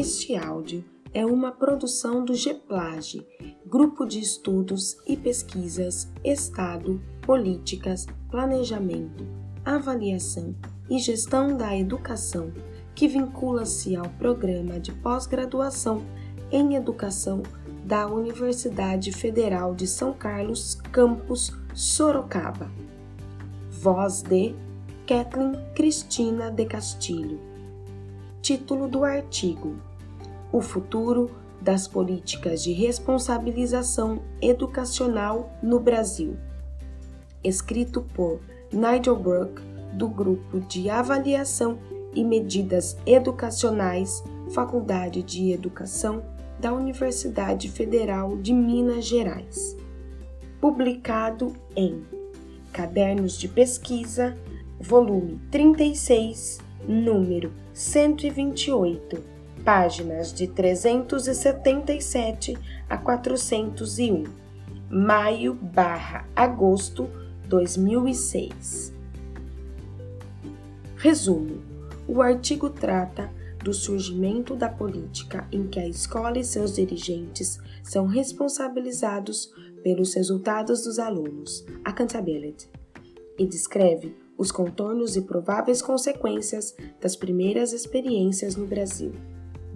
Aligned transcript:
Este 0.00 0.34
áudio 0.34 0.82
é 1.12 1.26
uma 1.26 1.52
produção 1.52 2.24
do 2.24 2.34
GEPLAGE, 2.34 3.22
Grupo 3.66 4.06
de 4.06 4.18
Estudos 4.18 4.96
e 5.06 5.14
Pesquisas 5.14 6.10
Estado, 6.24 6.98
Políticas, 7.20 8.06
Planejamento, 8.30 9.26
Avaliação 9.62 10.56
e 10.88 10.98
Gestão 10.98 11.54
da 11.54 11.76
Educação, 11.76 12.50
que 12.94 13.06
vincula-se 13.06 13.94
ao 13.94 14.08
Programa 14.08 14.80
de 14.80 14.90
Pós-Graduação 14.90 16.02
em 16.50 16.76
Educação 16.76 17.42
da 17.84 18.06
Universidade 18.06 19.12
Federal 19.12 19.74
de 19.74 19.86
São 19.86 20.14
Carlos, 20.14 20.76
campus 20.90 21.52
Sorocaba. 21.74 22.70
Voz 23.70 24.22
de 24.22 24.54
Kathleen 25.06 25.52
Cristina 25.74 26.50
de 26.50 26.64
Castilho. 26.64 27.38
Título 28.40 28.88
do 28.88 29.04
artigo: 29.04 29.89
O 30.52 30.60
futuro 30.60 31.30
das 31.60 31.86
políticas 31.86 32.62
de 32.62 32.72
responsabilização 32.72 34.22
educacional 34.40 35.52
no 35.62 35.78
Brasil. 35.78 36.36
Escrito 37.44 38.02
por 38.14 38.40
Nigel 38.72 39.16
Burke, 39.16 39.62
do 39.92 40.08
Grupo 40.08 40.60
de 40.60 40.88
Avaliação 40.88 41.78
e 42.14 42.24
Medidas 42.24 42.96
Educacionais, 43.06 44.22
Faculdade 44.50 45.22
de 45.22 45.52
Educação 45.52 46.22
da 46.58 46.72
Universidade 46.72 47.70
Federal 47.70 48.36
de 48.36 48.52
Minas 48.52 49.04
Gerais. 49.04 49.76
Publicado 50.60 51.54
em 51.74 52.04
Cadernos 52.72 53.38
de 53.38 53.48
Pesquisa, 53.48 54.36
volume 54.78 55.40
36, 55.50 56.58
número 56.86 57.52
128, 57.72 59.29
páginas 59.64 60.32
de 60.32 60.46
377 60.46 62.56
a 62.88 62.96
401, 62.96 64.24
maio 64.90 65.54
barra 65.54 66.26
agosto 66.34 67.08
2006. 67.46 68.92
Resumo: 70.96 71.62
o 72.06 72.20
artigo 72.20 72.68
trata 72.68 73.30
do 73.62 73.72
surgimento 73.72 74.56
da 74.56 74.68
política 74.68 75.46
em 75.52 75.66
que 75.66 75.78
a 75.78 75.86
escola 75.86 76.38
e 76.38 76.44
seus 76.44 76.74
dirigentes 76.74 77.58
são 77.82 78.06
responsabilizados 78.06 79.52
pelos 79.82 80.14
resultados 80.14 80.82
dos 80.82 80.98
alunos, 80.98 81.64
accountability, 81.84 82.68
e 83.38 83.46
descreve 83.46 84.16
os 84.36 84.50
contornos 84.50 85.16
e 85.16 85.22
prováveis 85.22 85.82
consequências 85.82 86.74
das 87.00 87.14
primeiras 87.14 87.72
experiências 87.72 88.56
no 88.56 88.66
Brasil. 88.66 89.12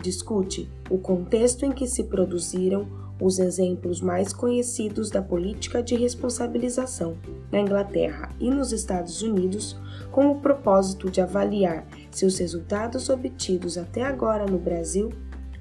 Discute 0.04 0.70
o 0.90 0.98
contexto 0.98 1.64
em 1.64 1.72
que 1.72 1.86
se 1.86 2.04
produziram 2.04 2.86
os 3.18 3.38
exemplos 3.38 4.02
mais 4.02 4.34
conhecidos 4.34 5.08
da 5.08 5.22
política 5.22 5.82
de 5.82 5.94
responsabilização 5.94 7.16
na 7.50 7.58
Inglaterra 7.60 8.30
e 8.38 8.50
nos 8.50 8.70
Estados 8.70 9.22
Unidos, 9.22 9.80
com 10.12 10.30
o 10.30 10.40
propósito 10.40 11.10
de 11.10 11.22
avaliar 11.22 11.86
se 12.10 12.26
os 12.26 12.36
resultados 12.36 13.08
obtidos 13.08 13.78
até 13.78 14.02
agora 14.02 14.44
no 14.44 14.58
Brasil 14.58 15.10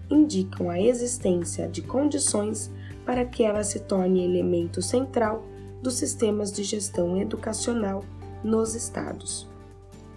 indicam 0.10 0.70
a 0.70 0.78
existência 0.78 1.70
de 1.70 1.82
condições 1.82 2.70
para 3.06 3.24
que 3.24 3.44
ela 3.44 3.64
se 3.64 3.80
torne 3.80 4.26
elemento 4.26 4.82
central 4.82 5.42
dos 5.82 5.94
sistemas 5.94 6.52
de 6.52 6.64
gestão 6.64 7.16
educacional 7.16 8.04
nos 8.44 8.76
estados. 8.76 9.48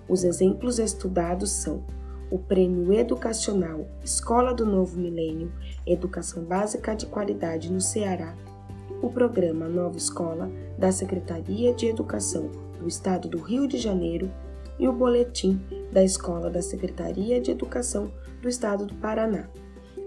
Os 0.09 0.25
exemplos 0.25 0.81
estudados 0.81 1.53
são 1.53 1.85
o 2.31 2.39
Prêmio 2.39 2.93
Educacional 2.93 3.87
Escola 4.03 4.53
do 4.53 4.67
Novo 4.67 4.99
Milênio 4.99 5.53
Educação 5.87 6.43
Básica 6.45 6.95
de 6.95 7.07
Qualidade 7.07 7.73
no 7.73 7.81
Ceará, 7.81 8.35
o 9.01 9.11
Programa 9.11 9.69
Nova 9.69 9.97
Escola 9.97 10.51
da 10.79 10.91
Secretaria 10.91 11.73
de 11.73 11.87
Educação 11.87 12.51
do 12.79 12.89
Estado 12.89 13.29
do 13.29 13.39
Rio 13.39 13.69
de 13.69 13.79
Janeiro 13.79 14.31
e 14.79 14.89
o 14.89 14.93
Boletim 14.93 15.61
da 15.93 16.03
Escola 16.03 16.51
da 16.51 16.61
Secretaria 16.61 17.41
de 17.41 17.51
Educação 17.51 18.11
do 18.43 18.49
Estado 18.49 18.87
do 18.87 18.95
Paraná. 18.95 19.49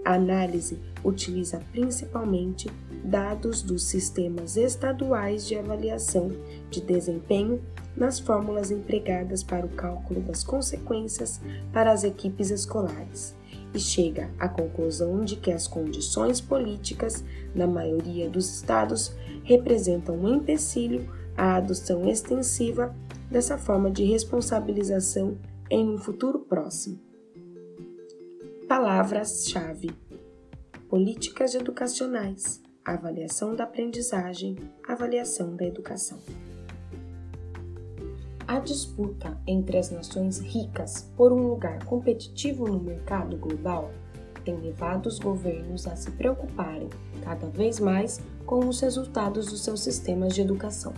A 0.04 0.14
análise 0.14 0.78
utiliza 1.04 1.60
principalmente 1.72 2.70
dados 3.04 3.62
dos 3.62 3.84
sistemas 3.84 4.56
estaduais 4.56 5.46
de 5.46 5.56
avaliação 5.56 6.30
de 6.70 6.80
desempenho 6.80 7.60
nas 7.96 8.18
fórmulas 8.18 8.70
empregadas 8.70 9.42
para 9.42 9.66
o 9.66 9.70
cálculo 9.70 10.20
das 10.20 10.42
consequências 10.44 11.40
para 11.72 11.92
as 11.92 12.04
equipes 12.04 12.50
escolares 12.50 13.34
e 13.74 13.78
chega 13.78 14.30
à 14.38 14.48
conclusão 14.48 15.24
de 15.24 15.36
que 15.36 15.52
as 15.52 15.66
condições 15.66 16.40
políticas, 16.40 17.24
na 17.54 17.66
maioria 17.66 18.28
dos 18.28 18.56
estados, 18.56 19.14
representam 19.44 20.16
um 20.16 20.36
empecilho 20.36 21.08
à 21.36 21.56
adoção 21.56 22.08
extensiva 22.08 22.94
dessa 23.30 23.56
forma 23.56 23.90
de 23.90 24.04
responsabilização 24.04 25.38
em 25.70 25.88
um 25.88 25.98
futuro 25.98 26.40
próximo. 26.40 26.98
Palavras-chave: 28.68 29.90
políticas 30.88 31.54
educacionais, 31.54 32.60
avaliação 32.84 33.54
da 33.54 33.64
aprendizagem, 33.64 34.56
avaliação 34.86 35.54
da 35.54 35.64
educação. 35.64 36.18
A 38.50 38.58
disputa 38.58 39.38
entre 39.46 39.78
as 39.78 39.92
nações 39.92 40.40
ricas 40.40 41.08
por 41.16 41.32
um 41.32 41.50
lugar 41.50 41.84
competitivo 41.84 42.66
no 42.66 42.80
mercado 42.80 43.36
global 43.36 43.92
tem 44.44 44.56
levado 44.56 45.06
os 45.06 45.20
governos 45.20 45.86
a 45.86 45.94
se 45.94 46.10
preocuparem 46.10 46.88
cada 47.22 47.46
vez 47.46 47.78
mais 47.78 48.20
com 48.44 48.66
os 48.66 48.80
resultados 48.80 49.46
dos 49.46 49.60
seus 49.60 49.80
sistemas 49.80 50.34
de 50.34 50.40
educação. 50.40 50.92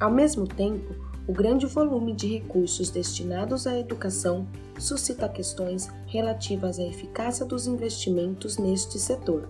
Ao 0.00 0.10
mesmo 0.10 0.44
tempo, 0.44 0.92
o 1.28 1.32
grande 1.32 1.66
volume 1.66 2.12
de 2.12 2.26
recursos 2.26 2.90
destinados 2.90 3.64
à 3.68 3.78
educação 3.78 4.44
suscita 4.76 5.28
questões 5.28 5.88
relativas 6.08 6.80
à 6.80 6.82
eficácia 6.82 7.46
dos 7.46 7.68
investimentos 7.68 8.58
neste 8.58 8.98
setor 8.98 9.48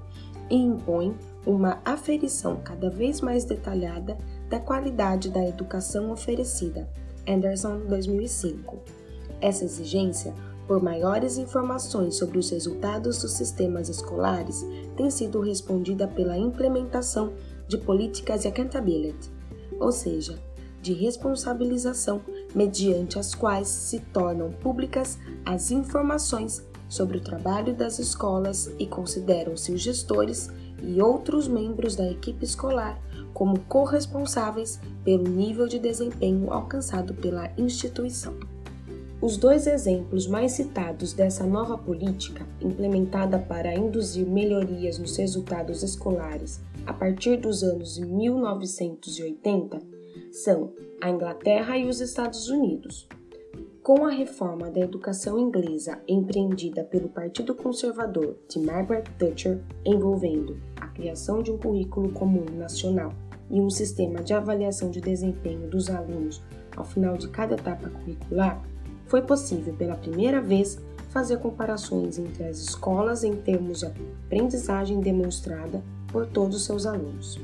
e 0.50 0.54
impõe 0.54 1.16
uma 1.46 1.80
aferição 1.82 2.60
cada 2.62 2.90
vez 2.90 3.22
mais 3.22 3.46
detalhada 3.46 4.18
da 4.50 4.60
qualidade 4.60 5.30
da 5.30 5.48
educação 5.48 6.10
oferecida, 6.10 6.86
Anderson 7.28 7.80
2005. 7.86 8.78
Essa 9.40 9.64
exigência 9.64 10.34
por 10.66 10.82
maiores 10.82 11.38
informações 11.38 12.16
sobre 12.16 12.38
os 12.38 12.50
resultados 12.50 13.22
dos 13.22 13.32
sistemas 13.32 13.88
escolares 13.88 14.66
tem 14.96 15.10
sido 15.10 15.40
respondida 15.40 16.08
pela 16.08 16.36
implementação 16.36 17.32
de 17.66 17.78
políticas 17.78 18.42
de 18.42 18.48
accountability, 18.48 19.30
ou 19.78 19.92
seja, 19.92 20.38
de 20.80 20.92
responsabilização 20.92 22.20
mediante 22.54 23.18
as 23.18 23.34
quais 23.34 23.68
se 23.68 24.00
tornam 24.00 24.50
públicas 24.50 25.18
as 25.44 25.70
informações 25.70 26.64
sobre 26.88 27.18
o 27.18 27.20
trabalho 27.22 27.74
das 27.74 27.98
escolas 27.98 28.72
e 28.78 28.86
consideram-se 28.86 29.72
os 29.72 29.80
gestores 29.80 30.50
e 30.82 31.00
outros 31.02 31.48
membros 31.48 31.94
da 31.94 32.08
equipe 32.10 32.44
escolar 32.44 32.98
como 33.32 33.58
corresponsáveis 33.60 34.80
pelo 35.04 35.28
nível 35.28 35.66
de 35.66 35.78
desempenho 35.78 36.52
alcançado 36.52 37.14
pela 37.14 37.50
instituição. 37.56 38.34
Os 39.20 39.36
dois 39.36 39.66
exemplos 39.66 40.28
mais 40.28 40.52
citados 40.52 41.12
dessa 41.12 41.44
nova 41.44 41.76
política, 41.76 42.46
implementada 42.60 43.36
para 43.36 43.74
induzir 43.74 44.24
melhorias 44.24 44.96
nos 44.98 45.16
resultados 45.16 45.82
escolares 45.82 46.60
a 46.86 46.92
partir 46.92 47.36
dos 47.36 47.64
anos 47.64 47.98
1980, 47.98 49.80
são 50.30 50.72
a 51.00 51.10
Inglaterra 51.10 51.76
e 51.76 51.88
os 51.88 52.00
Estados 52.00 52.48
Unidos. 52.48 53.08
Com 53.88 54.04
a 54.04 54.10
reforma 54.10 54.70
da 54.70 54.80
educação 54.80 55.38
inglesa 55.38 55.98
empreendida 56.06 56.84
pelo 56.84 57.08
Partido 57.08 57.54
Conservador 57.54 58.36
de 58.46 58.60
Margaret 58.60 59.04
Thatcher, 59.18 59.62
envolvendo 59.82 60.58
a 60.76 60.88
criação 60.88 61.42
de 61.42 61.50
um 61.50 61.56
currículo 61.56 62.12
comum 62.12 62.44
nacional 62.54 63.14
e 63.50 63.58
um 63.58 63.70
sistema 63.70 64.22
de 64.22 64.34
avaliação 64.34 64.90
de 64.90 65.00
desempenho 65.00 65.70
dos 65.70 65.88
alunos 65.88 66.42
ao 66.76 66.84
final 66.84 67.16
de 67.16 67.28
cada 67.28 67.54
etapa 67.54 67.88
curricular, 67.88 68.62
foi 69.06 69.22
possível 69.22 69.72
pela 69.72 69.96
primeira 69.96 70.42
vez 70.42 70.78
fazer 71.08 71.38
comparações 71.38 72.18
entre 72.18 72.44
as 72.44 72.58
escolas 72.58 73.24
em 73.24 73.36
termos 73.36 73.78
de 73.78 73.86
aprendizagem 73.86 75.00
demonstrada 75.00 75.82
por 76.12 76.26
todos 76.26 76.56
os 76.56 76.66
seus 76.66 76.84
alunos. 76.84 77.40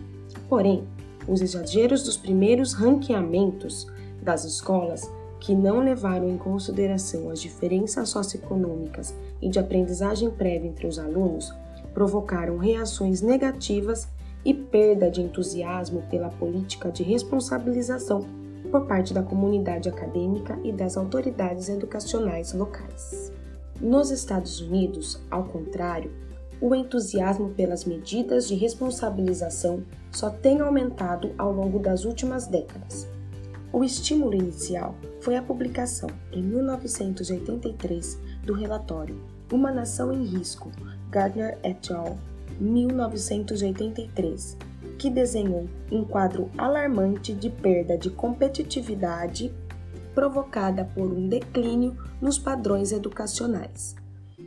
Porém, 0.46 0.86
os 1.26 1.40
exageros 1.40 2.02
dos 2.02 2.18
primeiros 2.18 2.74
ranqueamentos 2.74 3.86
das 4.22 4.44
escolas 4.44 5.10
que 5.44 5.54
não 5.54 5.80
levaram 5.80 6.26
em 6.30 6.38
consideração 6.38 7.28
as 7.28 7.38
diferenças 7.38 8.08
socioeconômicas 8.08 9.14
e 9.42 9.48
de 9.50 9.58
aprendizagem 9.58 10.30
prévia 10.30 10.70
entre 10.70 10.86
os 10.86 10.98
alunos 10.98 11.52
provocaram 11.92 12.56
reações 12.56 13.20
negativas 13.20 14.08
e 14.42 14.54
perda 14.54 15.10
de 15.10 15.20
entusiasmo 15.20 16.02
pela 16.08 16.30
política 16.30 16.90
de 16.90 17.02
responsabilização 17.02 18.26
por 18.70 18.86
parte 18.86 19.12
da 19.12 19.22
comunidade 19.22 19.86
acadêmica 19.86 20.58
e 20.64 20.72
das 20.72 20.96
autoridades 20.96 21.68
educacionais 21.68 22.54
locais. 22.54 23.30
Nos 23.78 24.10
Estados 24.10 24.62
Unidos, 24.62 25.20
ao 25.30 25.44
contrário, 25.44 26.10
o 26.58 26.74
entusiasmo 26.74 27.50
pelas 27.50 27.84
medidas 27.84 28.48
de 28.48 28.54
responsabilização 28.54 29.84
só 30.10 30.30
tem 30.30 30.62
aumentado 30.62 31.34
ao 31.36 31.52
longo 31.52 31.78
das 31.78 32.06
últimas 32.06 32.46
décadas. 32.46 33.06
O 33.74 33.82
estímulo 33.82 34.36
inicial 34.36 34.94
foi 35.20 35.34
a 35.34 35.42
publicação, 35.42 36.08
em 36.30 36.40
1983, 36.40 38.20
do 38.44 38.54
relatório 38.54 39.20
Uma 39.52 39.72
Nação 39.72 40.12
em 40.12 40.24
Risco, 40.24 40.70
Gardner 41.10 41.58
et 41.64 41.92
al., 41.92 42.16
1983, 42.60 44.56
que 44.96 45.10
desenhou 45.10 45.68
um 45.90 46.04
quadro 46.04 46.48
alarmante 46.56 47.32
de 47.34 47.50
perda 47.50 47.98
de 47.98 48.10
competitividade 48.10 49.52
provocada 50.14 50.84
por 50.94 51.12
um 51.12 51.28
declínio 51.28 51.96
nos 52.22 52.38
padrões 52.38 52.92
educacionais. 52.92 53.96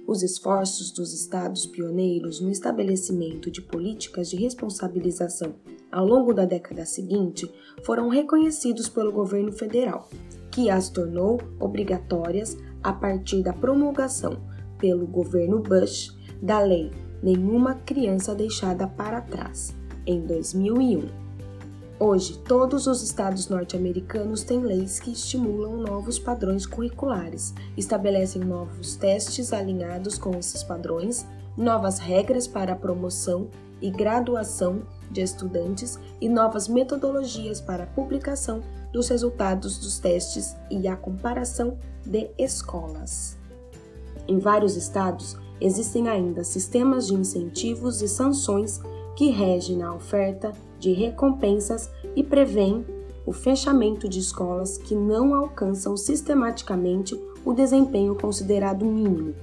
Os 0.07 0.23
esforços 0.23 0.89
dos 0.89 1.13
estados 1.13 1.65
pioneiros 1.65 2.39
no 2.39 2.49
estabelecimento 2.49 3.51
de 3.51 3.61
políticas 3.61 4.29
de 4.29 4.37
responsabilização 4.37 5.53
ao 5.97 6.05
longo 6.05 6.31
da 6.31 6.45
década 6.45 6.85
seguinte 6.85 7.51
foram 7.81 8.07
reconhecidos 8.07 8.87
pelo 8.87 9.11
governo 9.11 9.51
federal, 9.51 10.07
que 10.51 10.69
as 10.69 10.89
tornou 10.89 11.41
obrigatórias 11.59 12.55
a 12.83 12.93
partir 12.93 13.41
da 13.41 13.51
promulgação 13.51 14.37
pelo 14.77 15.07
governo 15.07 15.59
Bush 15.59 16.15
da 16.39 16.59
Lei 16.59 16.91
Nenhuma 17.23 17.73
Criança 17.73 18.35
Deixada 18.35 18.85
para 18.87 19.21
Trás, 19.21 19.75
em 20.05 20.21
2001. 20.21 21.07
Hoje, 21.99 22.37
todos 22.47 22.85
os 22.85 23.01
estados 23.01 23.49
norte-americanos 23.49 24.43
têm 24.43 24.59
leis 24.59 24.99
que 24.99 25.13
estimulam 25.13 25.77
novos 25.77 26.19
padrões 26.19 26.67
curriculares, 26.67 27.55
estabelecem 27.75 28.43
novos 28.43 28.95
testes 28.97 29.51
alinhados 29.51 30.15
com 30.15 30.37
esses 30.37 30.61
padrões, 30.61 31.25
novas 31.57 31.97
regras 31.97 32.45
para 32.45 32.73
a 32.73 32.75
promoção 32.75 33.49
e 33.81 33.89
graduação 33.89 34.81
de 35.09 35.21
estudantes 35.21 35.99
e 36.19 36.27
novas 36.27 36.67
metodologias 36.67 37.61
para 37.61 37.83
a 37.83 37.87
publicação 37.87 38.61
dos 38.91 39.09
resultados 39.09 39.77
dos 39.77 39.99
testes 39.99 40.55
e 40.69 40.87
a 40.87 40.95
comparação 40.95 41.77
de 42.05 42.29
escolas. 42.37 43.37
Em 44.27 44.39
vários 44.39 44.75
estados, 44.75 45.37
existem 45.61 46.09
ainda 46.09 46.43
sistemas 46.43 47.07
de 47.07 47.13
incentivos 47.13 48.01
e 48.01 48.07
sanções 48.07 48.81
que 49.15 49.29
regem 49.29 49.81
a 49.81 49.93
oferta 49.93 50.51
de 50.79 50.91
recompensas 50.91 51.89
e 52.15 52.23
prevêem 52.23 52.85
o 53.25 53.33
fechamento 53.33 54.07
de 54.07 54.19
escolas 54.19 54.77
que 54.77 54.95
não 54.95 55.33
alcançam 55.33 55.97
sistematicamente 55.97 57.19
o 57.43 57.53
desempenho 57.53 58.15
considerado 58.15 58.85
mínimo. 58.85 59.35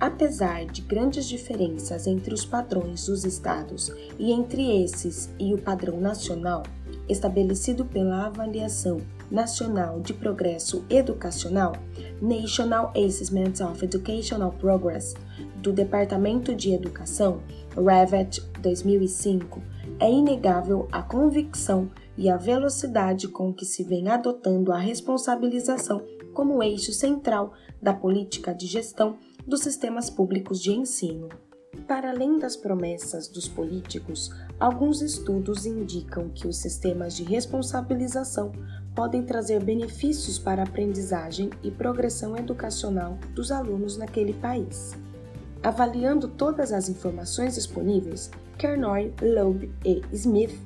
Apesar 0.00 0.64
de 0.64 0.80
grandes 0.80 1.26
diferenças 1.26 2.06
entre 2.06 2.32
os 2.32 2.42
padrões 2.42 3.04
dos 3.04 3.26
estados 3.26 3.92
e 4.18 4.32
entre 4.32 4.82
esses 4.82 5.28
e 5.38 5.52
o 5.52 5.58
padrão 5.58 6.00
nacional, 6.00 6.62
estabelecido 7.06 7.84
pela 7.84 8.24
Avaliação 8.24 9.02
Nacional 9.30 10.00
de 10.00 10.14
Progresso 10.14 10.86
Educacional, 10.88 11.74
National 12.22 12.94
Assessment 12.96 13.62
of 13.62 13.84
Educational 13.84 14.52
Progress, 14.52 15.14
do 15.56 15.70
Departamento 15.70 16.54
de 16.54 16.72
Educação, 16.72 17.42
REVET 17.76 18.40
2005, 18.60 19.60
é 20.00 20.10
inegável 20.10 20.88
a 20.90 21.02
convicção 21.02 21.90
e 22.16 22.30
a 22.30 22.38
velocidade 22.38 23.28
com 23.28 23.52
que 23.52 23.66
se 23.66 23.84
vem 23.84 24.08
adotando 24.08 24.72
a 24.72 24.78
responsabilização 24.78 26.02
como 26.32 26.62
eixo 26.62 26.92
central 26.92 27.52
da 27.82 27.92
política 27.92 28.54
de 28.54 28.66
gestão 28.66 29.18
dos 29.46 29.60
sistemas 29.60 30.10
públicos 30.10 30.62
de 30.62 30.72
ensino. 30.72 31.28
Para 31.86 32.10
além 32.10 32.38
das 32.38 32.56
promessas 32.56 33.28
dos 33.28 33.48
políticos, 33.48 34.30
alguns 34.58 35.02
estudos 35.02 35.66
indicam 35.66 36.28
que 36.28 36.46
os 36.46 36.56
sistemas 36.56 37.16
de 37.16 37.24
responsabilização 37.24 38.52
podem 38.94 39.22
trazer 39.22 39.62
benefícios 39.62 40.38
para 40.38 40.62
a 40.62 40.64
aprendizagem 40.66 41.50
e 41.62 41.70
progressão 41.70 42.36
educacional 42.36 43.18
dos 43.34 43.50
alunos 43.50 43.96
naquele 43.96 44.34
país. 44.34 44.96
Avaliando 45.62 46.28
todas 46.28 46.72
as 46.72 46.88
informações 46.88 47.54
disponíveis, 47.54 48.30
Kernoy, 48.58 49.12
Loeb 49.20 49.70
e 49.84 50.02
Smith, 50.12 50.58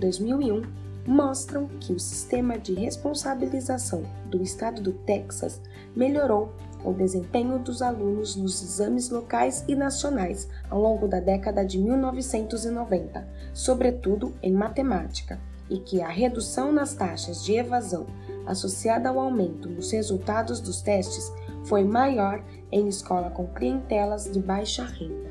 2001, 0.00 0.62
mostram 1.06 1.66
que 1.80 1.92
o 1.92 2.00
sistema 2.00 2.58
de 2.58 2.74
responsabilização 2.74 4.02
do 4.26 4.42
estado 4.42 4.80
do 4.80 4.92
Texas 4.92 5.60
melhorou 5.94 6.52
o 6.84 6.92
desempenho 6.92 7.58
dos 7.58 7.82
alunos 7.82 8.36
nos 8.36 8.62
exames 8.62 9.10
locais 9.10 9.64
e 9.68 9.74
nacionais 9.74 10.48
ao 10.68 10.80
longo 10.80 11.06
da 11.06 11.20
década 11.20 11.64
de 11.64 11.78
1990, 11.78 13.28
sobretudo 13.52 14.34
em 14.42 14.52
matemática, 14.52 15.38
e 15.68 15.78
que 15.78 16.02
a 16.02 16.08
redução 16.08 16.72
nas 16.72 16.94
taxas 16.94 17.44
de 17.44 17.54
evasão 17.54 18.06
associada 18.46 19.08
ao 19.08 19.20
aumento 19.20 19.68
nos 19.68 19.92
resultados 19.92 20.60
dos 20.60 20.80
testes 20.80 21.32
foi 21.64 21.84
maior 21.84 22.42
em 22.72 22.88
escola 22.88 23.30
com 23.30 23.46
clientelas 23.46 24.30
de 24.30 24.40
baixa 24.40 24.84
renda. 24.84 25.30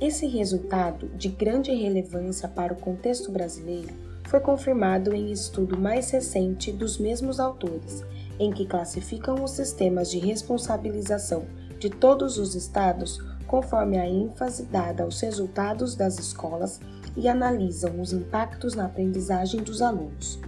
Esse 0.00 0.26
resultado, 0.26 1.08
de 1.16 1.28
grande 1.28 1.72
relevância 1.72 2.48
para 2.48 2.72
o 2.72 2.76
contexto 2.76 3.30
brasileiro, 3.30 3.94
foi 4.24 4.40
confirmado 4.40 5.14
em 5.14 5.30
estudo 5.30 5.78
mais 5.78 6.10
recente 6.10 6.72
dos 6.72 6.98
mesmos 6.98 7.38
autores, 7.38 8.04
em 8.38 8.50
que 8.50 8.66
classificam 8.66 9.42
os 9.42 9.52
sistemas 9.52 10.10
de 10.10 10.18
responsabilização 10.18 11.46
de 11.78 11.90
todos 11.90 12.38
os 12.38 12.54
estados 12.54 13.18
conforme 13.46 13.98
a 13.98 14.08
ênfase 14.08 14.64
dada 14.64 15.04
aos 15.04 15.20
resultados 15.20 15.94
das 15.94 16.18
escolas 16.18 16.80
e 17.16 17.28
analisam 17.28 18.00
os 18.00 18.12
impactos 18.12 18.74
na 18.74 18.86
aprendizagem 18.86 19.62
dos 19.62 19.80
alunos. 19.80 20.40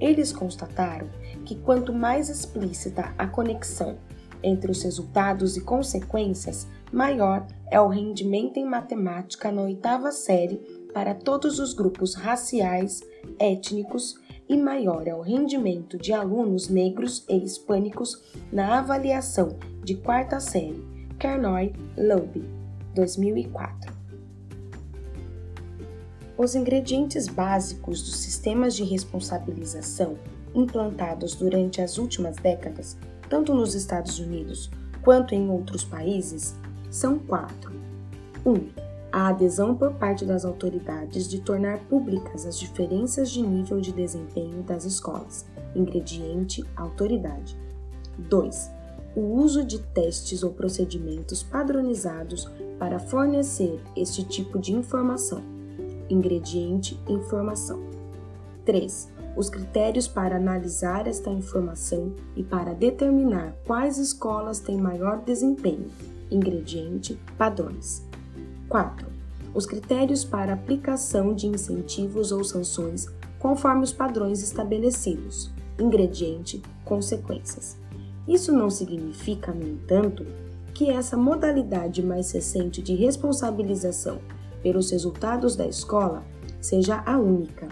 Eles 0.00 0.32
constataram 0.32 1.08
que 1.44 1.56
quanto 1.56 1.92
mais 1.92 2.28
explícita 2.28 3.12
a 3.18 3.26
conexão 3.26 3.98
entre 4.42 4.70
os 4.70 4.82
resultados 4.82 5.56
e 5.56 5.60
consequências, 5.60 6.66
maior 6.92 7.46
é 7.70 7.80
o 7.80 7.88
rendimento 7.88 8.56
em 8.58 8.64
matemática 8.64 9.52
na 9.52 9.62
oitava 9.62 10.10
série 10.10 10.56
para 10.92 11.14
todos 11.14 11.58
os 11.58 11.72
grupos 11.72 12.14
raciais, 12.14 13.00
étnicos 13.38 14.16
e 14.52 14.56
maior 14.56 15.06
é 15.06 15.14
o 15.14 15.20
rendimento 15.20 15.96
de 15.96 16.12
alunos 16.12 16.68
negros 16.68 17.24
e 17.28 17.36
hispânicos 17.36 18.22
na 18.52 18.78
avaliação 18.78 19.56
de 19.82 19.94
quarta 19.94 20.38
série. 20.40 20.84
Kernoy 21.18 21.72
Loeb, 21.96 22.44
2004. 22.94 23.92
Os 26.36 26.54
ingredientes 26.54 27.28
básicos 27.28 28.02
dos 28.02 28.16
sistemas 28.16 28.74
de 28.74 28.84
responsabilização 28.84 30.16
implantados 30.54 31.34
durante 31.34 31.80
as 31.80 31.96
últimas 31.96 32.36
décadas 32.36 32.98
tanto 33.32 33.54
nos 33.54 33.74
Estados 33.74 34.18
Unidos 34.18 34.70
quanto 35.02 35.34
em 35.34 35.48
outros 35.48 35.82
países, 35.82 36.54
são 36.90 37.18
quatro. 37.18 37.72
1. 38.44 38.50
Um, 38.50 38.68
a 39.12 39.28
adesão 39.28 39.74
por 39.74 39.92
parte 39.92 40.24
das 40.24 40.44
autoridades 40.44 41.28
de 41.28 41.40
tornar 41.40 41.78
públicas 41.80 42.46
as 42.46 42.58
diferenças 42.58 43.30
de 43.30 43.42
nível 43.42 43.80
de 43.80 43.92
desempenho 43.92 44.62
das 44.62 44.84
escolas. 44.84 45.46
Ingrediente: 45.76 46.64
autoridade. 46.74 47.56
2. 48.18 48.70
O 49.14 49.20
uso 49.20 49.64
de 49.64 49.78
testes 49.78 50.42
ou 50.42 50.50
procedimentos 50.52 51.42
padronizados 51.42 52.50
para 52.78 52.98
fornecer 52.98 53.78
este 53.94 54.24
tipo 54.24 54.58
de 54.58 54.72
informação. 54.72 55.42
Ingrediente: 56.08 56.98
informação. 57.06 57.80
3 58.64 59.12
os 59.36 59.48
critérios 59.48 60.06
para 60.06 60.36
analisar 60.36 61.06
esta 61.06 61.30
informação 61.30 62.12
e 62.36 62.42
para 62.42 62.74
determinar 62.74 63.56
quais 63.66 63.98
escolas 63.98 64.58
têm 64.58 64.76
maior 64.76 65.22
desempenho. 65.22 65.90
Ingrediente: 66.30 67.18
padrões. 67.38 68.11
4. 68.72 69.06
Os 69.54 69.66
critérios 69.66 70.24
para 70.24 70.54
aplicação 70.54 71.34
de 71.34 71.46
incentivos 71.46 72.32
ou 72.32 72.42
sanções 72.42 73.06
conforme 73.38 73.84
os 73.84 73.92
padrões 73.92 74.42
estabelecidos. 74.42 75.50
Ingrediente: 75.78 76.62
consequências. 76.82 77.76
Isso 78.26 78.50
não 78.50 78.70
significa, 78.70 79.52
no 79.52 79.68
entanto, 79.68 80.24
que 80.72 80.88
essa 80.88 81.18
modalidade 81.18 82.02
mais 82.02 82.32
recente 82.32 82.80
de 82.80 82.94
responsabilização 82.94 84.20
pelos 84.62 84.90
resultados 84.90 85.54
da 85.54 85.66
escola 85.66 86.24
seja 86.58 87.02
a 87.04 87.18
única 87.18 87.68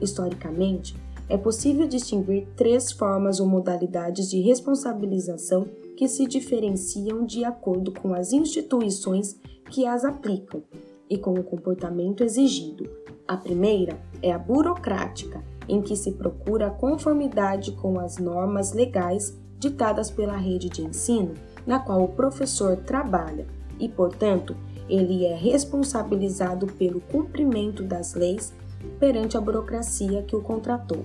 Historicamente, 0.00 0.96
é 1.28 1.36
possível 1.36 1.86
distinguir 1.86 2.46
três 2.56 2.92
formas 2.92 3.40
ou 3.40 3.46
modalidades 3.46 4.30
de 4.30 4.40
responsabilização 4.40 5.68
que 5.96 6.08
se 6.08 6.26
diferenciam 6.26 7.26
de 7.26 7.44
acordo 7.44 7.92
com 7.92 8.14
as 8.14 8.32
instituições 8.32 9.38
que 9.68 9.86
as 9.86 10.04
aplicam 10.04 10.62
e 11.08 11.16
com 11.16 11.34
o 11.34 11.42
comportamento 11.42 12.22
exigido. 12.22 12.88
A 13.26 13.36
primeira 13.36 13.98
é 14.22 14.32
a 14.32 14.38
burocrática, 14.38 15.42
em 15.68 15.82
que 15.82 15.96
se 15.96 16.12
procura 16.12 16.68
a 16.68 16.70
conformidade 16.70 17.72
com 17.72 18.00
as 18.00 18.18
normas 18.18 18.72
legais 18.72 19.38
ditadas 19.58 20.10
pela 20.10 20.36
rede 20.36 20.68
de 20.68 20.82
ensino 20.82 21.34
na 21.66 21.78
qual 21.78 22.02
o 22.02 22.08
professor 22.08 22.76
trabalha 22.76 23.46
e, 23.78 23.88
portanto, 23.88 24.56
ele 24.88 25.26
é 25.26 25.34
responsabilizado 25.34 26.66
pelo 26.66 27.00
cumprimento 27.00 27.82
das 27.82 28.14
leis 28.14 28.54
perante 28.98 29.36
a 29.36 29.40
burocracia 29.40 30.22
que 30.22 30.34
o 30.34 30.40
contratou. 30.40 31.04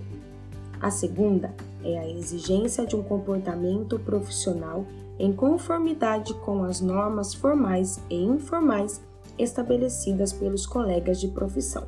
A 0.79 0.89
segunda 0.89 1.53
é 1.83 1.97
a 1.97 2.09
exigência 2.09 2.85
de 2.85 2.95
um 2.95 3.03
comportamento 3.03 3.99
profissional 3.99 4.85
em 5.17 5.31
conformidade 5.31 6.33
com 6.35 6.63
as 6.63 6.81
normas 6.81 7.33
formais 7.33 7.99
e 8.09 8.15
informais 8.15 9.01
estabelecidas 9.37 10.33
pelos 10.33 10.65
colegas 10.65 11.19
de 11.19 11.27
profissão. 11.27 11.85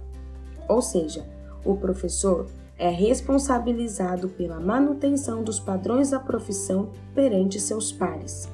Ou 0.68 0.82
seja, 0.82 1.26
o 1.64 1.76
professor 1.76 2.48
é 2.78 2.90
responsabilizado 2.90 4.30
pela 4.30 4.60
manutenção 4.60 5.44
dos 5.44 5.60
padrões 5.60 6.10
da 6.10 6.20
profissão 6.20 6.90
perante 7.14 7.60
seus 7.60 7.92
pares. 7.92 8.50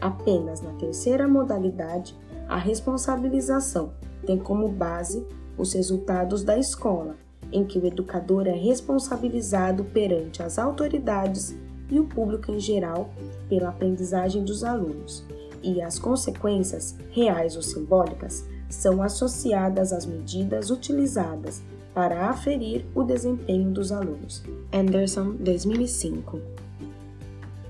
Apenas 0.00 0.60
na 0.60 0.72
terceira 0.72 1.26
modalidade, 1.26 2.14
a 2.48 2.56
responsabilização 2.56 3.92
tem 4.24 4.38
como 4.38 4.68
base 4.68 5.26
os 5.58 5.72
resultados 5.72 6.44
da 6.44 6.56
escola, 6.58 7.16
em 7.50 7.64
que 7.64 7.78
o 7.78 7.86
educador 7.86 8.46
é 8.46 8.52
responsabilizado 8.52 9.84
perante 9.84 10.42
as 10.42 10.58
autoridades 10.58 11.56
e 11.90 11.98
o 12.00 12.04
público 12.04 12.50
em 12.50 12.60
geral 12.60 13.10
pela 13.48 13.68
aprendizagem 13.68 14.44
dos 14.44 14.64
alunos, 14.64 15.24
e 15.62 15.80
as 15.80 15.98
consequências, 15.98 16.96
reais 17.10 17.56
ou 17.56 17.62
simbólicas, 17.62 18.44
são 18.68 19.02
associadas 19.02 19.92
às 19.92 20.06
medidas 20.06 20.70
utilizadas 20.70 21.62
para 21.94 22.28
aferir 22.28 22.84
o 22.94 23.02
desempenho 23.02 23.70
dos 23.70 23.90
alunos. 23.90 24.42
Anderson, 24.72 25.32
2005. 25.40 26.40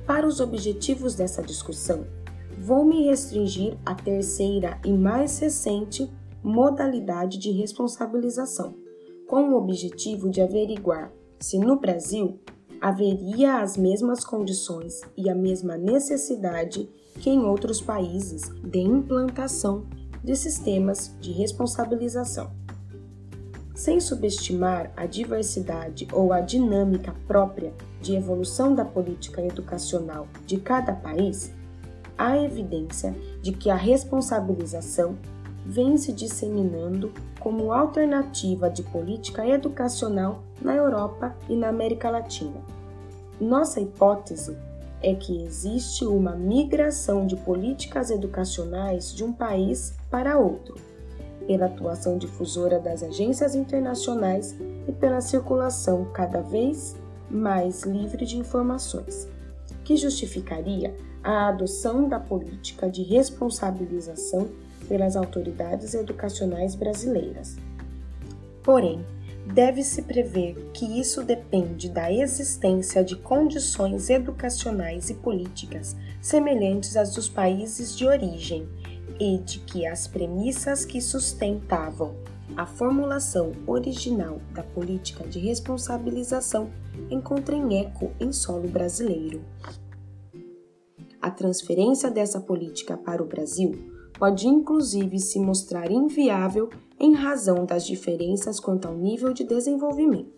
Para 0.07 0.27
os 0.27 0.41
objetivos 0.41 1.15
dessa 1.15 1.43
discussão, 1.43 2.07
vou 2.59 2.85
me 2.85 3.07
restringir 3.07 3.77
à 3.85 3.95
terceira 3.95 4.79
e 4.85 4.93
mais 4.93 5.39
recente 5.39 6.11
modalidade 6.43 7.39
de 7.39 7.51
responsabilização, 7.51 8.75
com 9.27 9.51
o 9.51 9.57
objetivo 9.57 10.31
de 10.31 10.41
averiguar 10.41 11.13
se 11.39 11.59
no 11.59 11.79
Brasil 11.79 12.39
haveria 12.81 13.61
as 13.61 13.77
mesmas 13.77 14.25
condições 14.25 15.01
e 15.17 15.29
a 15.29 15.35
mesma 15.35 15.77
necessidade 15.77 16.89
que 17.21 17.31
em 17.31 17.41
outros 17.41 17.81
países 17.81 18.51
de 18.63 18.81
implantação 18.81 19.87
de 20.23 20.35
sistemas 20.37 21.15
de 21.21 21.33
responsabilização. 21.33 22.51
Sem 23.75 24.01
subestimar 24.01 24.91
a 24.97 25.07
diversidade 25.07 26.09
ou 26.13 26.33
a 26.33 26.41
dinâmica 26.41 27.15
própria 27.27 27.73
de 28.01 28.15
evolução 28.15 28.75
da 28.75 28.85
política 28.85 29.43
educacional 29.43 30.27
de 30.47 30.57
cada 30.57 30.95
país, 30.95 31.53
há 32.17 32.39
evidência 32.39 33.15
de 33.43 33.53
que 33.53 33.69
a 33.69 33.77
responsabilização 33.77 35.19
vem 35.67 35.97
se 35.97 36.13
disseminando 36.13 37.13
como 37.41 37.73
alternativa 37.73 38.71
de 38.71 38.85
política 38.85 39.47
educacional 39.47 40.43
na 40.63 40.75
Europa 40.75 41.37
e 41.49 41.57
na 41.57 41.69
América 41.69 42.09
Latina. 42.09 42.61
Nossa 43.41 43.81
hipótese 43.81 44.57
é 45.03 45.15
que 45.15 45.43
existe 45.43 46.05
uma 46.05 46.37
migração 46.37 47.27
de 47.27 47.37
políticas 47.37 48.11
educacionais 48.11 49.13
de 49.13 49.25
um 49.25 49.33
país 49.33 49.95
para 50.09 50.39
outro, 50.39 50.77
pela 51.47 51.67
atuação 51.67 52.17
difusora 52.17 52.79
das 52.79 53.03
agências 53.03 53.55
internacionais 53.55 54.57
e 54.89 54.93
pela 54.93 55.21
circulação 55.21 56.07
cada 56.13 56.41
vez 56.41 56.97
mais 57.29 57.83
livre 57.83 58.25
de 58.25 58.39
informações, 58.39 59.29
que 59.85 59.97
justificaria 59.97 60.95
a 61.23 61.49
adoção 61.49 62.09
da 62.09 62.21
política 62.21 62.89
de 62.89 63.03
responsabilização 63.03 64.49
pelas 64.87 65.17
autoridades 65.17 65.95
educacionais 65.95 66.75
brasileiras. 66.75 67.57
Porém, 68.63 69.05
deve-se 69.53 70.03
prever 70.03 70.71
que 70.73 70.99
isso 70.99 71.23
depende 71.23 71.89
da 71.89 72.13
existência 72.13 73.05
de 73.05 73.17
condições 73.17 74.11
educacionais 74.11 75.09
e 75.11 75.15
políticas 75.15 75.97
semelhantes 76.21 76.97
às 76.97 77.15
dos 77.15 77.29
países 77.29 77.97
de 77.97 78.07
origem 78.07 78.69
e 79.21 79.39
de 79.39 79.61
que 79.61 79.87
as 79.87 80.07
premissas 80.07 80.85
que 80.85 81.01
sustentavam 81.01 82.15
a 82.57 82.67
formulação 82.67 83.53
original 83.67 84.41
da 84.53 84.63
política 84.63 85.27
de 85.27 85.39
responsabilização 85.39 86.71
encontrem 87.11 87.81
eco 87.81 88.11
em 88.19 88.33
solo 88.33 88.69
brasileiro. 88.69 89.43
A 91.21 91.31
transferência 91.31 92.11
dessa 92.11 92.41
política 92.41 92.97
para 92.97 93.23
o 93.23 93.27
Brasil 93.27 93.96
pode 94.19 94.47
inclusive 94.47 95.19
se 95.19 95.39
mostrar 95.39 95.91
inviável 95.91 96.71
em 96.99 97.15
razão 97.15 97.65
das 97.65 97.87
diferenças 97.87 98.59
quanto 98.59 98.89
ao 98.89 98.95
nível 98.95 99.33
de 99.33 99.45
desenvolvimento. 99.45 100.33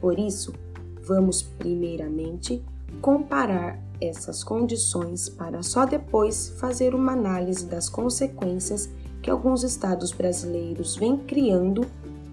Por 0.00 0.18
isso, 0.18 0.54
vamos 1.02 1.42
primeiramente 1.42 2.62
comparar 3.00 3.78
essas 4.00 4.42
condições 4.42 5.28
para 5.28 5.62
só 5.62 5.84
depois 5.84 6.50
fazer 6.58 6.94
uma 6.94 7.12
análise 7.12 7.66
das 7.66 7.88
consequências 7.88 8.88
que 9.22 9.30
alguns 9.30 9.62
estados 9.62 10.12
brasileiros 10.12 10.96
vêm 10.96 11.16
criando 11.16 11.86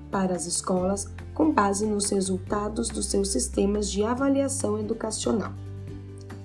para 0.09 0.33
as 0.33 0.45
escolas 0.45 1.09
com 1.33 1.51
base 1.51 1.85
nos 1.85 2.09
resultados 2.09 2.87
dos 2.87 3.07
seus 3.07 3.29
sistemas 3.29 3.91
de 3.91 4.03
avaliação 4.03 4.79
educacional. 4.79 5.51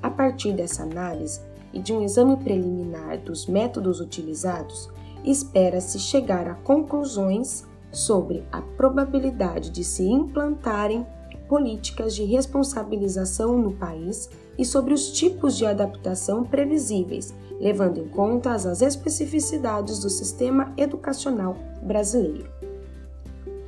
A 0.03 0.11
partir 0.11 0.53
dessa 0.53 0.83
análise, 0.83 1.41
e 1.73 1.81
de 1.81 1.93
um 1.93 2.03
exame 2.03 2.37
preliminar 2.37 3.19
dos 3.19 3.47
métodos 3.47 4.01
utilizados, 4.01 4.91
espera-se 5.25 5.99
chegar 5.99 6.49
a 6.49 6.55
conclusões 6.55 7.65
sobre 7.91 8.45
a 8.51 8.61
probabilidade 8.61 9.71
de 9.71 9.85
se 9.85 10.05
implantarem 10.05 11.07
políticas 11.49 12.15
de 12.15 12.25
responsabilização 12.25 13.59
no 13.59 13.73
país 13.73 14.31
e 14.57 14.65
sobre 14.65 14.95
os 14.95 15.13
tipos 15.13 15.57
de 15.57 15.67
adaptação 15.67 16.45
previsíveis, 16.45 17.35
levando 17.61 17.99
em 17.99 18.09
conta 18.09 18.53
as 18.53 18.81
especificidades 18.81 19.99
do 19.99 20.09
sistema 20.09 20.73
educacional 20.79 21.57
brasileiro. 21.83 22.51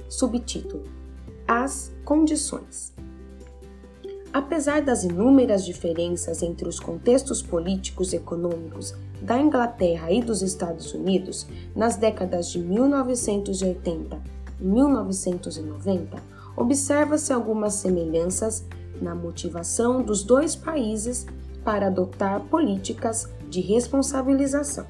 Subtítulo: 0.09 0.85
As 1.47 1.93
condições. 2.05 2.94
Apesar 4.35 4.83
das 4.83 5.05
inúmeras 5.05 5.65
diferenças 5.65 6.43
entre 6.43 6.69
os 6.69 6.81
contextos 6.81 7.41
políticos 7.41 8.13
e 8.13 8.17
econômicos 8.17 8.93
da 9.23 9.39
Inglaterra 9.39 10.11
e 10.11 10.21
dos 10.21 10.43
Estados 10.43 10.93
Unidos 10.93 11.47
nas 11.73 11.95
décadas 11.95 12.51
de 12.51 12.59
1980 12.59 14.21
e 14.61 14.65
1990, 14.65 16.21
observa-se 16.57 17.33
algumas 17.33 17.75
semelhanças 17.75 18.67
na 19.01 19.15
motivação 19.15 20.03
dos 20.03 20.25
dois 20.25 20.57
países 20.57 21.25
para 21.65 21.87
adotar 21.87 22.41
políticas 22.47 23.33
de 23.49 23.61
responsabilização. 23.61 24.85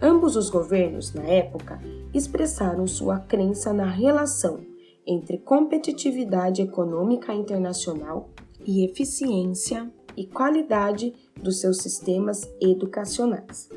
Ambos 0.00 0.36
os 0.36 0.48
governos, 0.48 1.12
na 1.12 1.24
época, 1.24 1.80
expressaram 2.14 2.86
sua 2.86 3.18
crença 3.18 3.72
na 3.72 3.90
relação 3.90 4.60
entre 5.04 5.38
competitividade 5.38 6.62
econômica 6.62 7.34
internacional 7.34 8.30
e 8.70 8.84
eficiência 8.84 9.90
e 10.16 10.24
qualidade 10.24 11.12
dos 11.42 11.60
seus 11.60 11.78
sistemas 11.78 12.48
educacionais. 12.60 13.68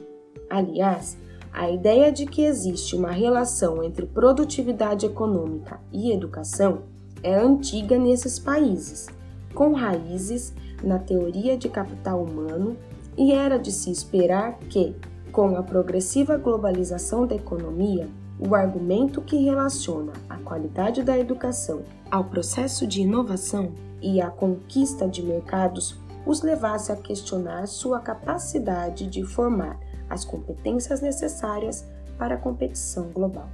Aliás, 0.48 1.18
a 1.52 1.72
ideia 1.72 2.12
de 2.12 2.28
que 2.28 2.44
existe 2.44 2.96
uma 2.96 3.12
relação 3.12 3.84
entre 3.84 4.06
produtividade 4.06 5.08
econômica 5.08 5.80
e 5.92 6.12
educação 6.12 6.84
é 7.24 7.36
antiga 7.36 7.98
nesses 7.98 8.38
países, 8.38 9.08
com 9.56 9.74
raízes 9.74 10.54
na 10.84 11.00
teoria 11.00 11.58
de 11.58 11.70
capital 11.70 12.24
humano, 12.24 12.78
e 13.18 13.32
era 13.32 13.58
de 13.58 13.72
se 13.72 13.90
esperar 13.90 14.60
que, 14.70 14.96
com 15.32 15.56
a 15.56 15.64
progressiva 15.64 16.38
globalização 16.38 17.26
da 17.26 17.36
economia, 17.36 18.08
o 18.40 18.54
argumento 18.54 19.22
que 19.22 19.38
relaciona 19.38 20.14
a 20.30 20.38
qualidade 20.38 21.02
da 21.02 21.18
educação 21.18 21.82
ao 22.12 22.26
processo 22.26 22.86
de 22.86 23.02
inovação 23.02 23.72
e 24.04 24.22
a 24.22 24.30
conquista 24.30 25.08
de 25.08 25.24
mercados 25.24 25.98
os 26.26 26.42
levasse 26.42 26.92
a 26.92 26.96
questionar 26.96 27.68
sua 27.68 28.00
capacidade 28.00 29.08
de 29.08 29.24
formar 29.24 29.80
as 30.10 30.24
competências 30.24 31.02
necessárias 31.02 31.86
para 32.18 32.36
a 32.36 32.38
competição 32.38 33.10
global. 33.10 33.50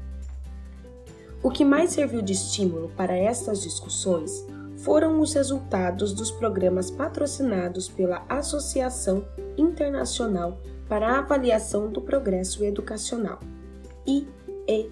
O 1.41 1.49
que 1.49 1.63
mais 1.63 1.91
serviu 1.91 2.21
de 2.21 2.33
estímulo 2.33 2.89
para 2.97 3.15
estas 3.15 3.61
discussões 3.61 4.45
foram 4.77 5.19
os 5.19 5.33
resultados 5.33 6.13
dos 6.13 6.31
programas 6.31 6.89
patrocinados 6.91 7.87
pela 7.87 8.25
Associação 8.27 9.25
Internacional 9.57 10.59
para 10.87 11.09
a 11.09 11.19
Avaliação 11.19 11.89
do 11.89 12.01
Progresso 12.01 12.63
Educacional, 12.63 13.39
IEA. 14.05 14.89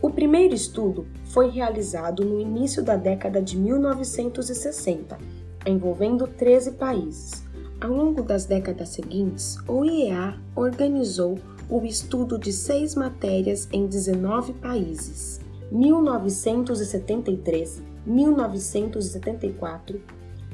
O 0.00 0.10
primeiro 0.10 0.54
estudo 0.54 1.06
foi 1.36 1.50
realizado 1.50 2.24
no 2.24 2.40
início 2.40 2.82
da 2.82 2.96
década 2.96 3.42
de 3.42 3.58
1960, 3.58 5.18
envolvendo 5.66 6.26
13 6.26 6.72
países. 6.72 7.44
Ao 7.78 7.92
longo 7.92 8.22
das 8.22 8.46
décadas 8.46 8.88
seguintes, 8.88 9.58
o 9.68 9.84
IEA 9.84 10.40
organizou 10.54 11.38
o 11.68 11.84
estudo 11.84 12.38
de 12.38 12.54
seis 12.54 12.94
matérias 12.94 13.68
em 13.70 13.86
19 13.86 14.54
países. 14.54 15.38
1973, 15.70 17.82
1974, 18.06 20.00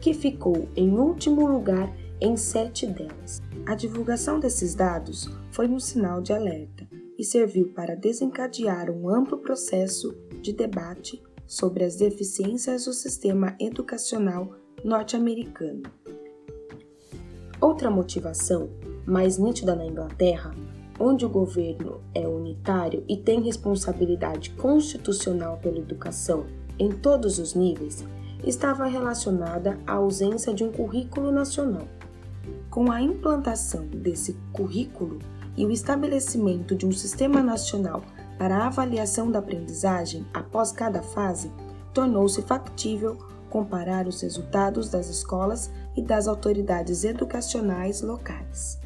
que 0.00 0.12
ficou 0.12 0.68
em 0.76 0.90
último 0.98 1.46
lugar 1.46 1.90
em 2.20 2.36
sete 2.36 2.86
delas. 2.86 3.40
A 3.66 3.74
divulgação 3.74 4.38
desses 4.38 4.74
dados 4.74 5.28
foi 5.50 5.68
um 5.68 5.80
sinal 5.80 6.20
de 6.20 6.32
alerta 6.32 6.86
e 7.18 7.24
serviu 7.24 7.72
para 7.72 7.96
desencadear 7.96 8.90
um 8.90 9.08
amplo 9.08 9.38
processo 9.38 10.14
de 10.40 10.52
debate 10.52 11.22
sobre 11.46 11.84
as 11.84 11.96
deficiências 11.96 12.84
do 12.84 12.92
sistema 12.92 13.56
educacional 13.58 14.54
norte-americano. 14.84 15.82
Outra 17.60 17.90
motivação, 17.90 18.68
mais 19.04 19.36
nítida 19.36 19.74
na 19.74 19.84
Inglaterra, 19.84 20.54
onde 20.98 21.26
o 21.26 21.28
governo 21.28 22.00
é 22.14 22.26
unitário 22.26 23.02
e 23.08 23.16
tem 23.16 23.42
responsabilidade 23.42 24.50
constitucional 24.50 25.58
pela 25.60 25.78
educação 25.78 26.46
em 26.78 26.90
todos 26.90 27.38
os 27.40 27.54
níveis, 27.54 28.04
estava 28.44 28.86
relacionada 28.86 29.78
à 29.86 29.94
ausência 29.94 30.54
de 30.54 30.62
um 30.62 30.70
currículo 30.70 31.32
nacional. 31.32 31.88
Com 32.70 32.92
a 32.92 33.02
implantação 33.02 33.86
desse 33.86 34.36
currículo 34.52 35.18
e 35.56 35.66
o 35.66 35.72
estabelecimento 35.72 36.76
de 36.76 36.86
um 36.86 36.92
sistema 36.92 37.42
nacional 37.42 38.02
para 38.38 38.58
a 38.58 38.66
avaliação 38.68 39.32
da 39.32 39.40
aprendizagem 39.40 40.24
após 40.32 40.70
cada 40.70 41.02
fase, 41.02 41.50
tornou-se 41.92 42.40
factível 42.42 43.18
comparar 43.50 44.06
os 44.06 44.20
resultados 44.20 44.88
das 44.88 45.08
escolas 45.08 45.70
e 45.96 46.02
das 46.02 46.28
autoridades 46.28 47.04
educacionais 47.04 48.02
locais. 48.02 48.78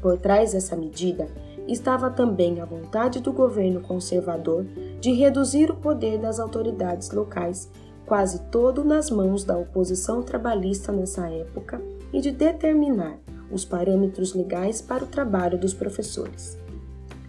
Por 0.00 0.18
trás 0.18 0.52
dessa 0.52 0.76
medida 0.76 1.28
estava 1.66 2.10
também 2.10 2.60
a 2.60 2.64
vontade 2.64 3.20
do 3.20 3.32
governo 3.32 3.80
conservador 3.80 4.64
de 5.00 5.12
reduzir 5.12 5.70
o 5.70 5.76
poder 5.76 6.18
das 6.18 6.40
autoridades 6.40 7.10
locais, 7.10 7.68
quase 8.06 8.40
todo 8.44 8.84
nas 8.84 9.10
mãos 9.10 9.44
da 9.44 9.56
oposição 9.56 10.22
trabalhista 10.22 10.90
nessa 10.90 11.28
época, 11.28 11.80
e 12.12 12.20
de 12.20 12.30
determinar 12.30 13.18
os 13.50 13.64
parâmetros 13.64 14.34
legais 14.34 14.80
para 14.80 15.04
o 15.04 15.06
trabalho 15.06 15.58
dos 15.58 15.74
professores. 15.74 16.56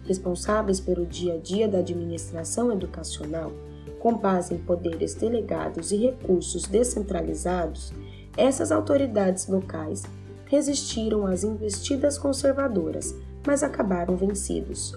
Responsáveis 0.06 0.80
pelo 0.80 1.04
dia 1.04 1.34
a 1.34 1.38
dia 1.38 1.68
da 1.68 1.78
administração 1.78 2.72
educacional, 2.72 3.52
com 4.00 4.14
base 4.14 4.54
em 4.54 4.58
poderes 4.58 5.14
delegados 5.14 5.92
e 5.92 5.96
recursos 5.98 6.64
descentralizados, 6.64 7.92
essas 8.36 8.72
autoridades 8.72 9.46
locais 9.46 10.02
resistiram 10.46 11.26
às 11.26 11.44
investidas 11.44 12.18
conservadoras, 12.18 13.14
mas 13.46 13.62
acabaram 13.62 14.16
vencidos. 14.16 14.92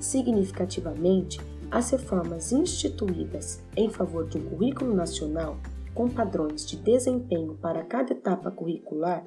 Significativamente, 0.00 1.40
as 1.70 1.90
reformas 1.90 2.52
instituídas 2.52 3.60
em 3.76 3.90
favor 3.90 4.26
de 4.28 4.38
um 4.38 4.48
currículo 4.48 4.94
nacional 4.94 5.58
com 5.92 6.08
padrões 6.08 6.64
de 6.66 6.76
desempenho 6.76 7.54
para 7.60 7.84
cada 7.84 8.12
etapa 8.12 8.50
curricular 8.50 9.24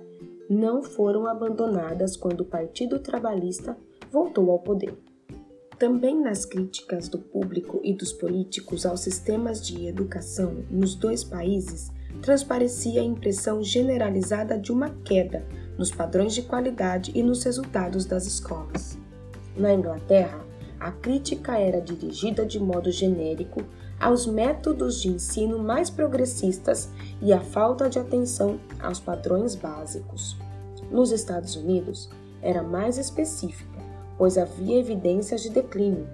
não 0.49 0.81
foram 0.81 1.27
abandonadas 1.27 2.15
quando 2.15 2.41
o 2.41 2.45
Partido 2.45 2.99
Trabalhista 2.99 3.77
voltou 4.11 4.49
ao 4.49 4.59
poder. 4.59 4.97
Também 5.77 6.19
nas 6.19 6.43
críticas 6.43 7.07
do 7.07 7.19
público 7.19 7.79
e 7.83 7.93
dos 7.93 8.11
políticos 8.11 8.83
aos 8.83 9.01
sistemas 9.01 9.65
de 9.65 9.85
educação 9.85 10.65
nos 10.71 10.95
dois 10.95 11.23
países 11.23 11.91
transparecia 12.21 13.01
a 13.01 13.03
impressão 13.03 13.63
generalizada 13.63 14.57
de 14.57 14.71
uma 14.71 14.89
queda 14.89 15.45
nos 15.77 15.91
padrões 15.91 16.33
de 16.33 16.41
qualidade 16.41 17.11
e 17.13 17.21
nos 17.21 17.43
resultados 17.43 18.05
das 18.05 18.25
escolas. 18.25 18.97
Na 19.55 19.71
Inglaterra, 19.71 20.43
a 20.79 20.91
crítica 20.91 21.59
era 21.59 21.79
dirigida 21.79 22.43
de 22.43 22.59
modo 22.59 22.91
genérico 22.91 23.61
aos 23.99 24.25
métodos 24.25 25.01
de 25.01 25.09
ensino 25.09 25.59
mais 25.59 25.91
progressistas 25.91 26.89
e 27.21 27.31
à 27.31 27.39
falta 27.39 27.87
de 27.87 27.99
atenção 27.99 28.59
aos 28.79 28.99
padrões 28.99 29.53
básicos. 29.53 30.37
Nos 30.91 31.11
Estados 31.11 31.55
Unidos, 31.55 32.09
era 32.41 32.63
mais 32.63 32.97
específica, 32.97 33.76
pois 34.17 34.37
havia 34.37 34.79
evidências 34.79 35.41
de 35.41 35.49
declínio. 35.49 36.07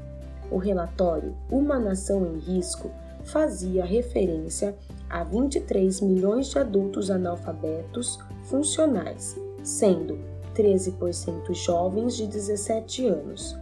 O 0.52 0.58
relatório 0.58 1.36
Uma 1.50 1.80
Nação 1.80 2.26
em 2.26 2.40
Risco 2.40 2.92
fazia 3.24 3.86
referência 3.86 4.76
a 5.10 5.24
23 5.24 6.02
milhões 6.02 6.48
de 6.48 6.60
adultos 6.60 7.10
analfabetos 7.10 8.20
funcionais 8.44 9.36
sendo 9.64 10.20
13% 10.54 11.54
jovens 11.54 12.16
de 12.16 12.28
17 12.28 13.08
anos. 13.08 13.58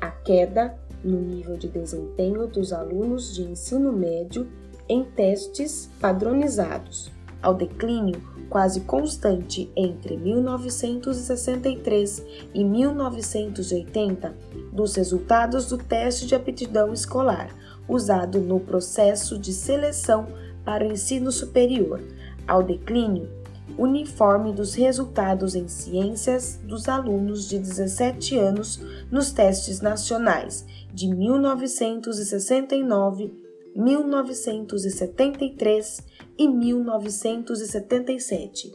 A 0.00 0.10
queda 0.10 0.74
no 1.04 1.20
nível 1.20 1.56
de 1.56 1.68
desempenho 1.68 2.46
dos 2.46 2.72
alunos 2.72 3.34
de 3.34 3.42
ensino 3.42 3.92
médio 3.92 4.48
em 4.88 5.04
testes 5.04 5.90
padronizados, 6.00 7.10
ao 7.42 7.54
declínio 7.54 8.22
quase 8.48 8.80
constante 8.82 9.68
entre 9.74 10.16
1963 10.16 12.24
e 12.52 12.62
1980 12.62 14.36
dos 14.72 14.94
resultados 14.94 15.66
do 15.66 15.78
teste 15.78 16.26
de 16.26 16.34
aptidão 16.34 16.92
escolar, 16.92 17.48
usado 17.88 18.40
no 18.40 18.60
processo 18.60 19.38
de 19.38 19.54
seleção 19.54 20.26
para 20.64 20.86
o 20.86 20.92
ensino 20.92 21.32
superior, 21.32 22.00
ao 22.46 22.62
declínio 22.62 23.42
uniforme 23.78 24.52
dos 24.52 24.74
resultados 24.74 25.54
em 25.54 25.68
ciências 25.68 26.60
dos 26.62 26.86
alunos 26.88 27.48
de 27.48 27.58
17 27.58 28.36
anos 28.36 28.78
nos 29.10 29.32
testes 29.32 29.80
nacionais 29.80 30.66
de 30.92 31.08
1969, 31.08 33.32
1973 33.74 36.02
e 36.42 36.48
1977, 36.48 38.74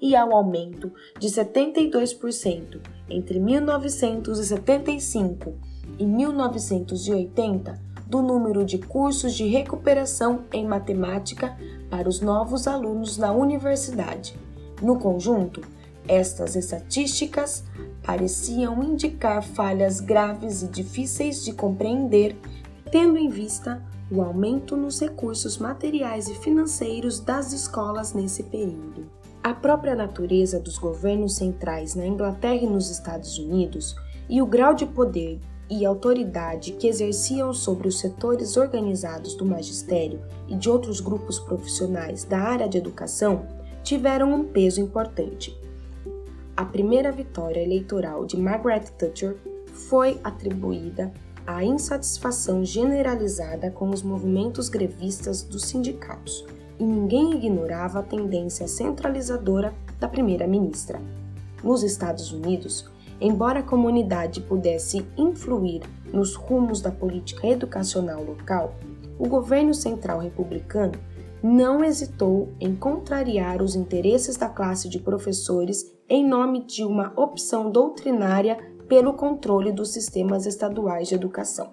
e 0.00 0.16
ao 0.16 0.34
aumento 0.34 0.90
de 1.18 1.28
72% 1.28 2.80
entre 3.10 3.38
1975 3.38 5.52
e 5.98 6.06
1980 6.06 7.78
do 8.06 8.22
número 8.22 8.64
de 8.64 8.78
cursos 8.78 9.34
de 9.34 9.44
recuperação 9.44 10.46
em 10.50 10.66
matemática 10.66 11.54
para 11.90 12.08
os 12.08 12.22
novos 12.22 12.66
alunos 12.66 13.18
na 13.18 13.30
universidade. 13.30 14.34
No 14.80 14.98
conjunto, 14.98 15.60
estas 16.08 16.56
estatísticas 16.56 17.62
pareciam 18.02 18.82
indicar 18.82 19.42
falhas 19.42 20.00
graves 20.00 20.62
e 20.62 20.68
difíceis 20.68 21.44
de 21.44 21.52
compreender 21.52 22.34
tendo 22.90 23.18
em 23.18 23.28
vista 23.28 23.82
o 24.12 24.20
aumento 24.20 24.76
nos 24.76 25.00
recursos 25.00 25.56
materiais 25.56 26.28
e 26.28 26.34
financeiros 26.34 27.18
das 27.18 27.54
escolas 27.54 28.12
nesse 28.12 28.42
período. 28.42 29.06
A 29.42 29.54
própria 29.54 29.94
natureza 29.94 30.60
dos 30.60 30.76
governos 30.76 31.36
centrais 31.36 31.94
na 31.94 32.06
Inglaterra 32.06 32.62
e 32.62 32.66
nos 32.66 32.90
Estados 32.90 33.38
Unidos 33.38 33.96
e 34.28 34.42
o 34.42 34.46
grau 34.46 34.74
de 34.74 34.84
poder 34.84 35.40
e 35.70 35.86
autoridade 35.86 36.72
que 36.72 36.86
exerciam 36.86 37.54
sobre 37.54 37.88
os 37.88 37.98
setores 37.98 38.58
organizados 38.58 39.34
do 39.34 39.46
magistério 39.46 40.20
e 40.46 40.54
de 40.54 40.68
outros 40.68 41.00
grupos 41.00 41.38
profissionais 41.38 42.22
da 42.22 42.38
área 42.38 42.68
de 42.68 42.76
educação 42.76 43.46
tiveram 43.82 44.30
um 44.30 44.44
peso 44.44 44.78
importante. 44.82 45.58
A 46.54 46.66
primeira 46.66 47.10
vitória 47.10 47.60
eleitoral 47.60 48.26
de 48.26 48.36
Margaret 48.36 48.84
Thatcher 48.98 49.38
foi 49.72 50.20
atribuída 50.22 51.10
à 51.46 51.64
insatisfação 51.64 52.64
generalizada 52.64 53.70
com 53.70 53.90
os 53.90 54.02
movimentos 54.02 54.68
grevistas 54.68 55.42
dos 55.42 55.64
sindicatos, 55.64 56.44
e 56.78 56.84
ninguém 56.84 57.34
ignorava 57.34 58.00
a 58.00 58.02
tendência 58.02 58.66
centralizadora 58.66 59.72
da 60.00 60.08
primeira-ministra. 60.08 61.00
Nos 61.62 61.82
Estados 61.82 62.32
Unidos, 62.32 62.90
embora 63.20 63.60
a 63.60 63.62
comunidade 63.62 64.40
pudesse 64.40 65.06
influir 65.16 65.82
nos 66.12 66.34
rumos 66.34 66.80
da 66.80 66.90
política 66.90 67.46
educacional 67.46 68.22
local, 68.22 68.74
o 69.18 69.28
governo 69.28 69.72
central 69.72 70.18
republicano 70.18 70.94
não 71.42 71.84
hesitou 71.84 72.48
em 72.60 72.74
contrariar 72.74 73.60
os 73.60 73.74
interesses 73.74 74.36
da 74.36 74.48
classe 74.48 74.88
de 74.88 74.98
professores 74.98 75.92
em 76.08 76.26
nome 76.26 76.64
de 76.64 76.84
uma 76.84 77.12
opção 77.16 77.70
doutrinária 77.70 78.58
pelo 78.88 79.14
controle 79.14 79.72
dos 79.72 79.90
sistemas 79.92 80.46
estaduais 80.46 81.08
de 81.08 81.14
educação. 81.14 81.72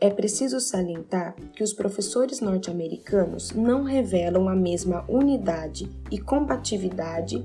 É 0.00 0.10
preciso 0.10 0.60
salientar 0.60 1.34
que 1.54 1.62
os 1.62 1.72
professores 1.72 2.40
norte-americanos 2.40 3.52
não 3.52 3.82
revelam 3.82 4.48
a 4.48 4.54
mesma 4.54 5.04
unidade 5.08 5.90
e 6.10 6.18
combatividade 6.18 7.44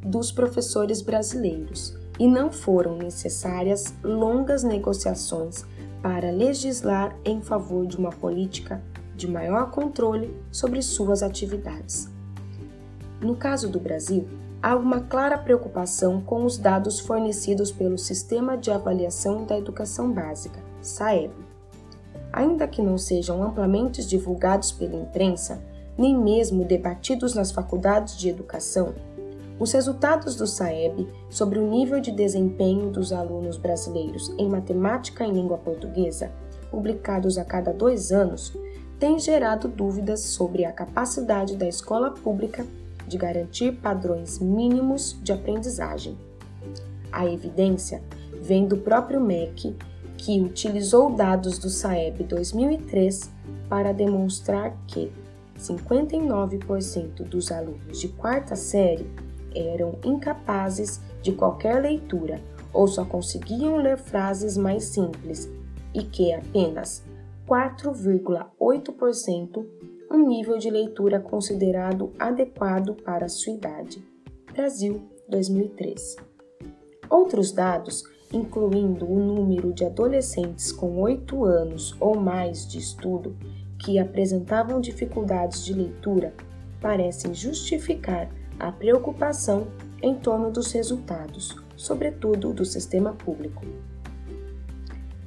dos 0.00 0.30
professores 0.30 1.02
brasileiros 1.02 1.96
e 2.20 2.28
não 2.28 2.52
foram 2.52 2.96
necessárias 2.96 3.92
longas 4.02 4.62
negociações 4.62 5.64
para 6.00 6.30
legislar 6.30 7.16
em 7.24 7.40
favor 7.40 7.86
de 7.86 7.96
uma 7.96 8.10
política 8.10 8.82
de 9.16 9.28
maior 9.28 9.70
controle 9.70 10.34
sobre 10.50 10.82
suas 10.82 11.22
atividades. 11.22 12.08
No 13.20 13.36
caso 13.36 13.68
do 13.68 13.78
Brasil, 13.78 14.28
há 14.62 14.76
uma 14.76 15.00
clara 15.00 15.36
preocupação 15.36 16.20
com 16.20 16.44
os 16.44 16.56
dados 16.56 17.00
fornecidos 17.00 17.72
pelo 17.72 17.98
Sistema 17.98 18.56
de 18.56 18.70
Avaliação 18.70 19.44
da 19.44 19.58
Educação 19.58 20.12
Básica, 20.12 20.60
SAEB. 20.80 21.32
Ainda 22.32 22.68
que 22.68 22.80
não 22.80 22.96
sejam 22.96 23.42
amplamente 23.42 24.06
divulgados 24.06 24.70
pela 24.70 24.94
imprensa, 24.94 25.60
nem 25.98 26.16
mesmo 26.16 26.64
debatidos 26.64 27.34
nas 27.34 27.50
faculdades 27.50 28.16
de 28.16 28.28
educação, 28.28 28.94
os 29.58 29.72
resultados 29.72 30.36
do 30.36 30.46
SAEB 30.46 31.08
sobre 31.28 31.58
o 31.58 31.68
nível 31.68 32.00
de 32.00 32.12
desempenho 32.12 32.88
dos 32.88 33.12
alunos 33.12 33.56
brasileiros 33.56 34.32
em 34.38 34.48
matemática 34.48 35.24
em 35.24 35.32
língua 35.32 35.58
portuguesa, 35.58 36.30
publicados 36.70 37.36
a 37.36 37.44
cada 37.44 37.72
dois 37.72 38.12
anos, 38.12 38.56
têm 38.98 39.18
gerado 39.18 39.66
dúvidas 39.66 40.20
sobre 40.20 40.64
a 40.64 40.72
capacidade 40.72 41.56
da 41.56 41.66
escola 41.66 42.12
pública 42.12 42.64
de 43.12 43.18
garantir 43.18 43.72
padrões 43.72 44.40
mínimos 44.40 45.18
de 45.22 45.32
aprendizagem. 45.32 46.16
A 47.12 47.26
evidência 47.26 48.02
vem 48.40 48.66
do 48.66 48.78
próprio 48.78 49.20
MEC, 49.20 49.76
que 50.16 50.40
utilizou 50.40 51.14
dados 51.14 51.58
do 51.58 51.68
SAEB 51.68 52.24
2003 52.24 53.30
para 53.68 53.92
demonstrar 53.92 54.74
que 54.86 55.12
59% 55.58 57.28
dos 57.28 57.52
alunos 57.52 58.00
de 58.00 58.08
quarta 58.08 58.56
série 58.56 59.06
eram 59.54 59.98
incapazes 60.02 61.02
de 61.20 61.32
qualquer 61.32 61.82
leitura 61.82 62.40
ou 62.72 62.88
só 62.88 63.04
conseguiam 63.04 63.76
ler 63.76 63.98
frases 63.98 64.56
mais 64.56 64.84
simples 64.84 65.50
e 65.92 66.02
que 66.02 66.32
apenas 66.32 67.04
4,8% 67.46 69.66
um 70.12 70.28
nível 70.28 70.58
de 70.58 70.68
leitura 70.68 71.18
considerado 71.18 72.12
adequado 72.18 72.94
para 72.94 73.24
a 73.24 73.28
sua 73.30 73.54
idade. 73.54 74.04
Brasil, 74.52 75.08
2003. 75.26 76.16
Outros 77.08 77.50
dados, 77.50 78.04
incluindo 78.30 79.10
o 79.10 79.18
número 79.18 79.72
de 79.72 79.86
adolescentes 79.86 80.70
com 80.70 81.00
8 81.00 81.44
anos 81.44 81.96
ou 81.98 82.14
mais 82.14 82.68
de 82.68 82.78
estudo 82.78 83.34
que 83.78 83.98
apresentavam 83.98 84.82
dificuldades 84.82 85.64
de 85.64 85.72
leitura, 85.72 86.34
parecem 86.78 87.32
justificar 87.32 88.30
a 88.58 88.70
preocupação 88.70 89.66
em 90.02 90.14
torno 90.14 90.50
dos 90.50 90.72
resultados, 90.72 91.56
sobretudo 91.74 92.52
do 92.52 92.66
sistema 92.66 93.14
público. 93.14 93.64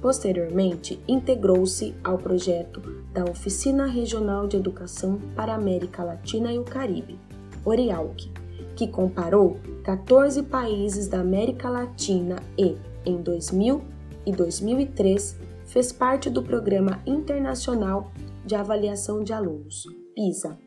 Posteriormente, 0.00 1.00
integrou-se 1.08 1.94
ao 2.04 2.18
projeto 2.18 2.80
da 3.12 3.24
Oficina 3.24 3.86
Regional 3.86 4.46
de 4.46 4.56
Educação 4.56 5.18
para 5.34 5.52
a 5.52 5.56
América 5.56 6.04
Latina 6.04 6.52
e 6.52 6.58
o 6.58 6.64
Caribe, 6.64 7.18
ORIALC, 7.64 8.30
que 8.76 8.86
comparou 8.86 9.58
14 9.82 10.44
países 10.44 11.08
da 11.08 11.20
América 11.20 11.68
Latina 11.68 12.36
e, 12.56 12.76
em 13.04 13.20
2000, 13.20 13.82
e 14.24 14.30
2003 14.30 15.36
fez 15.66 15.90
parte 15.90 16.30
do 16.30 16.42
Programa 16.42 17.00
Internacional 17.04 18.12
de 18.44 18.54
Avaliação 18.54 19.24
de 19.24 19.32
Alunos, 19.32 19.84
PISA, 20.14 20.58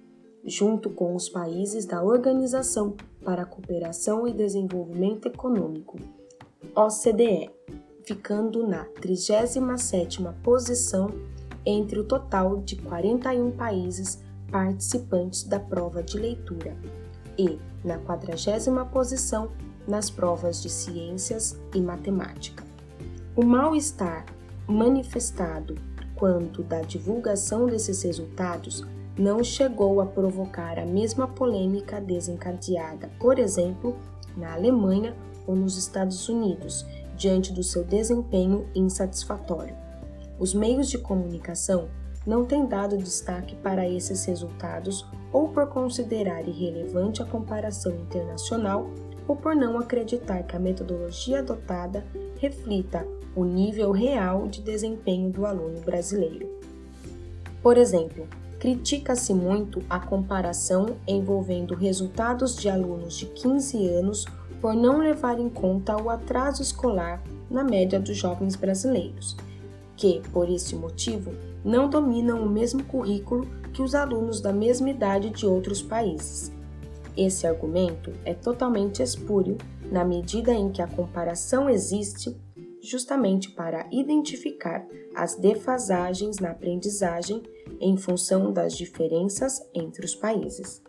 junto 0.46 0.90
com 0.90 1.16
os 1.16 1.30
países 1.30 1.86
da 1.86 2.04
Organização 2.04 2.96
para 3.24 3.44
a 3.44 3.46
Cooperação 3.46 4.28
e 4.28 4.34
Desenvolvimento 4.34 5.28
Econômico, 5.28 6.00
OCDE, 6.76 7.50
ficando 8.04 8.66
na 8.66 8.86
37ª 9.02 10.34
posição 10.42 11.10
entre 11.66 12.00
o 12.00 12.04
total 12.04 12.58
de 12.62 12.76
41 12.78 13.52
países 13.52 14.22
participantes 14.52 15.44
da 15.44 15.60
prova 15.60 16.02
de 16.02 16.18
leitura 16.18 16.76
e 17.38 17.60
na 17.84 18.00
40ª 18.00 18.90
posição 18.90 19.52
nas 19.88 20.10
provas 20.10 20.62
de 20.62 20.70
ciências 20.70 21.60
e 21.74 21.80
matemática. 21.80 22.64
O 23.36 23.44
mal-estar 23.44 24.26
manifestado 24.68 25.76
quanto 26.16 26.62
da 26.64 26.82
divulgação 26.82 27.66
desses 27.66 28.04
resultados 28.04 28.86
não 29.22 29.44
chegou 29.44 30.02
a 30.02 30.06
provocar 30.08 30.80
a 30.80 30.86
mesma 30.86 31.28
polêmica 31.28 32.02
desencadeada, 32.02 33.08
por 33.20 33.38
exemplo, 33.38 33.96
na 34.36 34.54
Alemanha 34.54 35.16
ou 35.46 35.56
nos 35.56 35.78
Estados 35.78 36.28
Unidos, 36.28 36.88
diante 37.16 37.54
do 37.54 37.62
seu 37.62 37.84
desempenho 37.84 38.68
insatisfatório. 38.74 39.76
Os 40.40 40.56
meios 40.56 40.90
de 40.90 40.98
comunicação 40.98 41.88
não 42.26 42.46
têm 42.46 42.66
dado 42.66 42.98
destaque 42.98 43.56
para 43.58 43.88
esses 43.88 44.26
resultados 44.26 45.06
ou 45.32 45.50
por 45.50 45.68
considerar 45.68 46.48
irrelevante 46.48 47.22
a 47.22 47.26
comparação 47.26 47.94
internacional 47.94 48.90
ou 49.28 49.36
por 49.36 49.56
não 49.56 49.78
acreditar 49.78 50.42
que 50.44 50.56
a 50.56 50.60
metodologia 50.60 51.40
adotada 51.40 52.04
reflita 52.40 53.06
o 53.36 53.46
nível 53.46 53.92
real 53.92 54.48
de 54.48 54.62
desempenho 54.62 55.30
do 55.30 55.46
aluno 55.46 55.80
brasileiro. 55.82 56.50
Por 57.62 57.78
exemplo, 57.78 58.28
critica-se 58.62 59.34
muito 59.34 59.82
a 59.90 60.00
comparação 60.00 60.96
envolvendo 61.08 61.74
resultados 61.74 62.56
de 62.56 62.70
alunos 62.70 63.18
de 63.18 63.26
15 63.26 63.88
anos 63.88 64.26
por 64.62 64.76
não 64.76 65.00
levar 65.00 65.40
em 65.40 65.50
conta 65.50 66.00
o 66.00 66.12
atraso 66.12 66.62
escolar 66.62 67.24
na 67.50 67.64
média 67.64 68.00
dos 68.00 68.16
jovens 68.16 68.56
brasileiros, 68.56 69.36
que, 69.98 70.22
por 70.32 70.48
esse 70.48 70.76
motivo, 70.76 71.34
não 71.66 71.90
dominam 71.90 72.44
o 72.44 72.48
mesmo 72.48 72.84
currículo 72.84 73.48
que 73.74 73.82
os 73.82 73.96
alunos 73.96 74.40
da 74.40 74.54
mesma 74.54 74.92
idade 74.92 75.32
de 75.32 75.48
outros 75.48 75.82
países. 75.82 76.52
Esse 77.18 77.48
argumento 77.48 78.14
é 78.24 78.36
totalmente 78.36 79.02
espúrio 79.02 79.58
na 79.92 80.06
medida 80.06 80.54
em 80.54 80.70
que 80.70 80.84
a 80.84 80.88
comparação 80.88 81.68
existe 81.68 82.40
justamente 82.80 83.50
para 83.50 83.88
identificar 83.92 84.86
as 85.16 85.36
defasagens 85.36 86.38
na 86.38 86.52
aprendizagem 86.52 87.42
em 87.82 87.98
função 87.98 88.54
das 88.54 88.78
diferenças 88.78 89.62
entre 89.74 90.06
os 90.06 90.16
países. 90.16 90.82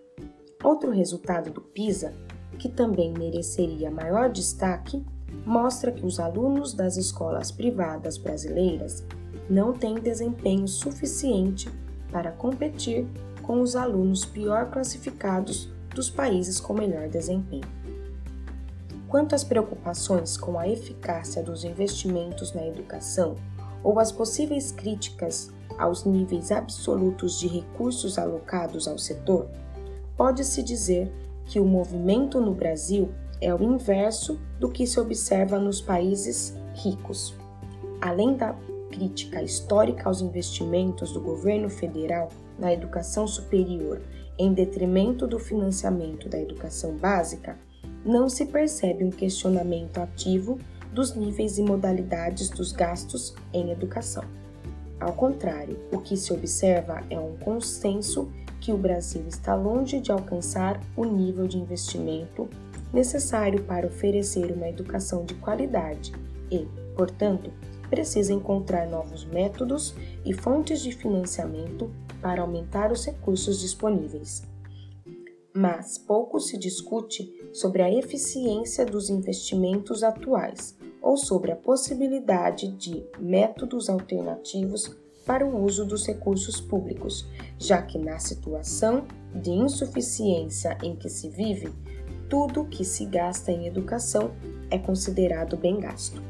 Outro 0.62 0.90
resultado 0.90 1.50
do 1.50 1.61
PISA, 1.61 2.12
que 2.59 2.68
também 2.68 3.12
mereceria 3.12 3.90
maior 3.90 4.31
destaque, 4.31 5.05
mostra 5.44 5.90
que 5.90 6.05
os 6.05 6.20
alunos 6.20 6.74
das 6.74 6.96
escolas 6.96 7.50
privadas 7.50 8.16
brasileiras 8.18 9.05
não 9.48 9.72
têm 9.72 9.94
desempenho 9.94 10.68
suficiente 10.68 11.68
para 12.12 12.31
competir 12.31 13.07
com 13.42 13.61
os 13.61 13.74
alunos 13.74 14.24
pior 14.24 14.70
classificados 14.70 15.68
dos 15.94 16.09
países 16.09 16.61
com 16.61 16.74
melhor 16.74 17.09
desempenho. 17.09 17.83
Quanto 19.09 19.35
às 19.35 19.42
preocupações 19.42 20.37
com 20.37 20.59
a 20.59 20.68
eficácia 20.68 21.42
dos 21.42 21.64
investimentos 21.64 22.55
na 22.55 22.66
educação 22.66 23.37
ou 23.83 23.98
as 23.98 24.12
possíveis 24.12 24.70
críticas 24.70 25.50
aos 25.78 26.04
níveis 26.04 26.50
absolutos 26.50 27.38
de 27.38 27.48
recursos 27.48 28.18
alocados 28.18 28.87
ao 28.88 28.98
setor, 28.98 29.48
pode-se 30.16 30.62
dizer 30.62 31.12
que 31.46 31.58
o 31.58 31.64
movimento 31.64 32.40
no 32.40 32.54
Brasil 32.54 33.11
é 33.40 33.52
o 33.54 33.62
inverso 33.62 34.40
do 34.58 34.68
que 34.68 34.87
se 34.87 35.00
observa 35.00 35.58
nos 35.58 35.80
países 35.80 36.56
ricos. 36.74 37.35
Além 38.00 38.37
da 38.37 38.54
crítica 38.90 39.42
histórica 39.42 40.08
aos 40.08 40.20
investimentos 40.20 41.12
do 41.12 41.20
governo 41.20 41.68
federal 41.68 42.28
na 42.58 42.72
educação 42.72 43.26
superior 43.26 44.00
em 44.38 44.52
detrimento 44.52 45.26
do 45.26 45.38
financiamento 45.38 46.28
da 46.28 46.38
educação 46.38 46.96
básica, 46.96 47.58
não 48.04 48.28
se 48.28 48.46
percebe 48.46 49.04
um 49.04 49.11
questionamento 49.11 49.98
ativo 49.98 50.58
dos 50.92 51.14
níveis 51.14 51.58
e 51.58 51.62
modalidades 51.62 52.50
dos 52.50 52.72
gastos 52.72 53.35
em 53.52 53.70
educação. 53.70 54.24
Ao 55.02 55.12
contrário, 55.14 55.80
o 55.92 55.98
que 55.98 56.16
se 56.16 56.32
observa 56.32 57.02
é 57.10 57.18
um 57.18 57.36
consenso 57.36 58.30
que 58.60 58.72
o 58.72 58.78
Brasil 58.78 59.24
está 59.26 59.52
longe 59.52 59.98
de 59.98 60.12
alcançar 60.12 60.80
o 60.96 61.04
nível 61.04 61.48
de 61.48 61.58
investimento 61.58 62.48
necessário 62.92 63.64
para 63.64 63.88
oferecer 63.88 64.52
uma 64.52 64.68
educação 64.68 65.24
de 65.24 65.34
qualidade 65.34 66.12
e, 66.52 66.68
portanto, 66.96 67.50
precisa 67.90 68.32
encontrar 68.32 68.86
novos 68.86 69.24
métodos 69.24 69.92
e 70.24 70.32
fontes 70.32 70.80
de 70.80 70.92
financiamento 70.92 71.90
para 72.20 72.42
aumentar 72.42 72.92
os 72.92 73.04
recursos 73.04 73.58
disponíveis. 73.58 74.44
Mas 75.52 75.98
pouco 75.98 76.38
se 76.38 76.56
discute 76.56 77.28
sobre 77.52 77.82
a 77.82 77.92
eficiência 77.92 78.86
dos 78.86 79.10
investimentos 79.10 80.04
atuais 80.04 80.78
ou 81.02 81.16
sobre 81.16 81.50
a 81.50 81.56
possibilidade 81.56 82.68
de 82.68 83.04
métodos 83.18 83.90
alternativos 83.90 84.96
para 85.26 85.46
o 85.46 85.62
uso 85.62 85.84
dos 85.84 86.06
recursos 86.06 86.60
públicos, 86.60 87.28
já 87.58 87.82
que 87.82 87.98
na 87.98 88.18
situação 88.18 89.04
de 89.34 89.50
insuficiência 89.50 90.78
em 90.82 90.96
que 90.96 91.08
se 91.08 91.28
vive, 91.28 91.72
tudo 92.28 92.64
que 92.64 92.84
se 92.84 93.04
gasta 93.04 93.50
em 93.50 93.66
educação 93.66 94.30
é 94.70 94.78
considerado 94.78 95.56
bem 95.56 95.78
gasto. 95.78 96.22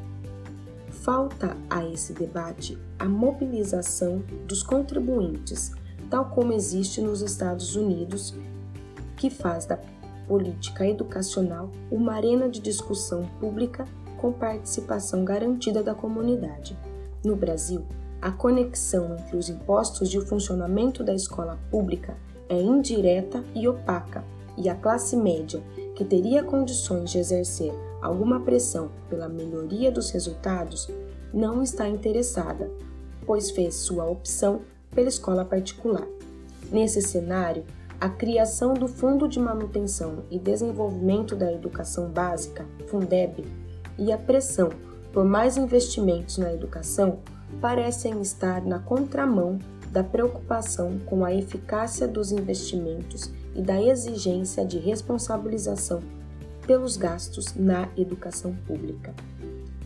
Falta 0.89 1.57
a 1.71 1.85
esse 1.87 2.13
debate 2.13 2.79
a 2.99 3.09
mobilização 3.09 4.23
dos 4.47 4.63
contribuintes, 4.63 5.73
tal 6.09 6.31
como 6.31 6.53
existe 6.53 7.01
nos 7.01 7.23
Estados 7.23 7.75
Unidos, 7.77 8.35
que 9.17 9.31
faz 9.31 9.65
da 9.67 9.79
política 10.29 10.87
educacional 10.87 11.71
uma 11.91 12.15
arena 12.15 12.49
de 12.49 12.61
discussão 12.61 13.23
pública 13.41 13.85
com 14.23 14.33
participação 14.33 15.25
garantida 15.25 15.83
da 15.83 15.97
comunidade. 15.97 16.79
No 17.25 17.35
Brasil, 17.35 17.85
a 18.21 18.31
conexão 18.31 19.17
entre 19.19 19.37
os 19.37 19.49
impostos 19.49 20.15
e 20.15 20.19
o 20.19 20.25
funcionamento 20.25 21.03
da 21.03 21.13
escola 21.13 21.59
pública 21.73 22.17
é 22.49 22.55
indireta 22.55 23.43
e 23.53 23.67
opaca, 23.67 24.25
e 24.57 24.69
a 24.69 24.77
classe 24.77 25.17
média, 25.17 25.61
que 25.97 26.05
teria 26.05 26.45
condições 26.45 27.11
de 27.11 27.19
exercer 27.19 27.73
alguma 28.01 28.39
pressão 28.39 28.93
pela 29.11 29.29
melhoria 29.29 29.91
dos 29.91 30.11
resultados, 30.11 30.89
não 31.35 31.61
está 31.61 31.89
interessada, 31.89 32.71
pois 33.27 33.51
fez 33.51 33.75
sua 33.75 34.05
opção 34.05 34.61
pela 34.95 35.09
escola 35.09 35.45
particular. 35.45 36.07
Nesse 36.71 37.03
cenário, 37.03 37.65
a 38.01 38.09
criação 38.09 38.75
do 38.75 38.87
Fundo 38.87 39.29
de 39.29 39.41
Manutenção 39.41 40.25
e 40.31 40.39
Desenvolvimento 40.39 41.35
da 41.35 41.53
Educação 41.53 42.09
Básica, 42.09 42.67
Fundeb, 42.87 43.45
e 43.99 44.13
a 44.13 44.19
pressão 44.19 44.71
por 45.13 45.25
mais 45.25 45.57
investimentos 45.57 46.39
na 46.39 46.53
educação 46.53 47.21
parecem 47.61 48.21
estar 48.21 48.65
na 48.65 48.79
contramão 48.79 49.59
da 49.91 50.03
preocupação 50.03 50.99
com 51.01 51.25
a 51.25 51.35
eficácia 51.35 52.09
dos 52.09 52.33
investimentos 52.33 53.31
e 53.55 53.61
da 53.61 53.81
exigência 53.81 54.65
de 54.65 54.79
responsabilização 54.79 56.01
pelos 56.67 56.97
gastos 56.97 57.55
na 57.55 57.89
educação 57.97 58.55
pública. 58.67 59.15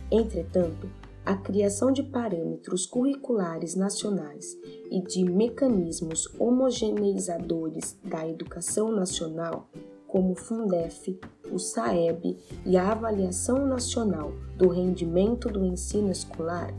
Entretanto, 0.09 0.89
a 1.25 1.35
criação 1.35 1.91
de 1.91 2.01
parâmetros 2.03 2.85
curriculares 2.85 3.75
nacionais 3.75 4.57
e 4.89 5.01
de 5.01 5.25
mecanismos 5.25 6.33
homogeneizadores 6.39 7.97
da 8.01 8.25
educação 8.25 8.93
nacional 8.93 9.67
como 10.07 10.31
o 10.31 10.35
Fundef, 10.35 11.19
o 11.51 11.59
SAEB 11.59 12.37
e 12.65 12.77
a 12.77 12.91
Avaliação 12.91 13.67
Nacional 13.67 14.31
do 14.55 14.69
Rendimento 14.69 15.49
do 15.49 15.63
Ensino 15.65 16.11
Escolar, 16.11 16.73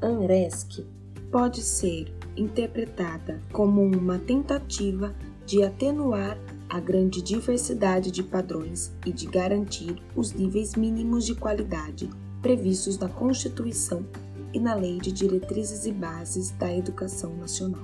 ANRESC, 0.00 0.86
pode 1.30 1.62
ser 1.62 2.14
interpretada 2.36 3.40
como 3.52 3.82
uma 3.82 4.18
tentativa 4.18 5.14
de 5.44 5.62
atenuar 5.62 6.38
a 6.68 6.80
grande 6.80 7.22
diversidade 7.22 8.10
de 8.10 8.22
padrões 8.22 8.92
e 9.04 9.12
de 9.12 9.26
garantir 9.26 10.02
os 10.14 10.32
níveis 10.32 10.74
mínimos 10.74 11.24
de 11.24 11.34
qualidade 11.34 12.10
previstos 12.42 12.98
na 12.98 13.08
Constituição 13.08 14.04
e 14.52 14.60
na 14.60 14.74
Lei 14.74 14.98
de 14.98 15.12
Diretrizes 15.12 15.86
e 15.86 15.92
Bases 15.92 16.50
da 16.52 16.72
Educação 16.72 17.34
Nacional. 17.36 17.82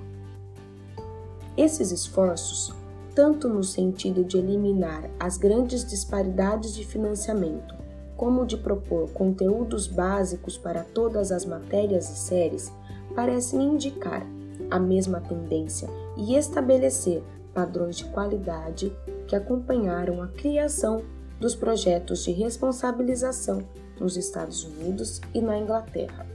Esses 1.56 1.90
esforços 1.90 2.72
tanto 3.14 3.48
no 3.48 3.62
sentido 3.62 4.24
de 4.24 4.38
eliminar 4.38 5.08
as 5.18 5.36
grandes 5.36 5.84
disparidades 5.84 6.74
de 6.74 6.84
financiamento, 6.84 7.74
como 8.16 8.46
de 8.46 8.56
propor 8.56 9.10
conteúdos 9.10 9.86
básicos 9.86 10.56
para 10.56 10.82
todas 10.82 11.32
as 11.32 11.44
matérias 11.44 12.08
e 12.10 12.16
séries, 12.16 12.72
parecem 13.14 13.62
indicar 13.62 14.26
a 14.70 14.78
mesma 14.78 15.20
tendência 15.20 15.88
e 16.16 16.36
estabelecer 16.36 17.22
padrões 17.52 17.96
de 17.96 18.04
qualidade 18.06 18.96
que 19.26 19.36
acompanharam 19.36 20.22
a 20.22 20.28
criação 20.28 21.02
dos 21.38 21.54
projetos 21.54 22.24
de 22.24 22.32
responsabilização 22.32 23.62
nos 24.00 24.16
Estados 24.16 24.64
Unidos 24.64 25.20
e 25.34 25.40
na 25.40 25.58
Inglaterra. 25.58 26.26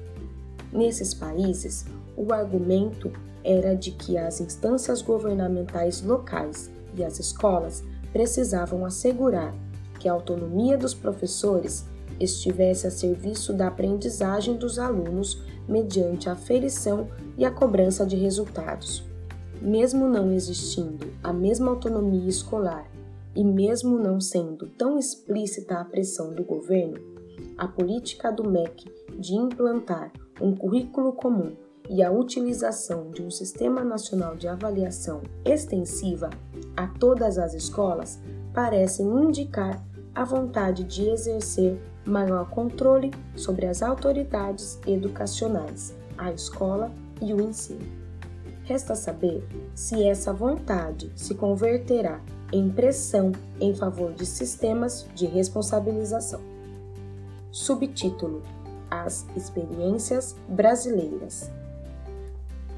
Nesses 0.72 1.14
países, 1.14 1.86
o 2.16 2.32
argumento 2.34 3.12
era 3.48 3.74
de 3.74 3.92
que 3.92 4.18
as 4.18 4.42
instâncias 4.42 5.02
governamentais 5.02 6.02
locais 6.02 6.70
e 6.94 7.02
as 7.02 7.18
escolas 7.18 7.82
precisavam 8.12 8.86
assegurar 8.86 9.56
que 9.98 10.10
a 10.10 10.12
autonomia 10.12 10.78
dos 10.78 10.94
professores 10.94 11.86
estivesse 12.20 12.86
a 12.86 12.92
serviço 12.92 13.54
da 13.54 13.68
aprendizagem 13.68 14.58
dos 14.58 14.78
alunos 14.78 15.42
mediante 15.66 16.28
a 16.28 16.34
aferição 16.34 17.08
e 17.38 17.46
a 17.46 17.52
cobrança 17.52 18.06
de 18.06 18.18
resultados. 18.18 19.06
Mesmo 19.62 20.10
não 20.10 20.34
existindo 20.34 21.08
a 21.24 21.32
mesma 21.32 21.72
autonomia 21.72 22.28
escolar 22.28 22.86
e 23.34 23.46
mesmo 23.46 23.98
não 23.98 24.20
sendo 24.20 24.68
tão 24.68 25.00
explícita 25.00 25.76
a 25.76 25.86
pressão 25.86 26.34
do 26.34 26.44
governo, 26.44 27.00
a 27.58 27.66
política 27.66 28.30
do 28.30 28.50
MEC 28.50 28.92
de 29.18 29.36
implantar 29.36 30.12
um 30.42 30.54
currículo 30.54 31.14
comum 31.14 31.56
e 31.90 32.04
a 32.04 32.12
utilização 32.12 33.12
de 33.12 33.22
um 33.22 33.32
Sistema 33.32 33.84
Nacional 33.84 34.36
de 34.36 34.48
Avaliação 34.48 35.22
extensiva 35.46 36.30
a 36.76 36.88
todas 36.88 37.38
as 37.38 37.54
escolas 37.54 38.20
parecem 38.54 39.06
indicar 39.06 39.84
a 40.14 40.24
vontade 40.24 40.84
de 40.84 41.08
exercer 41.10 41.80
maior 42.06 42.50
controle 42.50 43.12
sobre 43.36 43.68
as 43.68 43.84
autoridades 43.84 44.80
educacionais, 44.88 45.96
a 46.18 46.32
escola 46.32 46.92
e 47.22 47.34
o 47.34 47.42
ensino. 47.42 47.86
Resta 48.64 48.96
saber 48.96 49.48
se 49.76 50.04
essa 50.04 50.34
vontade 50.34 51.12
se 51.16 51.36
converterá 51.36 52.22
em 52.52 52.70
pressão 52.70 53.32
em 53.60 53.74
favor 53.74 54.14
de 54.14 54.26
sistemas 54.26 55.06
de 55.16 55.26
responsabilização. 55.26 56.42
Subtítulo: 57.52 58.42
As 58.90 59.26
experiências 59.36 60.36
brasileiras. 60.50 61.50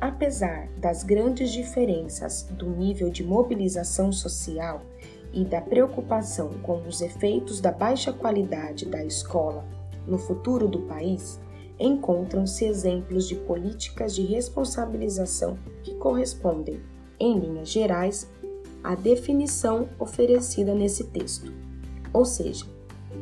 Apesar 0.01 0.69
das 0.77 1.03
grandes 1.03 1.51
diferenças 1.51 2.43
do 2.51 2.69
nível 2.69 3.09
de 3.09 3.23
mobilização 3.23 4.11
social 4.13 4.81
e 5.33 5.43
da 5.43 5.59
preocupação 5.59 6.53
com 6.63 6.81
os 6.87 7.01
efeitos 7.01 7.59
da 7.59 7.71
baixa 7.71 8.13
qualidade 8.13 8.85
da 8.85 9.03
escola 9.03 9.65
no 10.07 10.17
futuro 10.17 10.69
do 10.69 10.79
país, 10.83 11.39
encontram-se 11.77 12.65
exemplos 12.65 13.27
de 13.27 13.35
políticas 13.35 14.15
de 14.15 14.23
responsabilização 14.23 15.57
que 15.83 15.93
correspondem, 15.95 16.79
em 17.19 17.37
linhas 17.37 17.69
gerais, 17.69 18.29
à 18.81 18.95
definição 18.95 19.89
oferecida 19.99 20.73
nesse 20.73 21.05
texto, 21.05 21.53
ou 22.13 22.23
seja, 22.23 22.65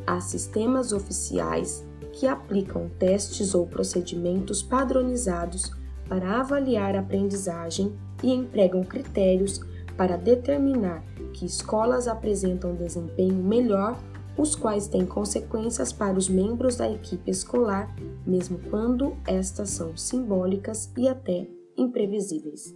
há 0.06 0.20
sistemas 0.20 0.92
oficiais 0.94 1.84
que 2.14 2.28
aplicam 2.28 2.90
testes 3.00 3.56
ou 3.56 3.66
procedimentos 3.66 4.62
padronizados 4.62 5.72
para 6.08 6.40
avaliar 6.40 6.96
a 6.96 7.00
aprendizagem 7.00 7.94
e 8.24 8.32
empregam 8.32 8.84
critérios 8.84 9.62
para 9.96 10.18
determinar 10.18 11.04
que 11.34 11.46
escolas 11.46 12.08
apresentam 12.08 12.76
desempenho 12.76 13.44
melhor, 13.44 14.00
os 14.38 14.56
quais 14.56 14.88
têm 14.88 15.06
consequências 15.06 15.92
para 15.92 16.18
os 16.18 16.30
membros 16.30 16.76
da 16.78 16.90
equipe 16.90 17.32
escolar, 17.32 17.94
mesmo 18.26 18.60
quando 18.70 19.18
estas 19.26 19.72
são 19.72 19.98
simbólicas 19.98 20.92
e 20.96 21.08
até 21.08 21.48
imprevisíveis. 21.76 22.76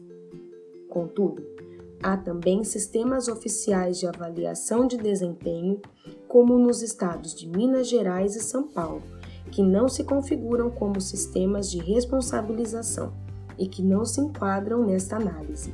Contudo, 0.90 1.44
há 2.02 2.18
também 2.18 2.64
sistemas 2.64 3.28
oficiais 3.28 4.00
de 4.00 4.08
avaliação 4.08 4.88
de 4.88 4.98
desempenho, 4.98 5.80
como 6.28 6.58
nos 6.58 6.82
estados 6.82 7.36
de 7.36 7.48
Minas 7.48 7.88
Gerais 7.88 8.36
e 8.36 8.42
São 8.42 8.68
Paulo, 8.68 9.04
que 9.50 9.64
não 9.64 9.90
se 9.90 10.04
configuram 10.04 10.70
como 10.70 11.02
sistemas 11.02 11.70
de 11.70 11.80
responsabilização 11.80 13.14
e 13.58 13.68
que 13.68 13.82
não 13.82 14.06
se 14.06 14.22
enquadram 14.22 14.86
nesta 14.86 15.18
análise. 15.18 15.74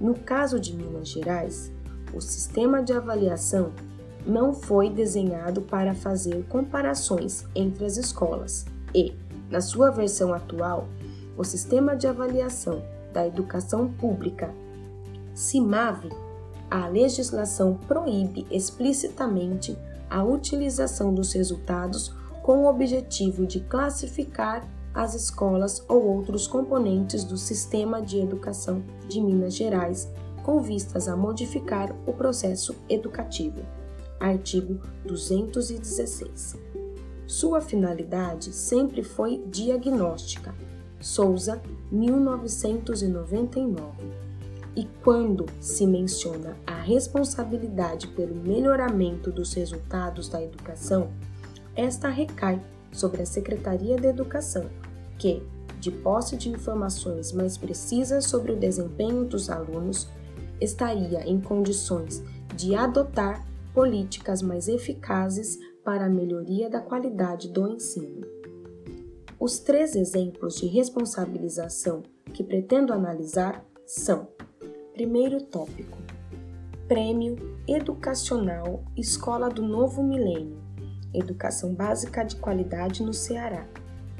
No 0.00 0.14
caso 0.14 0.58
de 0.58 0.74
Minas 0.74 1.08
Gerais, 1.08 1.72
o 2.14 2.20
sistema 2.20 2.82
de 2.82 2.92
avaliação 2.92 3.72
não 4.26 4.52
foi 4.52 4.90
desenhado 4.90 5.62
para 5.62 5.94
fazer 5.94 6.44
comparações 6.48 7.46
entre 7.54 7.84
as 7.84 7.96
escolas 7.96 8.66
e, 8.94 9.14
na 9.50 9.60
sua 9.60 9.90
versão 9.90 10.34
atual, 10.34 10.88
o 11.36 11.44
Sistema 11.44 11.96
de 11.96 12.06
Avaliação 12.06 12.82
da 13.12 13.26
Educação 13.26 13.88
Pública, 13.88 14.52
CIMAV, 15.34 16.10
a 16.70 16.86
legislação 16.88 17.78
proíbe 17.86 18.46
explicitamente 18.50 19.78
a 20.10 20.22
utilização 20.22 21.14
dos 21.14 21.32
resultados 21.32 22.14
com 22.48 22.64
o 22.64 22.66
objetivo 22.66 23.46
de 23.46 23.60
classificar 23.60 24.66
as 24.94 25.14
escolas 25.14 25.84
ou 25.86 26.02
outros 26.02 26.46
componentes 26.46 27.22
do 27.22 27.36
sistema 27.36 28.00
de 28.00 28.18
educação 28.18 28.82
de 29.06 29.20
Minas 29.20 29.54
Gerais, 29.54 30.10
com 30.42 30.62
vistas 30.62 31.08
a 31.08 31.14
modificar 31.14 31.94
o 32.06 32.12
processo 32.14 32.74
educativo. 32.88 33.60
Artigo 34.18 34.80
216. 35.04 36.56
Sua 37.26 37.60
finalidade 37.60 38.50
sempre 38.54 39.02
foi 39.02 39.44
diagnóstica. 39.48 40.54
Souza, 41.02 41.60
1999. 41.92 44.10
E 44.74 44.88
quando 45.04 45.44
se 45.60 45.86
menciona 45.86 46.56
a 46.66 46.80
responsabilidade 46.80 48.08
pelo 48.08 48.34
melhoramento 48.34 49.30
dos 49.30 49.52
resultados 49.52 50.30
da 50.30 50.42
educação, 50.42 51.10
esta 51.78 52.08
recai 52.08 52.60
sobre 52.90 53.22
a 53.22 53.26
Secretaria 53.26 53.96
de 53.96 54.08
Educação, 54.08 54.68
que, 55.16 55.40
de 55.78 55.92
posse 55.92 56.36
de 56.36 56.48
informações 56.48 57.30
mais 57.30 57.56
precisas 57.56 58.24
sobre 58.24 58.50
o 58.50 58.56
desempenho 58.56 59.24
dos 59.24 59.48
alunos, 59.48 60.08
estaria 60.60 61.20
em 61.20 61.40
condições 61.40 62.20
de 62.56 62.74
adotar 62.74 63.46
políticas 63.72 64.42
mais 64.42 64.66
eficazes 64.66 65.56
para 65.84 66.06
a 66.06 66.08
melhoria 66.08 66.68
da 66.68 66.80
qualidade 66.80 67.48
do 67.48 67.68
ensino. 67.68 68.26
Os 69.38 69.60
três 69.60 69.94
exemplos 69.94 70.56
de 70.56 70.66
responsabilização 70.66 72.02
que 72.34 72.42
pretendo 72.42 72.92
analisar 72.92 73.64
são: 73.86 74.26
primeiro 74.92 75.40
tópico, 75.42 75.96
Prêmio 76.88 77.36
Educacional 77.68 78.82
Escola 78.96 79.48
do 79.48 79.62
Novo 79.62 80.02
Milênio 80.02 80.67
Educação 81.12 81.72
Básica 81.72 82.22
de 82.22 82.36
Qualidade 82.36 83.02
no 83.02 83.14
Ceará, 83.14 83.66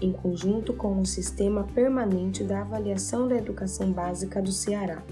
em 0.00 0.12
conjunto 0.12 0.72
com 0.72 0.98
o 1.00 1.06
Sistema 1.06 1.64
Permanente 1.74 2.42
da 2.42 2.62
Avaliação 2.62 3.28
da 3.28 3.36
Educação 3.36 3.92
Básica 3.92 4.40
do 4.40 4.50
Ceará, 4.50 5.02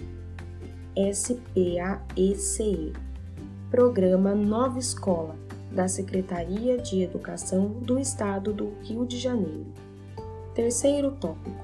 SPAECE, 1.12 2.93
Programa 3.71 4.35
Nova 4.35 4.79
Escola, 4.79 5.37
da 5.71 5.87
Secretaria 5.89 6.79
de 6.79 7.03
Educação 7.03 7.69
do 7.69 7.99
Estado 7.99 8.53
do 8.55 8.73
Rio 8.83 9.05
de 9.05 9.19
Janeiro. 9.19 9.67
Terceiro 10.55 11.11
tópico: 11.12 11.61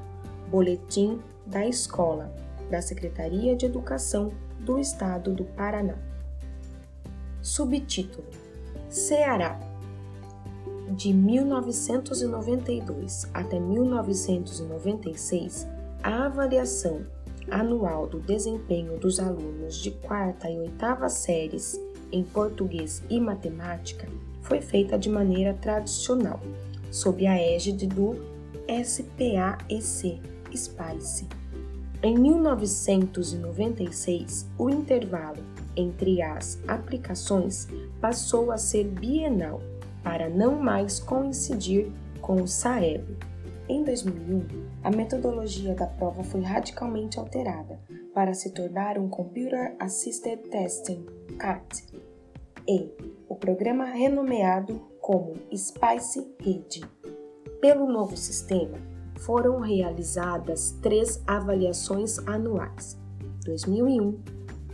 Boletim 0.51 1.21
da 1.47 1.67
Escola, 1.67 2.35
da 2.71 2.83
Secretaria 2.83 3.57
de 3.57 3.65
Educação 3.65 4.33
do 4.61 4.79
Estado 4.79 5.33
do 5.33 5.45
Paraná. 5.45 5.95
Subtítulo: 7.41 8.27
Ceará 8.91 9.72
de 10.93 11.13
1992 11.13 13.29
até 13.33 13.59
1996, 13.59 15.67
a 16.03 16.27
avaliação 16.27 17.01
anual 17.51 18.07
do 18.07 18.21
desempenho 18.21 18.99
dos 18.99 19.19
alunos 19.19 19.77
de 19.77 19.91
quarta 19.91 20.51
e 20.51 20.59
oitava 20.59 21.09
séries 21.09 21.81
em 22.13 22.23
português 22.23 23.03
e 23.09 23.19
matemática 23.19 24.07
foi 24.43 24.61
feita 24.61 24.99
de 24.99 25.09
maneira 25.09 25.55
tradicional, 25.55 26.39
sob 26.91 27.27
a 27.27 27.41
égide 27.41 27.87
do 27.87 28.17
SPAEC 28.69 30.21
SPICE. 30.55 31.27
Em 32.03 32.19
1996, 32.19 34.47
o 34.59 34.69
intervalo 34.69 35.43
entre 35.77 36.21
as 36.21 36.61
aplicações 36.69 37.67
passou 38.01 38.51
a 38.51 38.59
ser 38.59 38.85
bienal 38.85 39.63
para 40.03 40.29
não 40.29 40.61
mais 40.61 40.99
coincidir 40.99 41.91
com 42.21 42.43
o 42.43 42.49
SAEB. 42.49 43.17
Em 43.69 43.85
2001, 43.85 44.47
a 44.83 44.91
metodologia 44.91 45.75
da 45.75 45.87
prova 45.87 46.23
foi 46.23 46.43
radicalmente 46.43 47.19
alterada 47.19 47.81
para 48.15 48.35
se 48.35 48.51
tornar 48.51 48.99
um 48.99 49.09
Computer 49.09 49.75
Assisted 49.79 50.39
Testing 50.51 51.07
CAT 51.39 51.87
e 52.69 52.91
o 53.29 53.35
programa 53.35 53.85
renomeado 53.85 54.81
como 55.01 55.35
SPICE 55.53 56.27
Read. 56.41 56.83
Pelo 57.61 57.91
novo 57.91 58.17
sistema, 58.17 58.79
foram 59.19 59.61
realizadas 59.61 60.73
três 60.83 61.23
avaliações 61.27 62.19
anuais: 62.27 62.99
2001, 63.45 64.19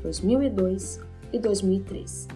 2002 0.02 1.00
e 1.32 1.38
2003. 1.38 2.28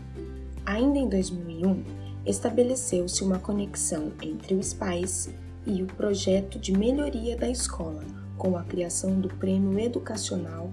Ainda 0.66 0.98
em 0.98 1.08
2001, 1.08 2.01
estabeleceu-se 2.24 3.24
uma 3.24 3.38
conexão 3.38 4.12
entre 4.22 4.54
o 4.54 4.62
SPICE 4.62 5.34
e 5.66 5.82
o 5.82 5.86
projeto 5.86 6.58
de 6.58 6.72
melhoria 6.72 7.36
da 7.36 7.48
escola, 7.48 8.02
com 8.36 8.56
a 8.56 8.62
criação 8.62 9.20
do 9.20 9.28
Prêmio 9.28 9.78
Educacional 9.78 10.70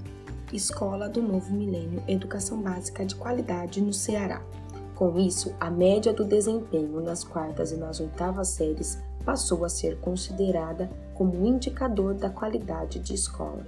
Escola 0.52 1.08
do 1.08 1.22
Novo 1.22 1.54
Milênio 1.54 2.04
Educação 2.08 2.60
Básica 2.60 3.06
de 3.06 3.16
Qualidade 3.16 3.82
no 3.82 3.94
Ceará. 3.94 4.42
Com 4.96 5.18
isso, 5.20 5.54
a 5.60 5.70
média 5.70 6.12
do 6.12 6.26
desempenho 6.26 7.00
nas 7.02 7.24
quartas 7.24 7.72
e 7.72 7.78
nas 7.78 8.00
oitavas 8.00 8.50
séries 8.50 8.98
passou 9.24 9.64
a 9.64 9.70
ser 9.70 9.98
considerada 10.00 10.90
como 11.14 11.40
um 11.40 11.46
indicador 11.46 12.16
da 12.16 12.30
qualidade 12.30 13.00
de 13.00 13.14
escola. 13.14 13.66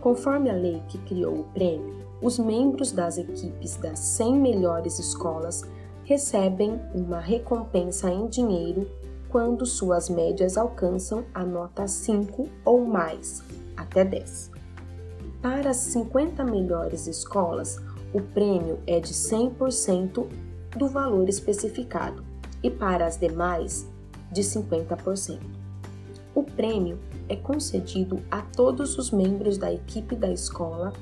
Conforme 0.00 0.48
a 0.48 0.54
lei 0.54 0.80
que 0.88 0.98
criou 0.98 1.40
o 1.40 1.44
prêmio, 1.44 2.06
os 2.22 2.38
membros 2.38 2.92
das 2.92 3.18
equipes 3.18 3.76
das 3.76 3.98
100 3.98 4.38
melhores 4.38 4.98
escolas 5.00 5.64
recebem 6.06 6.80
uma 6.94 7.18
recompensa 7.18 8.08
em 8.08 8.28
dinheiro 8.28 8.88
quando 9.28 9.66
suas 9.66 10.08
médias 10.08 10.56
alcançam 10.56 11.24
a 11.34 11.44
nota 11.44 11.88
5 11.88 12.48
ou 12.64 12.86
mais, 12.86 13.42
até 13.76 14.04
10. 14.04 14.52
Para 15.42 15.70
as 15.70 15.78
50 15.78 16.44
melhores 16.44 17.08
escolas, 17.08 17.78
o 18.14 18.20
prêmio 18.20 18.78
é 18.86 19.00
de 19.00 19.12
100% 19.12 20.28
do 20.76 20.88
valor 20.88 21.28
especificado 21.28 22.24
e 22.62 22.70
para 22.70 23.04
as 23.04 23.18
demais, 23.18 23.86
de 24.30 24.42
50%. 24.42 25.40
O 26.36 26.44
prêmio 26.44 27.00
é 27.28 27.34
concedido 27.34 28.20
a 28.30 28.42
todos 28.42 28.96
os 28.96 29.10
membros 29.10 29.58
da 29.58 29.72
equipe 29.72 30.14
da 30.14 30.30
escola 30.30 30.92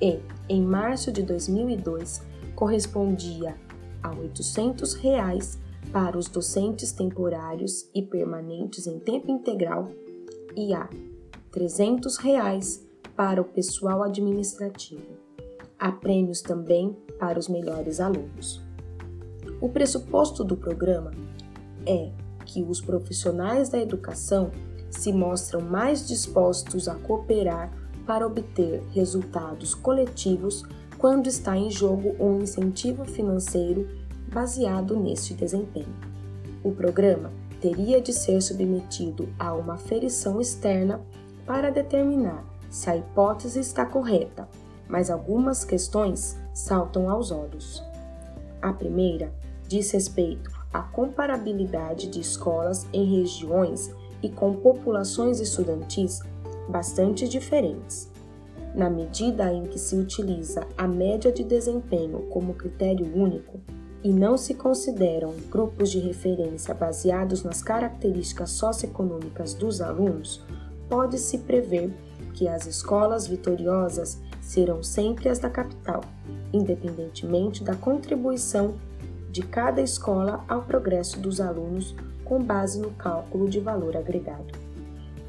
e, 0.00 0.18
em 0.48 0.62
março 0.62 1.12
de 1.12 1.22
2002, 1.22 2.22
correspondia 2.54 3.54
a 4.06 4.14
800 4.14 4.94
reais 4.94 5.58
para 5.92 6.16
os 6.16 6.28
docentes 6.28 6.92
temporários 6.92 7.88
e 7.94 8.02
permanentes 8.02 8.86
em 8.86 8.98
tempo 8.98 9.30
integral 9.30 9.90
e 10.56 10.72
a 10.72 10.88
300 11.50 12.16
reais 12.18 12.86
para 13.16 13.40
o 13.40 13.44
pessoal 13.44 14.02
administrativo. 14.02 15.16
Há 15.78 15.90
prêmios 15.92 16.40
também 16.40 16.96
para 17.18 17.38
os 17.38 17.48
melhores 17.48 18.00
alunos. 18.00 18.62
O 19.60 19.68
pressuposto 19.68 20.44
do 20.44 20.56
programa 20.56 21.12
é 21.86 22.10
que 22.44 22.62
os 22.62 22.80
profissionais 22.80 23.68
da 23.68 23.78
educação 23.78 24.50
se 24.90 25.12
mostram 25.12 25.60
mais 25.60 26.06
dispostos 26.06 26.88
a 26.88 26.94
cooperar 26.94 27.72
para 28.06 28.26
obter 28.26 28.82
resultados 28.92 29.74
coletivos 29.74 30.62
quando 30.98 31.26
está 31.26 31.56
em 31.56 31.70
jogo 31.70 32.14
um 32.18 32.40
incentivo 32.40 33.04
financeiro 33.04 33.88
baseado 34.32 34.96
neste 34.96 35.34
desempenho. 35.34 35.94
O 36.64 36.72
programa 36.72 37.30
teria 37.60 38.00
de 38.00 38.12
ser 38.12 38.40
submetido 38.40 39.28
a 39.38 39.54
uma 39.54 39.76
ferição 39.76 40.40
externa 40.40 41.00
para 41.46 41.70
determinar 41.70 42.44
se 42.70 42.90
a 42.90 42.96
hipótese 42.96 43.60
está 43.60 43.86
correta, 43.86 44.48
mas 44.88 45.10
algumas 45.10 45.64
questões 45.64 46.36
saltam 46.52 47.08
aos 47.08 47.30
olhos. 47.30 47.82
A 48.60 48.72
primeira 48.72 49.32
diz 49.68 49.90
respeito 49.90 50.50
à 50.72 50.82
comparabilidade 50.82 52.08
de 52.08 52.20
escolas 52.20 52.86
em 52.92 53.18
regiões 53.18 53.90
e 54.22 54.28
com 54.28 54.54
populações 54.54 55.40
estudantis 55.40 56.20
bastante 56.68 57.28
diferentes. 57.28 58.10
Na 58.76 58.90
medida 58.90 59.50
em 59.50 59.64
que 59.64 59.78
se 59.78 59.96
utiliza 59.96 60.66
a 60.76 60.86
média 60.86 61.32
de 61.32 61.42
desempenho 61.42 62.26
como 62.28 62.52
critério 62.52 63.10
único 63.16 63.58
e 64.04 64.12
não 64.12 64.36
se 64.36 64.52
consideram 64.52 65.32
grupos 65.50 65.90
de 65.90 65.98
referência 65.98 66.74
baseados 66.74 67.42
nas 67.42 67.62
características 67.62 68.50
socioeconômicas 68.50 69.54
dos 69.54 69.80
alunos, 69.80 70.44
pode-se 70.90 71.38
prever 71.38 71.90
que 72.34 72.46
as 72.46 72.66
escolas 72.66 73.26
vitoriosas 73.26 74.20
serão 74.42 74.82
sempre 74.82 75.30
as 75.30 75.38
da 75.38 75.48
capital, 75.48 76.02
independentemente 76.52 77.64
da 77.64 77.74
contribuição 77.74 78.74
de 79.30 79.40
cada 79.40 79.80
escola 79.80 80.44
ao 80.46 80.62
progresso 80.62 81.18
dos 81.18 81.40
alunos 81.40 81.94
com 82.26 82.42
base 82.42 82.78
no 82.78 82.90
cálculo 82.90 83.48
de 83.48 83.58
valor 83.58 83.96
agregado. 83.96 84.65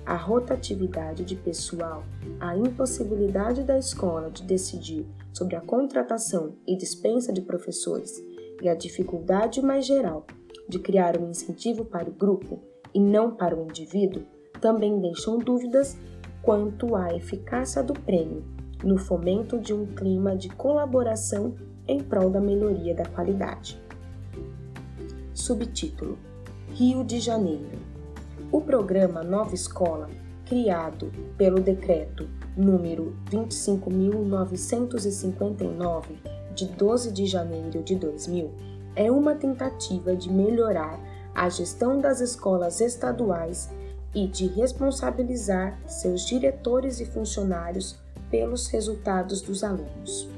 A 0.08 0.16
rotatividade 0.16 1.26
de 1.26 1.36
pessoal, 1.36 2.02
a 2.40 2.56
impossibilidade 2.56 3.62
da 3.64 3.78
escola 3.78 4.32
de 4.32 4.42
decidir 4.42 5.06
sobre 5.34 5.58
a 5.58 5.60
contratação 5.60 6.54
e 6.66 6.78
dispensa 6.78 7.34
de 7.34 7.42
professores 7.42 8.24
e 8.62 8.70
a 8.70 8.74
dificuldade 8.74 9.62
mais 9.62 9.86
geral 9.86 10.26
de 10.70 10.80
criar 10.80 11.20
um 11.20 11.30
incentivo 11.30 11.84
para 11.84 12.10
o 12.10 12.14
grupo 12.14 12.62
e 12.94 13.02
não 13.02 13.36
para 13.36 13.54
o 13.54 13.66
indivíduo 13.66 14.24
também 14.62 14.98
deixam 15.02 15.38
dúvidas 15.40 15.98
quanto 16.42 16.96
à 16.96 17.14
eficácia 17.14 17.84
do 17.84 17.92
prêmio 17.92 18.46
no 18.86 18.98
fomento 18.98 19.60
de 19.60 19.74
um 19.74 19.88
clima 19.88 20.38
de 20.38 20.48
colaboração 20.48 21.54
em 21.86 22.02
prol 22.02 22.30
da 22.30 22.40
melhoria 22.40 22.96
da 22.96 23.06
qualidade. 23.06 23.78
Subtítulo 25.34 26.18
Rio 26.70 27.04
de 27.04 27.20
Janeiro. 27.20 27.87
O 28.50 28.62
programa 28.62 29.24
Nova 29.24 29.54
Escola, 29.54 30.10
criado 30.46 31.12
pelo 31.38 31.60
decreto 31.60 32.30
número 32.56 33.14
25.959 33.30 36.04
de 36.56 36.68
12 36.68 37.12
de 37.12 37.26
janeiro 37.26 37.84
de 37.84 37.96
2000, 37.96 38.50
é 38.96 39.12
uma 39.12 39.36
tentativa 39.36 40.16
de 40.16 40.32
melhorar 40.32 40.98
a 41.36 41.50
gestão 41.50 42.00
das 42.00 42.22
escolas 42.22 42.80
estaduais 42.80 43.70
e 44.16 44.28
de 44.28 44.48
responsabilizar 44.48 45.78
seus 45.86 46.26
diretores 46.26 47.02
e 47.02 47.06
funcionários 47.06 48.00
pelos 48.32 48.68
resultados 48.68 49.42
dos 49.42 49.62
alunos. 49.62 50.30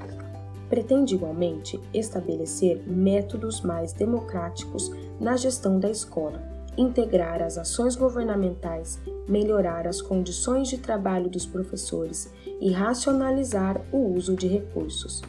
Pretende 0.67 1.13
igualmente 1.13 1.79
estabelecer 1.93 2.81
métodos 2.87 3.61
mais 3.61 3.93
democráticos 3.93 4.91
na 5.19 5.37
gestão 5.37 5.79
da 5.79 5.91
escola, 5.91 6.57
integrar 6.79 7.41
as 7.41 7.57
ações 7.57 7.95
governamentais, 7.95 8.99
melhorar 9.27 9.85
as 9.85 10.01
condições 10.01 10.69
de 10.69 10.77
trabalho 10.77 11.29
dos 11.29 11.45
professores 11.45 12.31
e 12.61 12.71
racionalizar 12.71 13.81
o 13.91 14.15
uso 14.15 14.33
de 14.35 14.47
recursos. 14.47 15.21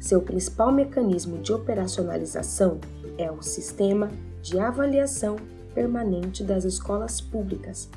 Seu 0.00 0.20
principal 0.20 0.72
mecanismo 0.72 1.38
de 1.38 1.52
operacionalização 1.52 2.80
é 3.16 3.30
o 3.30 3.42
Sistema 3.42 4.10
de 4.42 4.58
Avaliação 4.58 5.36
Permanente 5.74 6.42
das 6.42 6.64
Escolas 6.64 7.20
Públicas, 7.20 7.88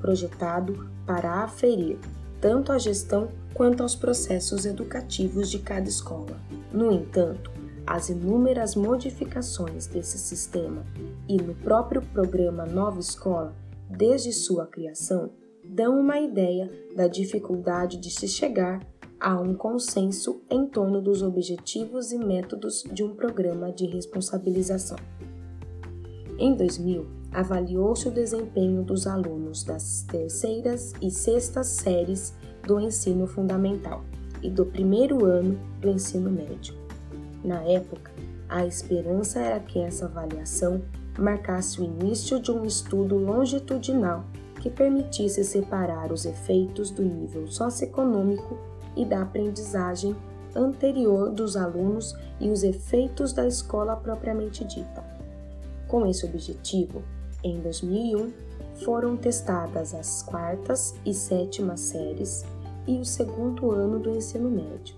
projetado 0.00 0.90
para 1.06 1.44
aferir 1.44 1.98
tanto 2.40 2.72
à 2.72 2.78
gestão 2.78 3.28
quanto 3.54 3.82
aos 3.82 3.94
processos 3.94 4.66
educativos 4.66 5.50
de 5.50 5.58
cada 5.58 5.88
escola. 5.88 6.36
No 6.72 6.90
entanto, 6.90 7.51
as 7.86 8.08
inúmeras 8.08 8.74
modificações 8.74 9.86
desse 9.86 10.18
sistema 10.18 10.84
e 11.28 11.36
no 11.36 11.54
próprio 11.54 12.02
programa 12.02 12.64
Nova 12.64 13.00
Escola, 13.00 13.54
desde 13.88 14.32
sua 14.32 14.66
criação, 14.66 15.30
dão 15.64 15.98
uma 15.98 16.18
ideia 16.20 16.70
da 16.94 17.08
dificuldade 17.08 17.96
de 17.96 18.10
se 18.10 18.28
chegar 18.28 18.80
a 19.18 19.40
um 19.40 19.54
consenso 19.54 20.42
em 20.50 20.66
torno 20.66 21.00
dos 21.00 21.22
objetivos 21.22 22.10
e 22.10 22.18
métodos 22.18 22.82
de 22.92 23.04
um 23.04 23.14
programa 23.14 23.70
de 23.70 23.86
responsabilização. 23.86 24.98
Em 26.38 26.54
2000, 26.54 27.06
avaliou-se 27.32 28.08
o 28.08 28.10
desempenho 28.10 28.82
dos 28.82 29.06
alunos 29.06 29.62
das 29.62 30.02
terceiras 30.02 30.92
e 31.00 31.10
sextas 31.10 31.68
séries 31.68 32.34
do 32.66 32.80
ensino 32.80 33.26
fundamental 33.26 34.04
e 34.42 34.50
do 34.50 34.66
primeiro 34.66 35.24
ano 35.24 35.58
do 35.80 35.88
ensino 35.88 36.30
médio. 36.30 36.81
Na 37.44 37.62
época, 37.62 38.10
a 38.48 38.64
esperança 38.66 39.40
era 39.40 39.60
que 39.60 39.78
essa 39.78 40.04
avaliação 40.04 40.82
marcasse 41.18 41.80
o 41.80 41.84
início 41.84 42.40
de 42.40 42.50
um 42.50 42.64
estudo 42.64 43.16
longitudinal 43.16 44.24
que 44.60 44.70
permitisse 44.70 45.44
separar 45.44 46.12
os 46.12 46.24
efeitos 46.24 46.90
do 46.90 47.02
nível 47.02 47.48
socioeconômico 47.48 48.56
e 48.96 49.04
da 49.04 49.22
aprendizagem 49.22 50.14
anterior 50.54 51.30
dos 51.30 51.56
alunos 51.56 52.14
e 52.38 52.48
os 52.48 52.62
efeitos 52.62 53.32
da 53.32 53.46
escola 53.46 53.96
propriamente 53.96 54.64
dita. 54.64 55.02
Com 55.88 56.06
esse 56.06 56.24
objetivo, 56.24 57.02
em 57.42 57.60
2001, 57.60 58.32
foram 58.84 59.16
testadas 59.16 59.94
as 59.94 60.22
quartas 60.22 60.94
e 61.04 61.12
sétimas 61.12 61.80
séries 61.80 62.44
e 62.86 62.98
o 62.98 63.04
segundo 63.04 63.70
ano 63.70 63.98
do 63.98 64.10
ensino 64.10 64.48
médio. 64.48 64.94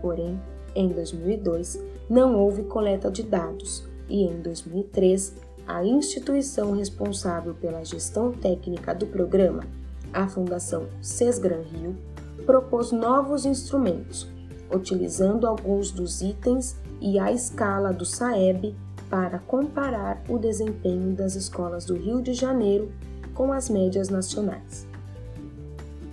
Porém, 0.00 0.40
em 0.74 0.88
2002, 0.88 1.82
não 2.08 2.36
houve 2.36 2.64
coleta 2.64 3.10
de 3.10 3.22
dados 3.22 3.88
e 4.08 4.24
em 4.24 4.40
2003, 4.40 5.34
a 5.66 5.84
instituição 5.84 6.72
responsável 6.72 7.54
pela 7.54 7.84
gestão 7.84 8.32
técnica 8.32 8.94
do 8.94 9.06
programa, 9.06 9.64
a 10.12 10.28
Fundação 10.28 10.86
Sesgran 11.00 11.62
Rio, 11.62 11.96
propôs 12.44 12.92
novos 12.92 13.46
instrumentos, 13.46 14.28
utilizando 14.70 15.46
alguns 15.46 15.90
dos 15.90 16.20
itens 16.20 16.76
e 17.00 17.18
a 17.18 17.32
escala 17.32 17.92
do 17.92 18.04
SAEB 18.04 18.76
para 19.08 19.38
comparar 19.38 20.22
o 20.28 20.38
desempenho 20.38 21.14
das 21.14 21.34
escolas 21.34 21.84
do 21.84 21.94
Rio 21.94 22.20
de 22.20 22.34
Janeiro 22.34 22.92
com 23.34 23.52
as 23.52 23.68
médias 23.68 24.08
nacionais. 24.08 24.86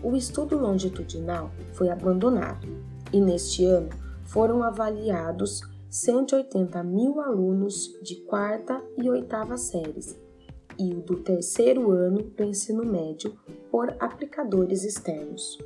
O 0.03 0.16
estudo 0.16 0.57
longitudinal 0.57 1.51
foi 1.74 1.89
abandonado 1.89 2.68
e, 3.14 3.20
neste 3.20 3.66
ano, 3.66 3.89
foram 4.32 4.63
avaliados 4.63 5.61
180 5.89 6.84
mil 6.84 7.19
alunos 7.19 7.91
de 8.01 8.15
quarta 8.21 8.82
e 8.97 9.09
oitava 9.09 9.57
séries 9.57 10.17
e 10.79 10.93
o 10.93 11.01
do 11.01 11.17
terceiro 11.17 11.91
ano 11.91 12.23
do 12.23 12.43
ensino 12.43 12.86
médio 12.86 13.38
por 13.69 13.93
aplicadores 13.99 14.84
externos. 14.84 15.57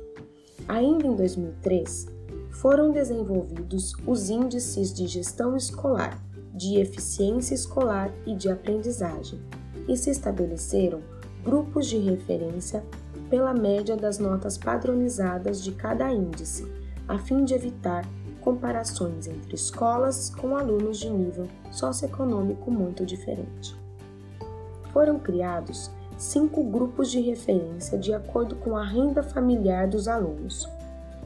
Ainda 0.66 1.06
em 1.06 1.14
2003, 1.14 2.06
foram 2.50 2.90
desenvolvidos 2.90 3.92
os 4.06 4.30
índices 4.30 4.92
de 4.92 5.06
gestão 5.06 5.56
escolar 5.56 6.20
de 6.56 6.80
eficiência 6.80 7.54
escolar 7.54 8.10
e 8.26 8.34
de 8.34 8.48
aprendizagem, 8.48 9.38
e 9.86 9.94
se 9.96 10.10
estabeleceram 10.10 11.02
grupos 11.44 11.86
de 11.86 11.98
referência 11.98 12.82
pela 13.28 13.52
média 13.52 13.94
das 13.94 14.18
notas 14.18 14.56
padronizadas 14.56 15.62
de 15.62 15.72
cada 15.72 16.10
índice, 16.10 16.66
a 17.06 17.18
fim 17.18 17.44
de 17.44 17.54
evitar 17.54 18.08
comparações 18.46 19.26
entre 19.26 19.56
escolas 19.56 20.30
com 20.30 20.56
alunos 20.56 21.00
de 21.00 21.10
nível 21.10 21.48
socioeconômico 21.72 22.70
muito 22.70 23.04
diferente. 23.04 23.74
Foram 24.92 25.18
criados 25.18 25.90
cinco 26.16 26.62
grupos 26.62 27.10
de 27.10 27.20
referência 27.20 27.98
de 27.98 28.14
acordo 28.14 28.54
com 28.54 28.76
a 28.76 28.86
renda 28.86 29.20
familiar 29.20 29.88
dos 29.88 30.06
alunos. 30.06 30.68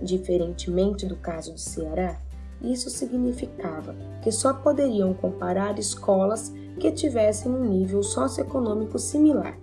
Diferentemente 0.00 1.04
do 1.04 1.14
caso 1.14 1.52
de 1.52 1.60
Ceará, 1.60 2.16
isso 2.62 2.88
significava 2.88 3.94
que 4.22 4.32
só 4.32 4.54
poderiam 4.54 5.12
comparar 5.12 5.78
escolas 5.78 6.50
que 6.78 6.90
tivessem 6.90 7.52
um 7.52 7.66
nível 7.66 8.02
socioeconômico 8.02 8.98
similar. 8.98 9.58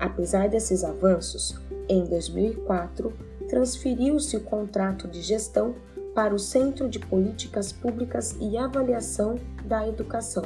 Apesar 0.00 0.48
desses 0.48 0.82
avanços, 0.82 1.56
em 1.88 2.04
2004 2.06 3.12
transferiu-se 3.48 4.36
o 4.36 4.40
contrato 4.40 5.06
de 5.06 5.22
gestão 5.22 5.76
para 6.14 6.34
o 6.34 6.38
Centro 6.38 6.88
de 6.88 6.98
Políticas 6.98 7.72
Públicas 7.72 8.36
e 8.40 8.56
Avaliação 8.56 9.38
da 9.64 9.86
Educação, 9.88 10.44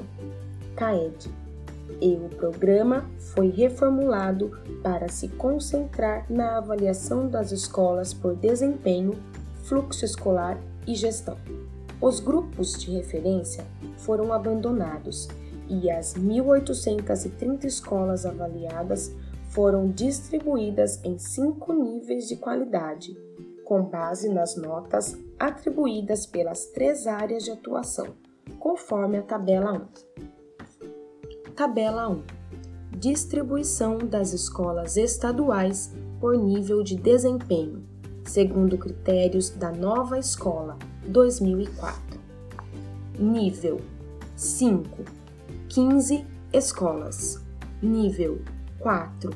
CAED, 0.76 1.30
e 2.00 2.14
o 2.14 2.28
programa 2.36 3.08
foi 3.34 3.50
reformulado 3.50 4.50
para 4.82 5.08
se 5.08 5.28
concentrar 5.28 6.26
na 6.30 6.58
avaliação 6.58 7.28
das 7.28 7.52
escolas 7.52 8.12
por 8.12 8.34
desempenho, 8.34 9.14
fluxo 9.64 10.04
escolar 10.04 10.58
e 10.86 10.94
gestão. 10.94 11.36
Os 12.00 12.20
grupos 12.20 12.74
de 12.74 12.90
referência 12.90 13.64
foram 13.96 14.32
abandonados 14.32 15.28
e 15.68 15.90
as 15.90 16.14
1.830 16.14 17.64
escolas 17.64 18.26
avaliadas 18.26 19.12
foram 19.48 19.90
distribuídas 19.90 21.00
em 21.02 21.18
cinco 21.18 21.72
níveis 21.72 22.28
de 22.28 22.36
qualidade, 22.36 23.16
com 23.64 23.82
base 23.82 24.28
nas 24.28 24.54
notas 24.56 25.16
atribuídas 25.38 26.26
pelas 26.26 26.66
três 26.66 27.06
áreas 27.06 27.44
de 27.44 27.50
atuação, 27.50 28.08
conforme 28.58 29.18
a 29.18 29.22
tabela 29.22 29.72
1. 29.72 29.86
Tabela 31.54 32.08
1. 32.08 32.22
Distribuição 32.98 33.98
das 33.98 34.32
escolas 34.32 34.96
estaduais 34.96 35.94
por 36.20 36.36
nível 36.36 36.82
de 36.82 36.96
desempenho, 36.96 37.86
segundo 38.24 38.76
critérios 38.78 39.50
da 39.50 39.70
nova 39.70 40.18
escola 40.18 40.76
2004. 41.06 42.18
Nível 43.18 43.80
5. 44.34 45.04
15 45.68 46.26
escolas. 46.52 47.44
Nível 47.82 48.40
4. 48.80 49.30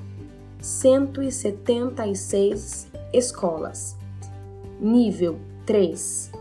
176 0.61 2.89
escolas. 3.13 3.97
Nível 4.81 5.39
3. 5.71 6.33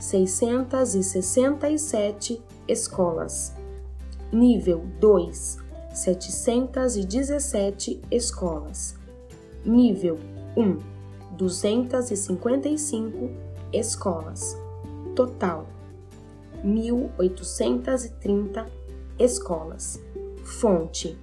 667 0.00 2.40
escolas. 2.66 3.52
Nível 4.32 4.82
2. 4.98 5.58
717 5.92 8.00
escolas. 8.10 8.96
Nível 9.62 10.18
1. 10.56 10.78
255 11.36 13.30
escolas. 13.74 14.56
Total: 15.14 15.66
1.830 16.64 18.66
escolas. 19.18 20.00
Fonte: 20.44 21.14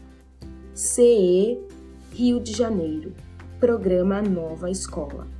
CE 0.75 1.59
Rio 2.11 2.39
de 2.39 2.53
Janeiro. 2.53 3.11
Programa 3.59 4.21
Nova 4.21 4.69
Escola. 4.69 5.34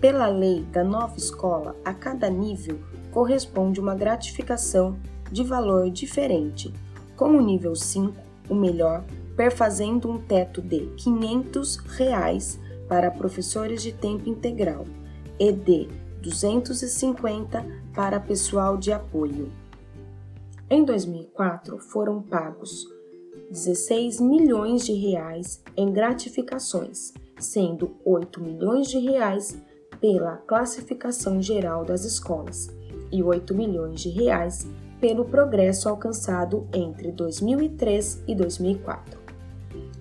Pela 0.00 0.28
lei 0.28 0.62
da 0.72 0.82
nova 0.82 1.18
escola, 1.18 1.76
a 1.84 1.92
cada 1.92 2.30
nível 2.30 2.80
corresponde 3.10 3.78
uma 3.78 3.94
gratificação 3.94 4.96
de 5.30 5.44
valor 5.44 5.90
diferente, 5.90 6.72
com 7.14 7.36
o 7.36 7.42
nível 7.42 7.76
5, 7.76 8.14
o 8.48 8.54
melhor, 8.54 9.04
perfazendo 9.36 10.10
um 10.10 10.18
teto 10.18 10.62
de 10.62 10.86
500 10.96 11.76
reais 11.76 12.58
para 12.88 13.10
professores 13.10 13.82
de 13.82 13.92
tempo 13.92 14.26
integral 14.26 14.86
e 15.38 15.52
de 15.52 15.86
250 16.22 17.64
para 17.94 18.18
pessoal 18.18 18.78
de 18.78 18.92
apoio. 18.92 19.52
Em 20.70 20.82
2004, 20.82 21.78
foram 21.78 22.22
pagos 22.22 22.88
16 23.50 24.18
milhões 24.20 24.86
de 24.86 24.94
reais 24.94 25.62
em 25.76 25.92
gratificações, 25.92 27.12
sendo 27.38 27.96
8 28.04 28.40
milhões 28.40 28.88
de 28.88 28.98
reais 28.98 29.60
pela 30.00 30.38
classificação 30.38 31.42
geral 31.42 31.84
das 31.84 32.04
escolas 32.04 32.68
e 33.12 33.22
8 33.22 33.54
milhões 33.54 34.00
de 34.00 34.08
reais 34.08 34.66
pelo 35.00 35.24
progresso 35.24 35.88
alcançado 35.88 36.66
entre 36.72 37.12
2003 37.12 38.24
e 38.26 38.34
2004. 38.34 39.20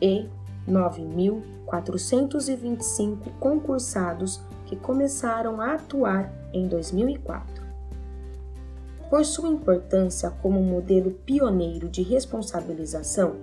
e 0.00 0.28
9.425 0.68 3.18
concursados 3.40 4.40
que 4.66 4.76
começaram 4.76 5.60
a 5.60 5.74
atuar 5.74 6.32
em 6.52 6.68
2004. 6.68 7.57
Por 9.10 9.24
sua 9.24 9.48
importância 9.48 10.30
como 10.30 10.62
modelo 10.62 11.10
pioneiro 11.10 11.88
de 11.88 12.02
responsabilização, 12.02 13.36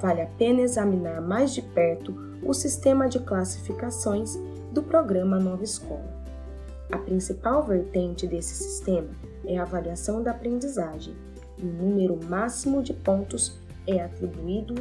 vale 0.00 0.20
a 0.20 0.26
pena 0.26 0.60
examinar 0.60 1.20
mais 1.22 1.54
de 1.54 1.62
perto 1.62 2.14
o 2.42 2.52
sistema 2.52 3.08
de 3.08 3.18
classificações 3.18 4.38
do 4.70 4.82
programa 4.82 5.38
Nova 5.38 5.64
Escola. 5.64 6.18
A 6.92 6.98
principal 6.98 7.62
vertente 7.62 8.26
desse 8.26 8.54
sistema 8.54 9.08
é 9.46 9.56
a 9.56 9.62
avaliação 9.62 10.22
da 10.22 10.30
aprendizagem, 10.30 11.16
o 11.62 11.66
número 11.66 12.18
máximo 12.28 12.82
de 12.82 12.92
pontos 12.92 13.58
é 13.86 14.00
atribuído 14.00 14.74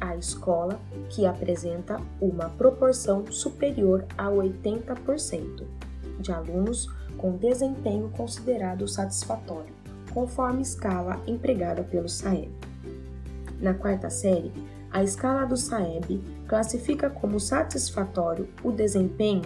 à 0.00 0.14
escola 0.16 0.78
que 1.08 1.26
apresenta 1.26 2.00
uma 2.20 2.50
proporção 2.50 3.24
superior 3.30 4.04
a 4.16 4.26
80% 4.26 5.64
de 6.20 6.32
alunos 6.32 6.86
com 7.16 7.36
desempenho 7.36 8.10
considerado 8.16 8.86
satisfatório, 8.88 9.74
conforme 10.12 10.62
escala 10.62 11.20
empregada 11.26 11.82
pelo 11.82 12.08
SAEB. 12.08 12.50
Na 13.60 13.74
quarta 13.74 14.10
série, 14.10 14.52
a 14.90 15.02
escala 15.02 15.46
do 15.46 15.56
SAEB 15.56 16.22
classifica 16.46 17.08
como 17.08 17.40
satisfatório 17.40 18.48
o 18.62 18.70
desempenho 18.70 19.42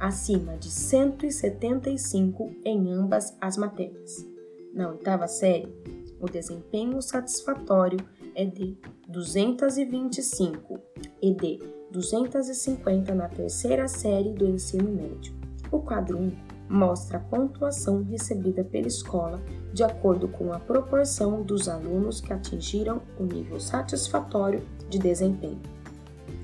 acima 0.00 0.56
de 0.56 0.70
175 0.70 2.50
em 2.64 2.92
ambas 2.92 3.36
as 3.40 3.56
matérias. 3.56 4.26
Na 4.72 4.88
oitava 4.88 5.28
série, 5.28 5.72
o 6.20 6.28
desempenho 6.28 7.00
satisfatório 7.00 7.98
é 8.34 8.44
de 8.44 8.76
225 9.08 10.80
e 11.22 11.34
de 11.34 11.58
250 11.90 13.14
na 13.14 13.28
terceira 13.28 13.88
série 13.88 14.32
do 14.32 14.46
ensino 14.46 14.90
médio. 14.90 15.34
O 15.70 15.80
quadro 15.80 16.18
1 16.18 16.32
mostra 16.68 17.18
a 17.18 17.20
pontuação 17.20 18.02
recebida 18.02 18.62
pela 18.62 18.86
escola 18.86 19.40
de 19.72 19.82
acordo 19.82 20.28
com 20.28 20.52
a 20.52 20.58
proporção 20.58 21.42
dos 21.42 21.68
alunos 21.68 22.20
que 22.20 22.32
atingiram 22.32 23.00
o 23.18 23.24
nível 23.24 23.58
satisfatório 23.58 24.62
de 24.88 24.98
desempenho. 24.98 25.60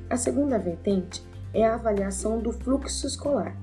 A 0.08 0.16
segunda 0.16 0.58
vertente 0.58 1.22
é 1.52 1.64
a 1.66 1.74
avaliação 1.74 2.38
do 2.38 2.52
fluxo 2.52 3.06
escolar, 3.06 3.56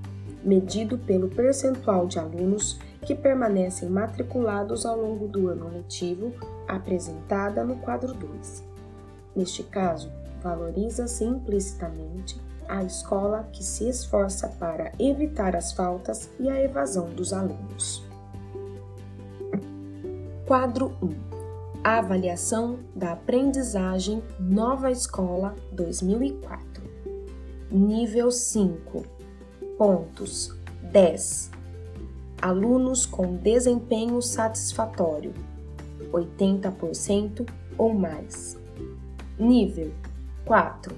medido 0.44 0.98
pelo 0.98 1.30
percentual 1.30 2.08
de 2.08 2.20
alunos 2.20 2.80
que 3.02 3.16
permanecem 3.16 3.90
matriculados 3.90 4.86
ao 4.86 5.00
longo 5.00 5.28
do 5.28 5.48
ano 5.48 5.70
letivo, 5.70 6.34
apresentada 6.68 7.64
no 7.64 7.78
quadro 7.78 8.14
2. 8.14 8.64
Neste 9.36 9.64
caso, 9.64 10.12
valoriza-se 10.42 11.24
implicitamente 11.24 12.40
a 12.68 12.84
escola 12.84 13.48
que 13.52 13.64
se 13.64 13.88
esforça 13.88 14.48
para 14.48 14.92
evitar 15.00 15.56
as 15.56 15.72
faltas 15.74 16.30
e 16.40 16.50
a 16.50 16.62
evasão 16.62 17.10
dos 17.10 17.34
alunos. 17.34 18.04
Quadro 20.46 20.96
1 21.02 21.10
A 21.84 22.00
avaliação 22.00 22.80
da 22.96 23.14
aprendizagem 23.14 24.22
Nova 24.40 24.92
Escola 24.92 25.56
2004 25.72 26.84
Nível 27.72 28.30
5 28.30 29.06
Pontos. 29.78 30.54
10 30.92 31.52
Alunos 32.42 33.06
com 33.06 33.38
desempenho 33.38 34.22
satisfatório. 34.22 35.34
80% 36.12 37.48
ou 37.78 37.94
mais. 37.94 38.58
Nível 39.40 39.94
4 40.44 40.94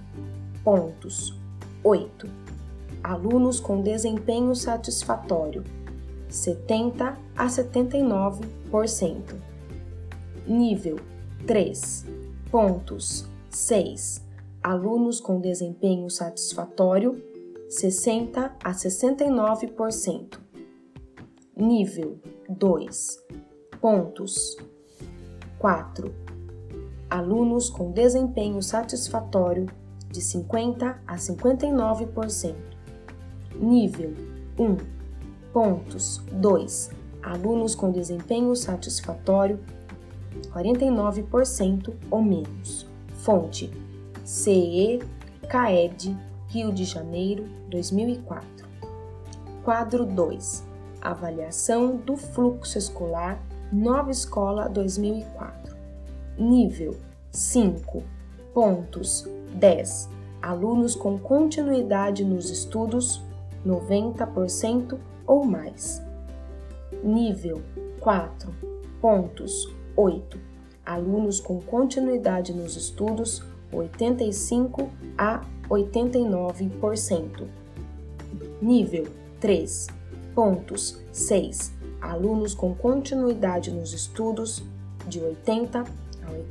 Pontos 0.63 1.42
8 1.83 2.29
Alunos 3.03 3.59
com 3.59 3.81
desempenho 3.81 4.55
satisfatório 4.55 5.63
70 6.29 7.17
a 7.35 7.45
79%. 7.45 9.35
Nível 10.47 10.99
3 11.45 12.05
Pontos 12.49 13.27
6 13.49 14.23
alunos 14.63 15.19
com 15.19 15.41
desempenho 15.41 16.09
satisfatório 16.09 17.21
60 17.69 18.55
a 18.63 18.71
69%. 18.71 20.39
Nível 21.57 22.19
2. 22.47 23.23
Pontos 23.81 24.57
4. 25.57 26.13
Alunos 27.09 27.69
com 27.69 27.91
desempenho 27.91 28.61
satisfatório 28.61 29.65
de 30.13 30.21
50 30.21 30.99
a 31.07 31.15
59%. 31.15 32.55
Nível 33.55 34.13
1. 34.59 34.77
Pontos 35.51 36.21
2. 36.31 36.91
alunos 37.23 37.73
com 37.73 37.91
desempenho 37.91 38.55
satisfatório 38.55 39.59
49% 40.51 41.93
ou 42.11 42.21
menos. 42.21 42.87
Fonte: 43.15 43.71
CE 44.23 44.99
CAED, 45.49 46.15
Rio 46.47 46.71
de 46.71 46.85
Janeiro, 46.85 47.45
2004. 47.69 48.67
Quadro 49.63 50.05
2. 50.05 50.63
Avaliação 51.01 51.97
do 51.97 52.15
fluxo 52.15 52.77
escolar, 52.77 53.43
Nova 53.71 54.11
Escola 54.11 54.69
2004. 54.69 55.75
Nível 56.37 56.95
5. 57.31 58.03
Pontos 58.53 59.27
10. 59.53 60.09
Alunos 60.41 60.95
com 60.95 61.17
continuidade 61.17 62.25
nos 62.25 62.49
estudos, 62.49 63.21
90% 63.65 64.99
ou 65.25 65.45
mais. 65.45 66.01
Nível 67.03 67.61
4. 67.99 68.53
Pontos 68.99 69.71
8. 69.95 70.37
Alunos 70.85 71.39
com 71.39 71.61
continuidade 71.61 72.53
nos 72.53 72.75
estudos, 72.75 73.41
85 73.71 74.89
a 75.17 75.41
89%. 75.69 77.47
Nível 78.61 79.07
3. 79.39 79.87
Pontos 80.35 81.01
6. 81.11 81.73
Alunos 82.01 82.53
com 82.53 82.75
continuidade 82.75 83.71
nos 83.71 83.93
estudos, 83.93 84.61
de 85.07 85.21
80 85.21 85.79
a 85.79 85.85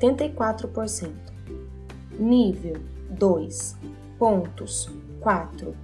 84%. 0.00 1.10
Nível 2.18 2.91
2. 3.12 3.76
Pontos 4.18 4.88
4. 5.20 5.74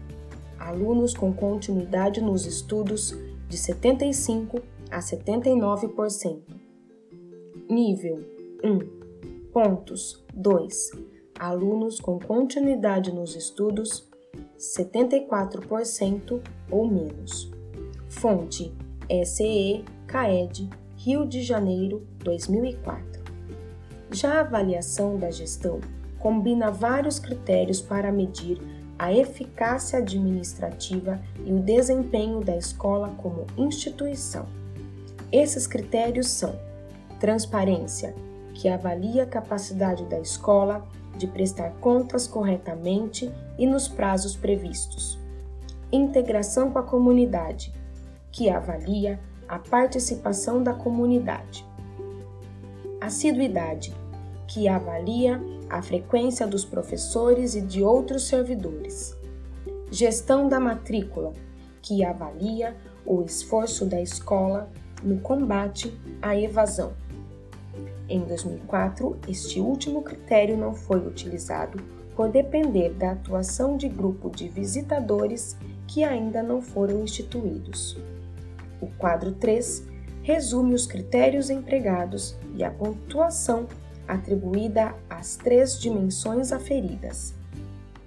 Alunos 0.59 1.15
com 1.15 1.33
continuidade 1.33 2.21
nos 2.21 2.47
estudos, 2.47 3.17
de 3.49 3.57
75 3.57 4.61
a 4.91 4.99
79%. 4.99 6.41
Nível 7.69 8.25
1. 8.65 8.79
Pontos 9.53 10.25
2. 10.35 10.91
Alunos 11.39 12.01
com 12.01 12.19
continuidade 12.19 13.13
nos 13.13 13.37
estudos, 13.37 14.09
74% 14.59 16.41
ou 16.71 16.89
menos. 16.89 17.51
Fonte: 18.09 18.75
SE 19.25 19.85
CAED, 20.07 20.69
Rio 20.97 21.27
de 21.27 21.43
Janeiro, 21.43 22.07
2004. 22.25 23.23
Já 24.11 24.35
a 24.35 24.41
avaliação 24.41 25.17
da 25.17 25.31
gestão 25.31 25.81
combina 26.19 26.71
vários 26.71 27.19
critérios 27.19 27.81
para 27.81 28.13
medir 28.13 28.61
a 28.99 29.13
eficácia 29.13 30.01
administrativa 30.01 31.21
e 31.45 31.53
o 31.53 31.61
desempenho 31.61 32.41
da 32.41 32.57
escola 32.57 33.15
como 33.19 33.47
instituição. 33.57 34.47
Esses 35.31 35.67
critérios 35.67 36.29
são: 36.29 36.59
transparência, 37.21 38.15
que 38.55 38.69
avalia 38.69 39.23
a 39.23 39.27
capacidade 39.27 40.05
da 40.07 40.19
escola 40.19 40.85
de 41.17 41.27
prestar 41.27 41.71
contas 41.81 42.27
corretamente 42.27 43.31
e 43.59 43.67
nos 43.67 43.89
prazos 43.89 44.37
previstos. 44.37 45.19
Integração 45.93 46.71
com 46.71 46.79
a 46.79 46.83
comunidade, 46.83 47.73
que 48.31 48.51
avalia 48.51 49.21
a 49.49 49.59
participação 49.59 50.63
da 50.63 50.75
comunidade. 50.75 51.65
Assiduidade, 53.01 53.95
que 54.47 54.69
avalia 54.69 55.41
a 55.71 55.83
frequência 55.83 56.47
dos 56.47 56.65
professores 56.65 57.55
e 57.55 57.61
de 57.61 57.83
outros 57.83 58.27
servidores. 58.27 59.17
Gestão 59.91 60.49
da 60.49 60.61
matrícula, 60.61 61.33
que 61.81 62.05
avalia 62.05 62.77
o 63.05 63.23
esforço 63.23 63.87
da 63.87 64.01
escola 64.01 64.71
no 65.03 65.19
combate 65.21 65.99
à 66.21 66.37
evasão. 66.37 66.93
Em 68.09 68.21
2004, 68.21 69.19
este 69.29 69.61
último 69.61 70.03
critério 70.03 70.57
não 70.57 70.75
foi 70.75 71.07
utilizado 71.07 71.83
por 72.17 72.31
depender 72.31 72.95
da 72.95 73.13
atuação 73.13 73.77
de 73.77 73.89
grupo 73.89 74.31
de 74.31 74.49
visitadores 74.49 75.57
que 75.87 76.03
ainda 76.03 76.43
não 76.43 76.61
foram 76.61 77.03
instituídos. 77.03 77.97
O 78.81 78.87
quadro 78.99 79.33
3 79.33 79.87
resume 80.23 80.75
os 80.75 80.87
critérios 80.87 81.49
empregados 81.49 82.37
e 82.55 82.65
a 82.65 82.71
pontuação 82.71 83.67
atribuída 84.09 84.95
às 85.09 85.37
três 85.37 85.79
dimensões 85.79 86.51
aferidas. 86.51 87.35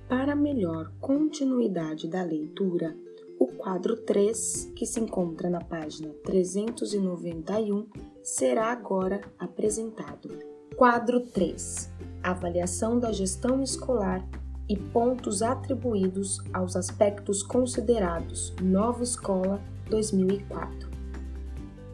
Para 0.10 0.36
melhor 0.36 0.92
continuidade 1.00 2.08
da 2.08 2.24
leitura, 2.24 2.94
o 3.40 3.48
quadro 3.48 3.96
3, 3.96 4.74
que 4.76 4.86
se 4.86 5.00
encontra 5.00 5.50
na 5.50 5.62
página 5.62 6.10
391, 6.26 7.88
será 8.22 8.72
agora 8.72 9.22
apresentado. 9.40 10.30
Quadro 10.76 11.22
3 11.22 11.90
Avaliação 12.24 13.00
da 13.00 13.12
gestão 13.12 13.64
escolar 13.64 14.28
e 14.70 14.78
pontos 14.78 15.42
atribuídos 15.42 16.40
aos 16.54 16.76
aspectos 16.76 17.44
considerados 17.44 18.54
Nova 18.62 19.04
Escola 19.04 19.62
2004. 19.90 20.90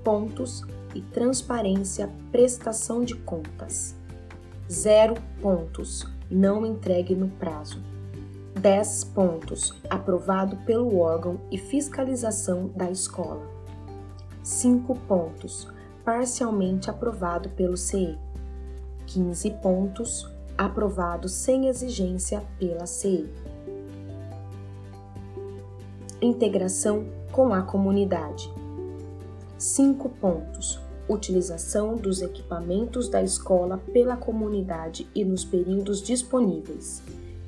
Pontos 0.04 0.64
e 0.94 1.02
transparência 1.02 2.10
prestação 2.32 3.04
de 3.04 3.16
contas. 3.16 3.97
0 4.70 5.16
pontos, 5.42 6.06
não 6.30 6.66
entregue 6.66 7.16
no 7.16 7.30
prazo. 7.30 7.82
10 8.60 9.04
pontos, 9.06 9.74
aprovado 9.90 10.58
pelo 10.58 11.00
órgão 11.00 11.40
e 11.50 11.58
fiscalização 11.58 12.70
da 12.76 12.92
escola. 12.92 13.48
5 14.44 14.94
pontos, 15.08 15.68
parcialmente 16.04 16.90
aprovado 16.90 17.50
pelo 17.50 17.78
CE. 17.78 18.18
15 19.06 19.52
pontos, 19.62 20.30
aprovado 20.58 21.30
sem 21.30 21.68
exigência 21.68 22.44
pela 22.60 22.86
CE. 22.86 23.30
Integração 26.22 27.06
com 27.32 27.54
a 27.54 27.62
comunidade. 27.62 28.52
5 29.58 30.10
pontos, 30.10 30.80
utilização 31.10 31.96
dos 31.96 32.22
equipamentos 32.22 33.08
da 33.10 33.22
escola 33.22 33.78
pela 33.94 34.18
comunidade 34.18 35.08
e 35.16 35.24
nos 35.24 35.46
períodos 35.46 36.02
disponíveis. 36.02 37.02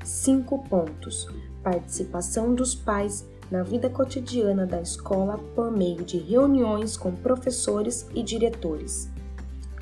5 0.03 0.57
pontos. 0.69 1.27
Participação 1.61 2.55
dos 2.55 2.73
pais 2.73 3.27
na 3.51 3.63
vida 3.63 3.89
cotidiana 3.89 4.65
da 4.65 4.81
escola 4.81 5.37
por 5.55 5.71
meio 5.71 6.03
de 6.03 6.17
reuniões 6.17 6.95
com 6.95 7.11
professores 7.11 8.07
e 8.13 8.23
diretores. 8.23 9.09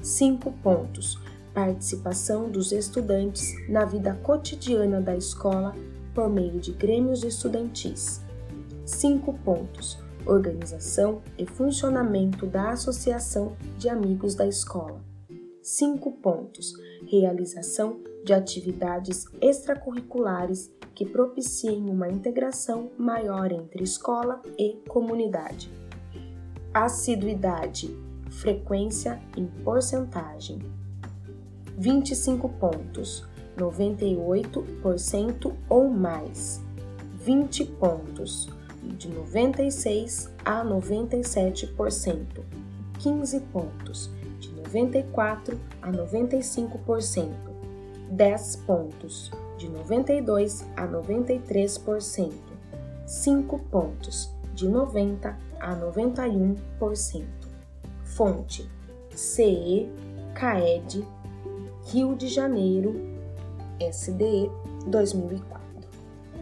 5 0.01 0.51
pontos. 0.63 1.19
Participação 1.53 2.49
dos 2.49 2.71
estudantes 2.71 3.53
na 3.69 3.86
vida 3.86 4.13
cotidiana 4.23 5.01
da 5.01 5.15
escola 5.15 5.75
por 6.13 6.30
meio 6.30 6.59
de 6.59 6.71
grêmios 6.71 7.23
estudantis. 7.23 8.21
5 8.86 9.34
pontos 9.45 10.07
organização 10.28 11.21
e 11.38 11.45
funcionamento 11.45 12.45
da 12.45 12.71
Associação 12.71 13.55
de 13.78 13.89
Amigos 13.89 14.36
da 14.36 14.45
Escola. 14.45 15.01
5 15.61 16.11
pontos. 16.13 16.73
Realização 17.07 17.99
de 18.23 18.34
atividades 18.34 19.25
extracurriculares 19.41 20.71
que 20.93 21.05
propiciem 21.05 21.89
uma 21.89 22.09
integração 22.09 22.91
maior 22.97 23.51
entre 23.51 23.84
escola 23.84 24.41
e 24.57 24.82
comunidade. 24.88 25.71
Assiduidade, 26.73 27.95
frequência 28.30 29.21
em 29.36 29.45
porcentagem. 29.45 30.59
25 31.78 32.49
pontos, 32.49 33.28
98% 33.57 35.53
ou 35.69 35.89
mais. 35.89 36.61
20 37.23 37.65
pontos, 37.65 38.49
de 38.88 39.09
96 39.09 40.29
a 40.45 40.63
97%, 40.63 42.43
15 42.99 43.39
pontos, 43.51 44.09
de 44.39 44.51
94 44.51 45.59
a 45.81 45.91
95%, 45.91 47.33
10 48.11 48.55
pontos, 48.65 49.31
de 49.57 49.69
92 49.69 50.65
a 50.75 50.88
93%, 50.88 52.33
5 53.05 53.59
pontos, 53.71 54.31
de 54.53 54.67
90 54.67 55.38
a 55.59 55.75
91%. 55.75 56.57
Fonte: 58.03 58.67
CE, 59.13 59.89
CAED, 60.33 61.03
Rio 61.91 62.15
de 62.15 62.27
Janeiro, 62.27 62.95
SDE 63.79 64.49
2004 64.88 65.57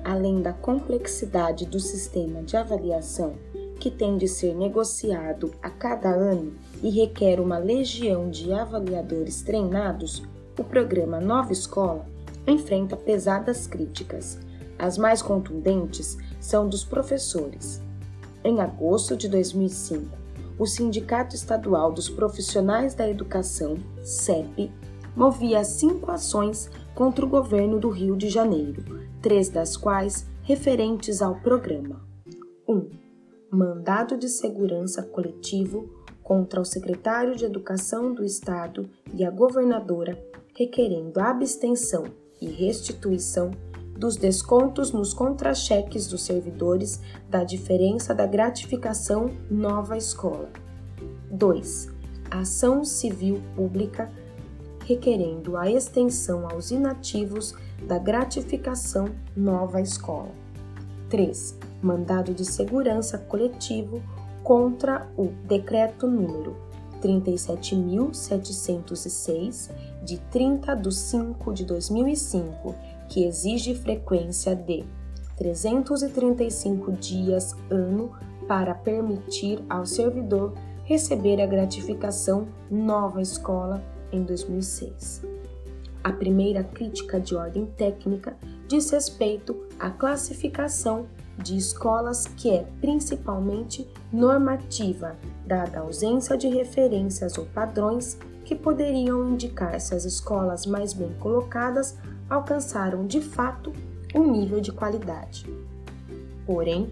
além 0.05 0.39
da 0.39 0.53
complexidade 0.53 1.65
do 1.65 1.79
sistema 1.79 2.43
de 2.43 2.55
avaliação, 2.55 3.33
que 3.79 3.89
tem 3.89 4.17
de 4.17 4.27
ser 4.27 4.53
negociado 4.53 5.51
a 5.63 5.69
cada 5.69 6.09
ano 6.09 6.53
e 6.83 6.91
requer 6.91 7.39
uma 7.41 7.57
legião 7.57 8.29
de 8.29 8.53
avaliadores 8.53 9.41
treinados, 9.41 10.21
o 10.59 10.63
programa 10.63 11.19
Nova 11.19 11.51
Escola 11.51 12.05
enfrenta 12.45 12.95
pesadas 12.95 13.65
críticas. 13.65 14.37
As 14.77 14.95
mais 14.95 15.23
contundentes 15.23 16.17
são 16.39 16.69
dos 16.69 16.83
professores. 16.83 17.81
Em 18.43 18.61
agosto 18.61 19.17
de 19.17 19.27
2005, 19.27 20.15
o 20.59 20.67
Sindicato 20.67 21.35
Estadual 21.35 21.91
dos 21.91 22.09
Profissionais 22.09 22.93
da 22.93 23.09
Educação, 23.09 23.77
CEP, 24.03 24.71
movia 25.15 25.63
cinco 25.63 26.11
ações 26.11 26.69
contra 26.93 27.25
o 27.25 27.29
governo 27.29 27.79
do 27.79 27.89
Rio 27.89 28.15
de 28.15 28.29
Janeiro, 28.29 28.94
três 29.25 29.49
das 29.49 29.75
quais 29.75 30.23
referentes 30.43 31.19
ao 31.19 31.33
programa. 31.39 31.99
1. 32.67 32.73
Um, 32.75 32.89
mandado 33.49 34.19
de 34.19 34.29
segurança 34.29 35.01
coletivo 35.01 35.89
contra 36.21 36.61
o 36.61 36.65
secretário 36.65 37.35
de 37.35 37.43
Educação 37.43 38.13
do 38.13 38.23
Estado 38.23 38.87
e 39.15 39.25
a 39.25 39.31
governadora, 39.31 40.15
requerendo 40.55 41.19
a 41.19 41.31
abstenção 41.31 42.03
e 42.39 42.45
restituição 42.45 43.49
dos 43.97 44.15
descontos 44.15 44.91
nos 44.91 45.11
contra-cheques 45.11 46.05
dos 46.05 46.21
servidores 46.21 47.01
da 47.27 47.43
diferença 47.43 48.13
da 48.13 48.27
gratificação 48.27 49.31
nova 49.49 49.97
escola. 49.97 50.51
2. 51.31 51.91
Ação 52.29 52.85
civil 52.85 53.41
pública 53.55 54.07
requerendo 54.85 55.57
a 55.57 55.67
extensão 55.67 56.47
aos 56.47 56.69
inativos 56.69 57.55
da 57.83 57.97
gratificação 57.97 59.09
nova 59.35 59.81
escola. 59.81 60.29
3. 61.09 61.57
Mandado 61.81 62.31
de 62.33 62.45
segurança 62.45 63.17
coletivo 63.17 64.01
contra 64.43 65.09
o 65.17 65.29
decreto 65.47 66.05
número 66.07 66.55
37.706 67.01 69.71
de 70.03 70.19
30 70.31 70.75
de 70.75 70.95
5 70.95 71.53
de 71.53 71.65
2005 71.65 72.73
que 73.07 73.25
exige 73.25 73.75
frequência 73.75 74.55
de 74.55 74.83
335 75.37 76.91
dias 76.93 77.53
ano 77.69 78.11
para 78.47 78.73
permitir 78.73 79.63
ao 79.69 79.85
servidor 79.85 80.55
receber 80.83 81.39
a 81.41 81.45
gratificação 81.45 82.47
nova 82.69 83.21
escola 83.21 83.83
em 84.11 84.23
2006. 84.23 85.23
A 86.05 86.13
primeira 86.13 86.63
crítica 86.63 87.19
de 87.19 87.35
ordem 87.35 87.65
técnica 87.65 88.37
diz 88.67 88.91
respeito 88.91 89.65
à 89.79 89.89
classificação 89.89 91.07
de 91.35 91.57
escolas 91.57 92.27
que 92.27 92.51
é 92.51 92.63
principalmente 92.79 93.87
normativa, 94.13 95.15
dada 95.47 95.79
a 95.79 95.81
ausência 95.81 96.37
de 96.37 96.47
referências 96.47 97.39
ou 97.39 97.47
padrões 97.47 98.19
que 98.43 98.53
poderiam 98.53 99.31
indicar 99.31 99.81
se 99.81 99.95
as 99.95 100.05
escolas 100.05 100.67
mais 100.67 100.93
bem 100.93 101.11
colocadas 101.19 101.97
alcançaram 102.29 103.07
de 103.07 103.19
fato 103.19 103.73
um 104.13 104.31
nível 104.31 104.61
de 104.61 104.71
qualidade. 104.71 105.43
Porém, 106.45 106.87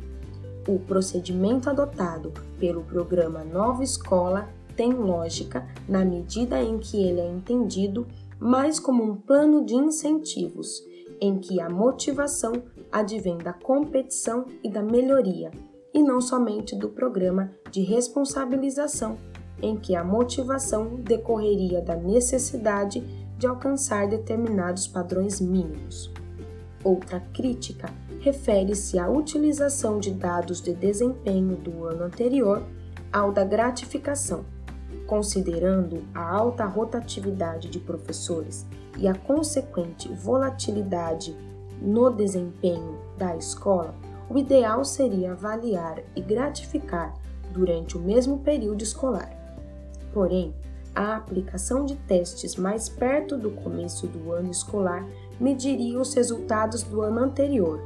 o 0.67 0.79
procedimento 0.79 1.69
adotado 1.69 2.33
pelo 2.59 2.81
programa 2.81 3.43
Nova 3.43 3.83
Escola 3.83 4.49
tem 4.75 4.91
lógica 4.91 5.67
na 5.87 6.03
medida 6.03 6.63
em 6.63 6.79
que 6.79 6.97
ele 6.97 7.19
é 7.19 7.29
entendido 7.29 8.07
mais 8.43 8.77
como 8.77 9.01
um 9.01 9.15
plano 9.15 9.65
de 9.65 9.73
incentivos, 9.73 10.83
em 11.21 11.39
que 11.39 11.61
a 11.61 11.69
motivação 11.69 12.51
advém 12.91 13.37
da 13.37 13.53
competição 13.53 14.43
e 14.61 14.69
da 14.69 14.83
melhoria, 14.83 15.49
e 15.93 16.03
não 16.03 16.19
somente 16.19 16.75
do 16.75 16.89
programa 16.89 17.51
de 17.71 17.81
responsabilização, 17.83 19.15
em 19.61 19.77
que 19.77 19.95
a 19.95 20.03
motivação 20.03 20.95
decorreria 20.95 21.81
da 21.81 21.95
necessidade 21.95 23.01
de 23.37 23.47
alcançar 23.47 24.09
determinados 24.09 24.87
padrões 24.87 25.39
mínimos. 25.39 26.11
Outra 26.83 27.21
crítica 27.33 27.87
refere-se 28.19 28.99
à 28.99 29.09
utilização 29.09 29.99
de 29.99 30.11
dados 30.11 30.59
de 30.59 30.73
desempenho 30.73 31.55
do 31.55 31.85
ano 31.85 32.03
anterior 32.03 32.61
ao 33.09 33.31
da 33.31 33.45
gratificação, 33.45 34.43
considerando 35.13 36.05
a 36.11 36.27
alta 36.27 36.65
rotatividade 36.65 37.69
de 37.69 37.79
professores 37.79 38.65
e 38.97 39.07
a 39.07 39.13
consequente 39.13 40.11
volatilidade 40.11 41.37
no 41.79 42.09
desempenho 42.09 42.97
da 43.15 43.35
escola, 43.35 43.93
o 44.27 44.39
ideal 44.39 44.83
seria 44.83 45.33
avaliar 45.33 46.01
e 46.15 46.21
gratificar 46.21 47.13
durante 47.51 47.95
o 47.95 47.99
mesmo 47.99 48.39
período 48.39 48.81
escolar. 48.81 49.31
Porém, 50.11 50.51
a 50.95 51.15
aplicação 51.15 51.85
de 51.85 51.95
testes 51.95 52.55
mais 52.55 52.89
perto 52.89 53.37
do 53.37 53.51
começo 53.51 54.07
do 54.07 54.31
ano 54.31 54.49
escolar 54.49 55.07
mediria 55.39 55.99
os 55.99 56.15
resultados 56.15 56.81
do 56.81 57.01
ano 57.01 57.19
anterior 57.19 57.79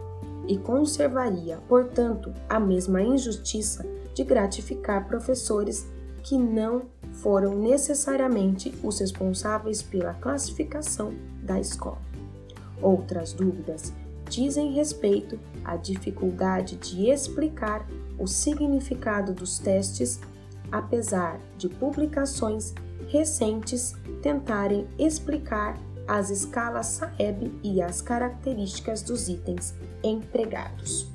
e 0.47 0.57
conservaria, 0.57 1.59
portanto, 1.67 2.33
a 2.47 2.57
mesma 2.57 3.01
injustiça 3.01 3.85
de 4.13 4.23
gratificar 4.23 5.09
professores 5.09 5.91
que 6.27 6.37
não 6.37 6.81
foram 7.21 7.57
necessariamente 7.57 8.77
os 8.83 8.99
responsáveis 8.99 9.81
pela 9.81 10.13
classificação 10.13 11.13
da 11.41 11.57
escola. 11.57 12.01
Outras 12.81 13.31
dúvidas 13.31 13.93
dizem 14.29 14.73
respeito 14.73 15.39
à 15.63 15.77
dificuldade 15.77 16.75
de 16.75 17.09
explicar 17.09 17.87
o 18.19 18.27
significado 18.27 19.31
dos 19.31 19.57
testes, 19.57 20.19
apesar 20.69 21.39
de 21.57 21.69
publicações 21.69 22.73
recentes 23.07 23.95
tentarem 24.21 24.85
explicar 24.99 25.79
as 26.05 26.29
escalas 26.29 26.87
Saeb 26.87 27.57
e 27.63 27.81
as 27.81 28.01
características 28.01 29.01
dos 29.01 29.29
itens 29.29 29.73
empregados. 30.03 31.09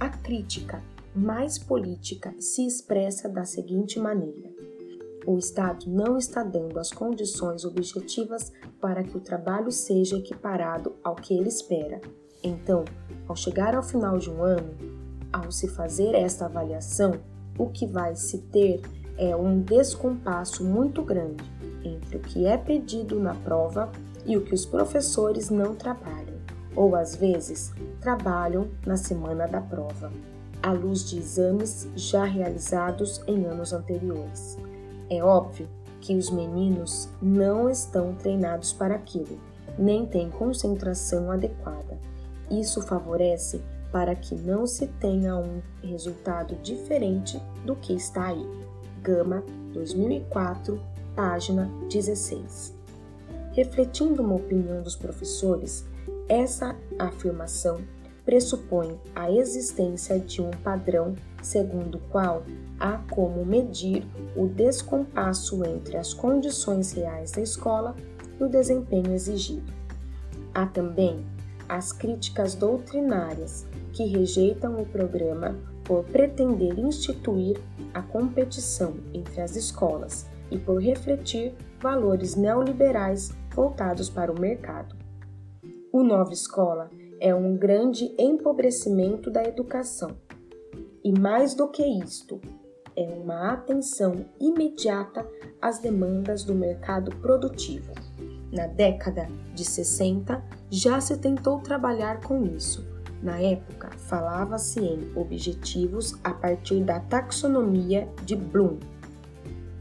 A 0.00 0.08
crítica 0.08 0.82
mais 1.16 1.58
política 1.58 2.34
se 2.38 2.66
expressa 2.66 3.26
da 3.26 3.44
seguinte 3.44 3.98
maneira: 3.98 4.50
o 5.26 5.38
Estado 5.38 5.86
não 5.88 6.18
está 6.18 6.42
dando 6.42 6.78
as 6.78 6.92
condições 6.92 7.64
objetivas 7.64 8.52
para 8.80 9.02
que 9.02 9.16
o 9.16 9.20
trabalho 9.20 9.72
seja 9.72 10.18
equiparado 10.18 10.94
ao 11.02 11.14
que 11.14 11.34
ele 11.34 11.48
espera. 11.48 12.00
Então, 12.44 12.84
ao 13.26 13.34
chegar 13.34 13.74
ao 13.74 13.82
final 13.82 14.18
de 14.18 14.30
um 14.30 14.42
ano, 14.42 14.76
ao 15.32 15.50
se 15.50 15.68
fazer 15.68 16.14
esta 16.14 16.44
avaliação, 16.44 17.12
o 17.58 17.66
que 17.68 17.86
vai 17.86 18.14
se 18.14 18.38
ter 18.38 18.82
é 19.16 19.34
um 19.34 19.62
descompasso 19.62 20.62
muito 20.62 21.02
grande 21.02 21.42
entre 21.82 22.18
o 22.18 22.20
que 22.20 22.44
é 22.44 22.58
pedido 22.58 23.18
na 23.18 23.34
prova 23.34 23.90
e 24.26 24.36
o 24.36 24.44
que 24.44 24.52
os 24.52 24.66
professores 24.66 25.48
não 25.48 25.74
trabalham, 25.74 26.36
ou 26.74 26.94
às 26.94 27.16
vezes 27.16 27.72
trabalham 28.00 28.68
na 28.84 28.96
semana 28.96 29.46
da 29.46 29.62
prova 29.62 30.12
à 30.66 30.72
luz 30.72 31.08
de 31.08 31.16
exames 31.16 31.88
já 31.94 32.24
realizados 32.24 33.22
em 33.28 33.44
anos 33.44 33.72
anteriores. 33.72 34.58
É 35.08 35.22
óbvio 35.22 35.68
que 36.00 36.16
os 36.16 36.28
meninos 36.28 37.08
não 37.22 37.70
estão 37.70 38.16
treinados 38.16 38.72
para 38.72 38.96
aquilo, 38.96 39.38
nem 39.78 40.04
têm 40.04 40.28
concentração 40.28 41.30
adequada. 41.30 41.96
Isso 42.50 42.82
favorece 42.82 43.62
para 43.92 44.16
que 44.16 44.34
não 44.34 44.66
se 44.66 44.88
tenha 44.88 45.36
um 45.36 45.62
resultado 45.84 46.56
diferente 46.56 47.40
do 47.64 47.76
que 47.76 47.92
está 47.92 48.26
aí. 48.26 48.44
Gama 49.00 49.44
2004, 49.72 50.80
página 51.14 51.70
16. 51.88 52.74
Refletindo 53.52 54.20
uma 54.20 54.34
opinião 54.34 54.82
dos 54.82 54.96
professores, 54.96 55.86
essa 56.28 56.74
afirmação 56.98 57.78
pressupõe 58.26 59.00
a 59.14 59.30
existência 59.30 60.18
de 60.18 60.42
um 60.42 60.50
padrão 60.50 61.14
segundo 61.40 61.98
o 61.98 62.00
qual 62.10 62.42
há 62.78 62.98
como 63.08 63.46
medir 63.46 64.04
o 64.34 64.48
descompasso 64.48 65.64
entre 65.64 65.96
as 65.96 66.12
condições 66.12 66.92
reais 66.92 67.30
da 67.30 67.40
escola 67.40 67.94
e 68.38 68.42
o 68.42 68.48
desempenho 68.48 69.12
exigido. 69.14 69.72
Há 70.52 70.66
também 70.66 71.24
as 71.68 71.92
críticas 71.92 72.54
doutrinárias 72.54 73.64
que 73.92 74.04
rejeitam 74.04 74.80
o 74.80 74.86
programa 74.86 75.56
por 75.84 76.04
pretender 76.04 76.78
instituir 76.78 77.58
a 77.94 78.02
competição 78.02 78.94
entre 79.14 79.40
as 79.40 79.54
escolas 79.54 80.26
e 80.50 80.58
por 80.58 80.82
refletir 80.82 81.54
valores 81.80 82.34
neoliberais 82.34 83.32
voltados 83.54 84.10
para 84.10 84.32
o 84.32 84.38
mercado. 84.38 84.96
O 85.92 86.02
Nova 86.02 86.32
Escola 86.32 86.90
é 87.20 87.34
um 87.34 87.56
grande 87.56 88.14
empobrecimento 88.18 89.30
da 89.30 89.44
educação. 89.44 90.16
E 91.02 91.12
mais 91.12 91.54
do 91.54 91.68
que 91.68 91.82
isto, 91.82 92.40
é 92.96 93.04
uma 93.04 93.52
atenção 93.52 94.24
imediata 94.40 95.26
às 95.60 95.78
demandas 95.78 96.42
do 96.44 96.54
mercado 96.54 97.14
produtivo. 97.16 97.92
Na 98.52 98.66
década 98.66 99.28
de 99.54 99.64
60, 99.64 100.42
já 100.70 101.00
se 101.00 101.16
tentou 101.18 101.60
trabalhar 101.60 102.20
com 102.20 102.44
isso. 102.44 102.86
Na 103.22 103.38
época, 103.40 103.90
falava-se 103.96 104.80
em 104.80 105.12
objetivos 105.16 106.14
a 106.22 106.32
partir 106.32 106.82
da 106.84 107.00
taxonomia 107.00 108.08
de 108.24 108.36
Bloom. 108.36 108.78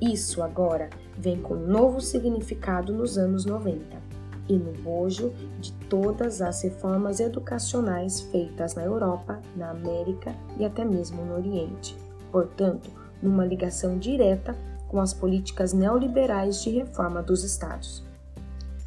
Isso 0.01 0.41
agora 0.41 0.89
vem 1.17 1.41
com 1.41 1.55
novo 1.55 2.01
significado 2.01 2.93
nos 2.93 3.17
anos 3.17 3.45
90 3.45 4.04
e 4.47 4.57
no 4.57 4.71
bojo 4.83 5.33
de 5.59 5.71
todas 5.89 6.41
as 6.41 6.61
reformas 6.61 7.19
educacionais 7.19 8.21
feitas 8.21 8.75
na 8.75 8.83
Europa, 8.83 9.41
na 9.55 9.71
América 9.71 10.35
e 10.57 10.65
até 10.65 10.85
mesmo 10.85 11.23
no 11.25 11.35
Oriente. 11.35 11.97
Portanto, 12.31 12.89
numa 13.21 13.45
ligação 13.45 13.97
direta 13.97 14.55
com 14.87 14.99
as 14.99 15.13
políticas 15.13 15.73
neoliberais 15.73 16.61
de 16.61 16.69
reforma 16.69 17.23
dos 17.23 17.43
estados. 17.43 18.03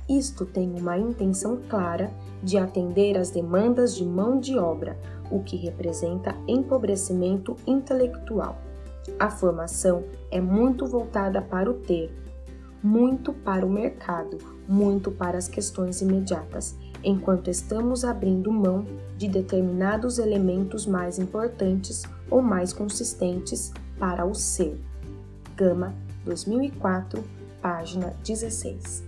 Isto 0.08 0.46
tem 0.46 0.72
uma 0.78 0.96
intenção 0.96 1.58
clara 1.68 2.10
de 2.42 2.56
atender 2.56 3.18
às 3.18 3.30
demandas 3.30 3.94
de 3.94 4.04
mão 4.04 4.38
de 4.38 4.56
obra, 4.56 4.96
o 5.30 5.42
que 5.42 5.56
representa 5.56 6.34
empobrecimento 6.46 7.56
intelectual. 7.66 8.56
A 9.18 9.28
formação 9.28 10.04
é 10.30 10.40
muito 10.40 10.86
voltada 10.86 11.42
para 11.42 11.70
o 11.70 11.74
ter, 11.74 12.10
muito 12.82 13.32
para 13.32 13.66
o 13.66 13.70
mercado, 13.70 14.38
muito 14.68 15.10
para 15.10 15.38
as 15.38 15.48
questões 15.48 16.02
imediatas, 16.02 16.76
enquanto 17.02 17.48
estamos 17.48 18.04
abrindo 18.04 18.52
mão 18.52 18.86
de 19.16 19.26
determinados 19.26 20.18
elementos 20.18 20.86
mais 20.86 21.18
importantes 21.18 22.02
ou 22.30 22.42
mais 22.42 22.72
consistentes 22.72 23.72
para 23.98 24.26
o 24.26 24.34
ser. 24.34 24.78
Gama 25.56 25.94
2004, 26.24 27.24
página 27.62 28.14
16. 28.24 29.04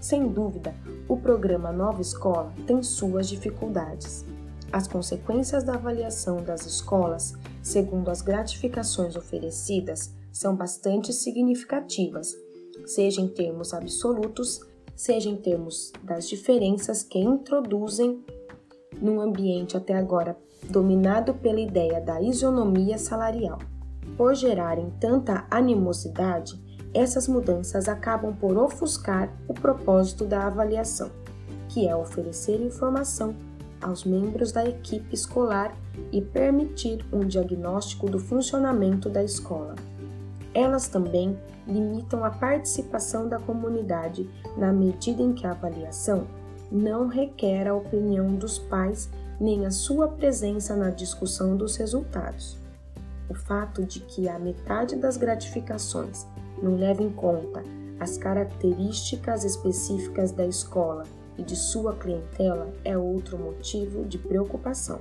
Sem 0.00 0.28
dúvida, 0.28 0.74
o 1.08 1.16
programa 1.16 1.72
Nova 1.72 2.00
Escola 2.00 2.52
tem 2.66 2.82
suas 2.82 3.28
dificuldades. 3.28 4.24
As 4.72 4.86
consequências 4.86 5.64
da 5.64 5.74
avaliação 5.74 6.42
das 6.42 6.66
escolas, 6.66 7.34
segundo 7.62 8.10
as 8.10 8.20
gratificações 8.20 9.16
oferecidas, 9.16 10.12
são 10.30 10.54
bastante 10.54 11.12
significativas, 11.12 12.36
seja 12.84 13.20
em 13.20 13.28
termos 13.28 13.72
absolutos, 13.72 14.60
seja 14.96 15.28
em 15.28 15.36
termos 15.36 15.92
das 16.02 16.26
diferenças 16.28 17.02
que 17.02 17.18
introduzem 17.18 18.24
num 19.00 19.20
ambiente 19.20 19.76
até 19.76 19.94
agora 19.94 20.36
dominado 20.70 21.34
pela 21.34 21.60
ideia 21.60 22.00
da 22.00 22.20
isonomia 22.20 22.96
salarial. 22.96 23.58
Por 24.16 24.34
gerarem 24.34 24.90
tanta 24.98 25.46
animosidade, 25.50 26.58
essas 26.94 27.28
mudanças 27.28 27.88
acabam 27.88 28.34
por 28.34 28.56
ofuscar 28.56 29.30
o 29.46 29.52
propósito 29.52 30.24
da 30.24 30.46
avaliação, 30.46 31.10
que 31.68 31.86
é 31.86 31.94
oferecer 31.94 32.58
informação 32.60 33.36
aos 33.82 34.04
membros 34.04 34.50
da 34.52 34.64
equipe 34.66 35.14
escolar 35.14 35.76
e 36.10 36.22
permitir 36.22 37.04
um 37.12 37.20
diagnóstico 37.20 38.08
do 38.08 38.18
funcionamento 38.18 39.10
da 39.10 39.22
escola. 39.22 39.74
Elas 40.54 40.88
também 40.88 41.38
limitam 41.66 42.24
a 42.24 42.30
participação 42.30 43.28
da 43.28 43.38
comunidade 43.38 44.28
na 44.56 44.72
medida 44.72 45.22
em 45.22 45.32
que 45.32 45.46
a 45.46 45.50
avaliação 45.50 46.26
não 46.70 47.08
requer 47.08 47.66
a 47.66 47.74
opinião 47.74 48.34
dos 48.34 48.58
pais 48.58 49.10
nem 49.40 49.66
a 49.66 49.70
sua 49.70 50.08
presença 50.08 50.74
na 50.74 50.90
discussão 50.90 51.56
dos 51.56 51.76
resultados. 51.76 52.56
O 53.28 53.34
fato 53.34 53.84
de 53.84 54.00
que 54.00 54.28
a 54.28 54.38
metade 54.38 54.96
das 54.96 55.16
gratificações 55.16 56.26
não 56.62 56.76
leva 56.76 57.02
em 57.02 57.10
conta 57.10 57.62
as 57.98 58.18
características 58.18 59.44
específicas 59.44 60.30
da 60.30 60.46
escola 60.46 61.04
e 61.38 61.42
de 61.42 61.56
sua 61.56 61.94
clientela 61.94 62.72
é 62.84 62.96
outro 62.96 63.38
motivo 63.38 64.04
de 64.04 64.18
preocupação. 64.18 65.00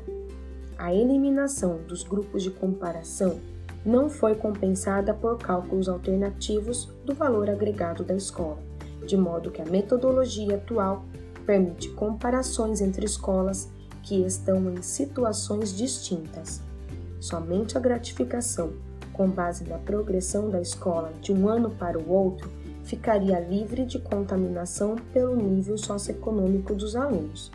A 0.78 0.94
eliminação 0.94 1.78
dos 1.88 2.04
grupos 2.04 2.44
de 2.44 2.52
comparação 2.52 3.40
não 3.86 4.10
foi 4.10 4.36
compensada 4.36 5.14
por 5.14 5.38
cálculos 5.38 5.88
alternativos 5.88 6.86
do 7.06 7.14
valor 7.14 7.50
agregado 7.50 8.04
da 8.04 8.16
escola, 8.16 8.58
de 9.06 9.16
modo 9.16 9.52
que 9.52 9.62
a 9.62 9.66
metodologia 9.66 10.56
atual 10.56 11.06
permite 11.46 11.90
comparações 11.90 12.82
entre 12.82 13.06
escolas 13.06 13.70
que 14.02 14.26
estão 14.26 14.72
em 14.72 14.82
situações 14.82 15.76
distintas. 15.76 16.62
Somente 17.20 17.78
a 17.78 17.82
gratificação 17.82 18.74
com 19.16 19.30
base 19.30 19.64
na 19.68 19.78
progressão 19.78 20.50
da 20.50 20.62
escola 20.62 21.12
de 21.22 21.32
um 21.32 21.48
ano 21.48 21.72
para 21.72 21.98
o 21.98 22.12
outro, 22.12 22.50
ficaria 22.84 23.40
livre 23.40 23.86
de 23.86 23.98
contaminação 23.98 24.96
pelo 25.14 25.36
nível 25.36 25.78
socioeconômico 25.78 26.76
dos 26.76 26.96
alunos 26.96 27.52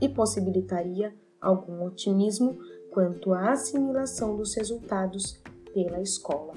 e 0.00 0.08
possibilitaria 0.08 1.14
algum 1.40 1.84
otimismo 1.84 2.58
quanto 2.90 3.32
à 3.32 3.52
assimilação 3.52 4.36
dos 4.36 4.54
resultados 4.54 5.40
pela 5.74 6.00
escola. 6.00 6.54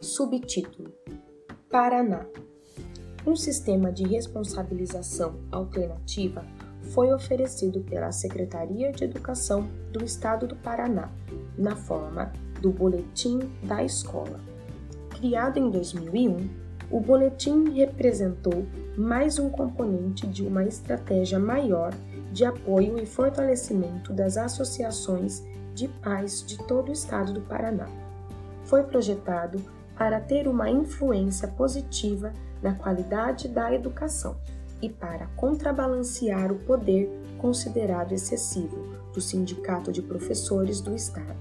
Subtítulo: 0.00 0.90
Paraná. 1.70 2.24
Um 3.24 3.36
sistema 3.36 3.92
de 3.92 4.04
responsabilização 4.04 5.38
alternativa 5.52 6.44
foi 6.92 7.12
oferecido 7.12 7.80
pela 7.82 8.10
Secretaria 8.10 8.90
de 8.90 9.04
Educação 9.04 9.68
do 9.92 10.02
Estado 10.02 10.48
do 10.48 10.56
Paraná, 10.56 11.12
na 11.56 11.76
forma 11.76 12.32
do 12.60 12.70
Boletim 12.70 13.38
da 13.62 13.84
Escola. 13.84 14.40
Criado 15.10 15.58
em 15.58 15.70
2001, 15.70 16.48
o 16.90 17.00
boletim 17.00 17.70
representou 17.70 18.66
mais 18.96 19.38
um 19.38 19.48
componente 19.48 20.26
de 20.26 20.44
uma 20.44 20.64
estratégia 20.64 21.38
maior 21.38 21.94
de 22.32 22.44
apoio 22.44 22.98
e 22.98 23.06
fortalecimento 23.06 24.12
das 24.12 24.36
associações 24.36 25.44
de 25.74 25.88
pais 25.88 26.44
de 26.46 26.58
todo 26.58 26.88
o 26.88 26.92
estado 26.92 27.32
do 27.32 27.40
Paraná. 27.40 27.88
Foi 28.64 28.82
projetado 28.82 29.62
para 29.96 30.20
ter 30.20 30.48
uma 30.48 30.70
influência 30.70 31.48
positiva 31.48 32.32
na 32.62 32.74
qualidade 32.74 33.48
da 33.48 33.72
educação 33.72 34.36
e 34.80 34.88
para 34.88 35.26
contrabalancear 35.36 36.50
o 36.50 36.58
poder 36.58 37.10
considerado 37.38 38.12
excessivo 38.12 38.96
do 39.12 39.20
Sindicato 39.20 39.92
de 39.92 40.02
Professores 40.02 40.80
do 40.80 40.94
Estado. 40.94 41.36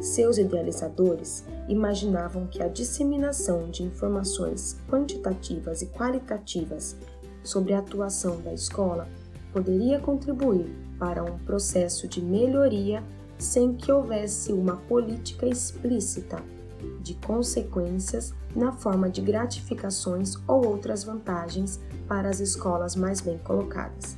Seus 0.00 0.38
idealizadores 0.38 1.44
imaginavam 1.68 2.46
que 2.46 2.62
a 2.62 2.68
disseminação 2.68 3.68
de 3.68 3.82
informações 3.82 4.78
quantitativas 4.88 5.82
e 5.82 5.86
qualitativas 5.86 6.96
sobre 7.42 7.72
a 7.72 7.78
atuação 7.78 8.40
da 8.40 8.52
escola 8.52 9.08
poderia 9.52 9.98
contribuir 9.98 10.70
para 10.98 11.24
um 11.24 11.38
processo 11.38 12.06
de 12.06 12.22
melhoria 12.22 13.02
sem 13.38 13.74
que 13.74 13.90
houvesse 13.92 14.52
uma 14.52 14.76
política 14.76 15.46
explícita 15.46 16.42
de 17.00 17.14
consequências 17.14 18.34
na 18.54 18.72
forma 18.72 19.08
de 19.08 19.20
gratificações 19.20 20.34
ou 20.46 20.66
outras 20.66 21.04
vantagens 21.04 21.80
para 22.06 22.28
as 22.28 22.40
escolas 22.40 22.94
mais 22.94 23.20
bem 23.20 23.38
colocadas 23.38 24.16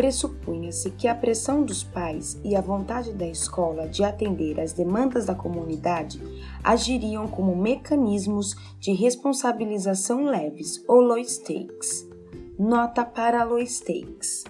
pressupunha-se 0.00 0.92
que 0.92 1.06
a 1.06 1.14
pressão 1.14 1.62
dos 1.62 1.84
pais 1.84 2.40
e 2.42 2.56
a 2.56 2.60
vontade 2.62 3.12
da 3.12 3.26
escola 3.26 3.86
de 3.86 4.02
atender 4.02 4.58
às 4.58 4.72
demandas 4.72 5.26
da 5.26 5.34
comunidade 5.34 6.18
agiriam 6.64 7.28
como 7.28 7.54
mecanismos 7.54 8.56
de 8.78 8.92
responsabilização 8.92 10.24
leves 10.24 10.82
ou 10.88 11.02
low 11.02 11.22
stakes. 11.22 12.08
Nota 12.58 13.04
para 13.04 13.44
low 13.44 13.60
stakes. 13.60 14.44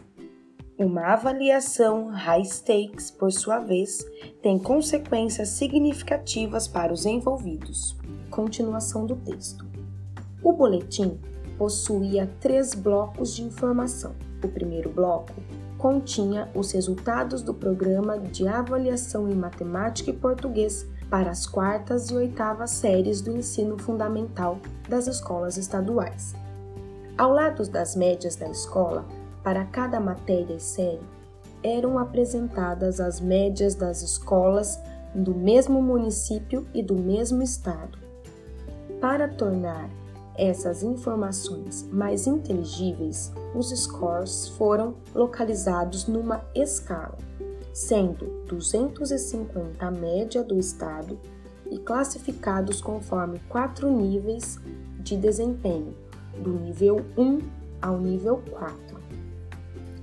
Uma 0.80 1.12
avaliação 1.12 2.08
high 2.08 2.44
stakes, 2.44 3.10
por 3.10 3.30
sua 3.30 3.58
vez, 3.60 4.02
tem 4.40 4.58
consequências 4.58 5.50
significativas 5.50 6.66
para 6.66 6.90
os 6.90 7.04
envolvidos. 7.04 7.94
Continuação 8.30 9.04
do 9.04 9.14
texto. 9.14 9.66
O 10.42 10.54
boletim 10.54 11.20
possuía 11.58 12.28
três 12.40 12.74
blocos 12.74 13.36
de 13.36 13.42
informação 13.42 14.14
o 14.42 14.48
primeiro 14.48 14.90
bloco 14.90 15.32
continha 15.76 16.50
os 16.54 16.72
resultados 16.72 17.42
do 17.42 17.54
programa 17.54 18.18
de 18.18 18.46
avaliação 18.46 19.28
em 19.28 19.34
matemática 19.34 20.10
e 20.10 20.16
português 20.16 20.86
para 21.08 21.30
as 21.30 21.46
quartas 21.46 22.10
e 22.10 22.14
oitavas 22.14 22.70
séries 22.70 23.20
do 23.20 23.36
ensino 23.36 23.78
fundamental 23.78 24.58
das 24.88 25.06
escolas 25.06 25.56
estaduais. 25.56 26.34
Ao 27.16 27.32
lado 27.32 27.66
das 27.68 27.96
médias 27.96 28.36
da 28.36 28.48
escola, 28.48 29.06
para 29.42 29.64
cada 29.64 29.98
matéria 30.00 30.54
e 30.54 30.60
série, 30.60 31.00
eram 31.62 31.98
apresentadas 31.98 33.00
as 33.00 33.20
médias 33.20 33.74
das 33.74 34.02
escolas 34.02 34.78
do 35.14 35.34
mesmo 35.34 35.82
município 35.82 36.66
e 36.72 36.82
do 36.82 36.94
mesmo 36.94 37.42
estado. 37.42 37.98
Para 39.00 39.28
tornar 39.28 39.90
essas 40.36 40.82
informações 40.82 41.86
mais 41.90 42.26
inteligíveis, 42.26 43.32
os 43.54 43.70
scores 43.70 44.48
foram 44.48 44.94
localizados 45.14 46.06
numa 46.06 46.42
escala, 46.54 47.18
sendo 47.74 48.44
250 48.46 49.84
a 49.84 49.90
média 49.90 50.42
do 50.42 50.58
estado 50.58 51.18
e 51.70 51.78
classificados 51.78 52.80
conforme 52.80 53.38
quatro 53.48 53.90
níveis 53.90 54.58
de 55.00 55.16
desempenho, 55.16 55.94
do 56.42 56.50
nível 56.50 57.04
1 57.16 57.38
ao 57.82 57.98
nível 57.98 58.42
4. 58.50 58.89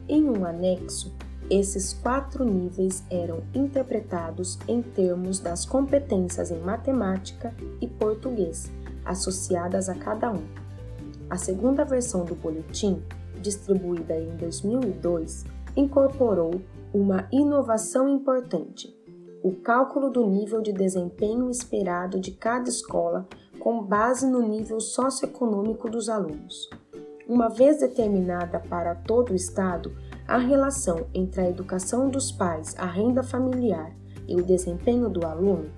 Em 0.10 0.30
um 0.30 0.45
anexo, 0.45 1.14
esses 1.49 1.93
quatro 1.93 2.45
níveis 2.45 3.03
eram 3.10 3.43
interpretados 3.53 4.58
em 4.68 4.82
termos 4.82 5.39
das 5.39 5.66
competências 5.66 6.49
em 6.49 6.60
matemática 6.60 7.53
e 7.82 7.88
português 7.88 8.72
associadas 9.05 9.89
a 9.89 9.95
cada 9.95 10.32
um. 10.32 10.43
A 11.30 11.38
segunda 11.38 11.84
versão 11.84 12.24
do 12.24 12.36
boletim, 12.36 13.01
distribuída 13.41 14.18
em 14.18 14.36
2002, 14.38 15.45
incorporou 15.76 16.62
uma 16.93 17.28
inovação 17.32 18.08
importante. 18.08 18.95
o 19.43 19.51
cálculo 19.51 20.10
do 20.10 20.28
nível 20.28 20.62
de 20.62 20.74
desempenho 20.74 21.49
esperado 21.49 22.20
de 22.20 22.32
cada 22.32 22.68
escola 22.68 23.28
com 23.60 23.84
base 23.84 24.26
no 24.26 24.41
nível 24.41 24.80
socioeconômico 24.80 25.89
dos 25.89 26.10
alunos. 26.10 26.70
Uma 27.28 27.49
vez 27.49 27.82
determinada 27.82 28.57
para 28.57 28.95
todo 28.95 29.32
o 29.32 29.36
Estado, 29.36 29.93
a 30.25 30.38
relação 30.38 31.07
entre 31.13 31.41
a 31.41 31.49
educação 31.49 32.07
dos 32.07 32.32
pais, 32.32 32.73
a 32.78 32.86
renda 32.86 33.21
familiar 33.21 33.91
e 34.25 34.38
o 34.38 34.43
desempenho 34.45 35.09
do 35.09 35.28
aluno, 35.28 35.69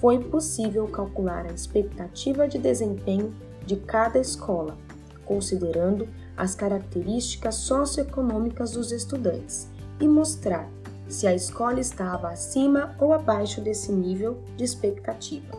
foi 0.00 0.18
possível 0.18 0.88
calcular 0.88 1.46
a 1.46 1.52
expectativa 1.52 2.48
de 2.48 2.58
desempenho 2.58 3.32
de 3.64 3.76
cada 3.76 4.18
escola, 4.18 4.76
considerando 5.24 6.08
as 6.36 6.56
características 6.56 7.54
socioeconômicas 7.54 8.72
dos 8.72 8.90
estudantes 8.90 9.68
e 10.00 10.08
mostrar 10.08 10.68
se 11.06 11.28
a 11.28 11.34
escola 11.34 11.78
estava 11.78 12.28
acima 12.28 12.96
ou 12.98 13.12
abaixo 13.12 13.60
desse 13.60 13.92
nível 13.92 14.38
de 14.56 14.64
expectativa. 14.64 15.56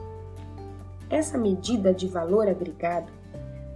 Essa 1.10 1.38
medida 1.38 1.94
de 1.94 2.10
valor 2.10 2.46
agregado 2.50 3.19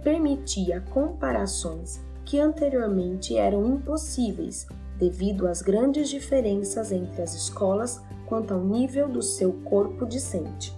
permitia 0.04 0.82
comparações 0.90 1.98
que 2.26 2.38
anteriormente 2.38 3.36
eram 3.38 3.66
impossíveis 3.66 4.66
devido 4.98 5.48
às 5.48 5.62
grandes 5.62 6.10
diferenças 6.10 6.92
entre 6.92 7.22
as 7.22 7.34
escolas 7.34 8.02
quanto 8.26 8.52
ao 8.52 8.60
nível 8.62 9.08
do 9.08 9.22
seu 9.22 9.52
corpo 9.64 10.04
discente. 10.06 10.76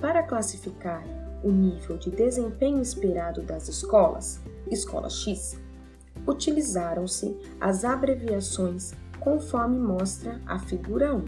Para 0.00 0.22
classificar 0.22 1.02
o 1.42 1.50
nível 1.50 1.96
de 1.96 2.10
desempenho 2.10 2.80
esperado 2.80 3.42
das 3.42 3.68
escolas, 3.68 4.40
Escola 4.70 5.08
X, 5.08 5.58
utilizaram-se 6.26 7.36
as 7.58 7.84
abreviações 7.84 8.92
conforme 9.18 9.78
mostra 9.78 10.40
a 10.46 10.58
figura 10.58 11.14
1. 11.14 11.24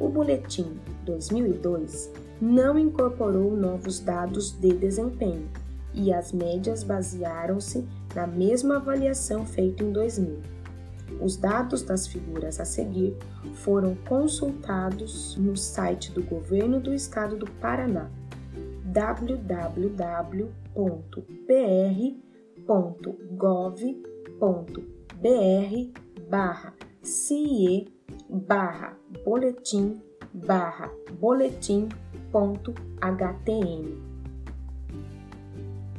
O 0.00 0.08
boletim 0.08 0.78
2002 1.04 2.10
não 2.40 2.78
incorporou 2.78 3.56
novos 3.56 4.00
dados 4.00 4.50
de 4.50 4.72
desempenho 4.72 5.48
e 5.98 6.12
as 6.12 6.32
médias 6.32 6.84
basearam-se 6.84 7.84
na 8.14 8.26
mesma 8.26 8.76
avaliação 8.76 9.44
feita 9.44 9.82
em 9.82 9.92
2000. 9.92 10.40
Os 11.20 11.36
dados 11.36 11.82
das 11.82 12.06
figuras 12.06 12.60
a 12.60 12.64
seguir 12.64 13.16
foram 13.54 13.96
consultados 14.06 15.36
no 15.36 15.56
site 15.56 16.12
do 16.12 16.22
Governo 16.22 16.78
do 16.80 16.94
Estado 16.94 17.36
do 17.36 17.50
Paraná 17.52 18.08
www.pr.gov.br 18.84 20.48
barra 26.28 26.74
CIE 27.02 27.88
barra 28.28 28.96
boletim 29.24 30.00
barra 30.32 30.88
boletim.htm. 31.18 34.07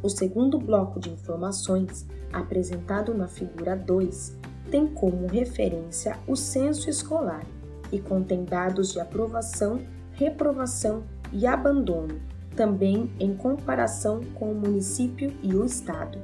O 0.01 0.09
segundo 0.09 0.57
bloco 0.57 0.99
de 0.99 1.09
informações, 1.09 2.07
apresentado 2.31 3.13
na 3.13 3.27
figura 3.27 3.75
2, 3.75 4.37
tem 4.71 4.87
como 4.87 5.27
referência 5.27 6.17
o 6.27 6.35
censo 6.35 6.89
escolar 6.89 7.45
e 7.91 7.99
contém 7.99 8.45
dados 8.45 8.93
de 8.93 8.99
aprovação, 8.99 9.81
reprovação 10.13 11.03
e 11.33 11.45
abandono, 11.45 12.19
também 12.55 13.11
em 13.19 13.35
comparação 13.35 14.21
com 14.35 14.51
o 14.51 14.55
município 14.55 15.33
e 15.41 15.53
o 15.53 15.65
estado. 15.65 16.19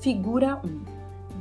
Figura 0.00 0.60
1 0.64 0.96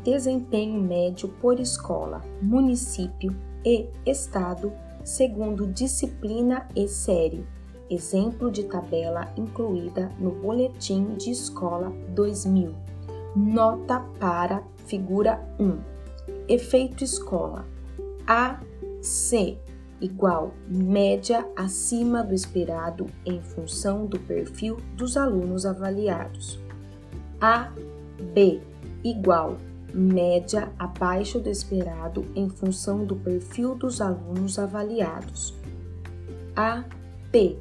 desempenho 0.05 0.79
médio 0.79 1.27
por 1.41 1.59
escola, 1.59 2.21
município 2.39 3.35
e 3.65 3.87
estado, 4.05 4.71
segundo 5.03 5.65
disciplina 5.65 6.67
e 6.75 6.87
série. 6.87 7.43
Exemplo 7.89 8.49
de 8.49 8.63
tabela 8.63 9.31
incluída 9.37 10.11
no 10.19 10.31
Boletim 10.31 11.13
de 11.15 11.31
Escola 11.31 11.91
2000. 12.09 12.73
Nota 13.35 13.99
para 14.19 14.63
figura 14.85 15.43
1. 15.59 15.77
Efeito 16.47 17.03
escola. 17.03 17.65
A, 18.25 18.59
C 19.01 19.59
igual 20.01 20.51
média 20.67 21.47
acima 21.55 22.23
do 22.23 22.33
esperado 22.33 23.07
em 23.25 23.41
função 23.41 24.05
do 24.05 24.19
perfil 24.19 24.77
dos 24.95 25.15
alunos 25.15 25.65
avaliados. 25.65 26.59
A, 27.39 27.71
B 28.33 28.61
igual 29.03 29.57
média 29.93 30.71
abaixo 30.77 31.39
do 31.39 31.49
esperado 31.49 32.25
em 32.35 32.49
função 32.49 33.05
do 33.05 33.15
perfil 33.15 33.75
dos 33.75 34.01
alunos 34.01 34.59
avaliados. 34.59 35.53
A 36.55 36.83
P 37.31 37.57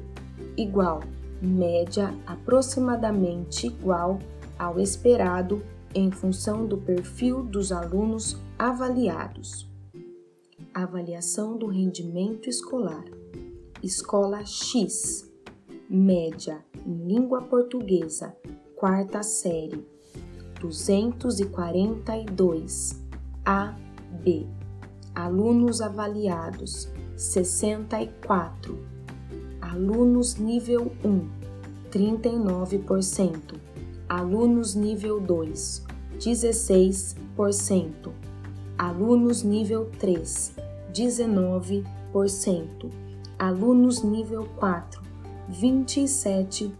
igual 0.57 1.01
média 1.41 2.13
aproximadamente 2.25 3.67
igual 3.67 4.19
ao 4.57 4.79
esperado 4.79 5.61
em 5.93 6.09
função 6.11 6.65
do 6.65 6.77
perfil 6.77 7.43
dos 7.43 7.71
alunos 7.71 8.37
avaliados. 8.57 9.69
Avaliação 10.73 11.55
do 11.57 11.67
rendimento 11.67 12.49
escolar. 12.49 13.05
Escola 13.83 14.45
X. 14.45 15.29
Média 15.89 16.63
em 16.85 17.07
língua 17.07 17.41
portuguesa, 17.43 18.35
quarta 18.75 19.21
série 19.21 19.85
242 20.59 23.05
A, 23.45 23.75
B. 24.23 24.47
Alunos 25.13 25.81
avaliados 25.81 26.89
64. 27.15 28.94
Alunos 29.71 30.37
nível 30.37 30.91
1 31.03 31.27
39%. 31.91 33.55
Alunos 34.07 34.75
nível 34.75 35.19
2 35.19 35.81
16%. 36.19 38.11
Alunos 38.77 39.41
nível 39.43 39.89
3 39.99 40.53
19%. 40.93 42.91
Alunos 43.39 44.03
nível 44.03 44.45
4 44.55 45.01
27%. 45.49 46.71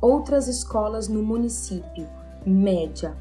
Outras 0.00 0.48
escolas 0.48 1.08
no 1.08 1.22
município 1.22 2.08
média 2.46 3.14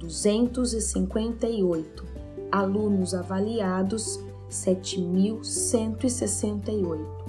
258, 0.00 2.04
alunos 2.50 3.14
avaliados 3.14 4.18
7.168. 4.50 7.21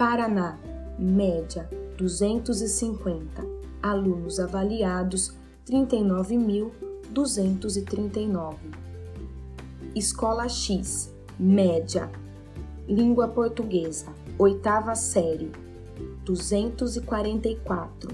Paraná, 0.00 0.56
média 0.98 1.68
250, 1.98 3.44
alunos 3.82 4.40
avaliados 4.40 5.36
39.239. 5.66 8.54
Escola 9.94 10.48
X, 10.48 11.14
média, 11.38 12.10
língua 12.88 13.28
portuguesa, 13.28 14.10
oitava 14.38 14.94
série, 14.94 15.52
244. 16.24 18.10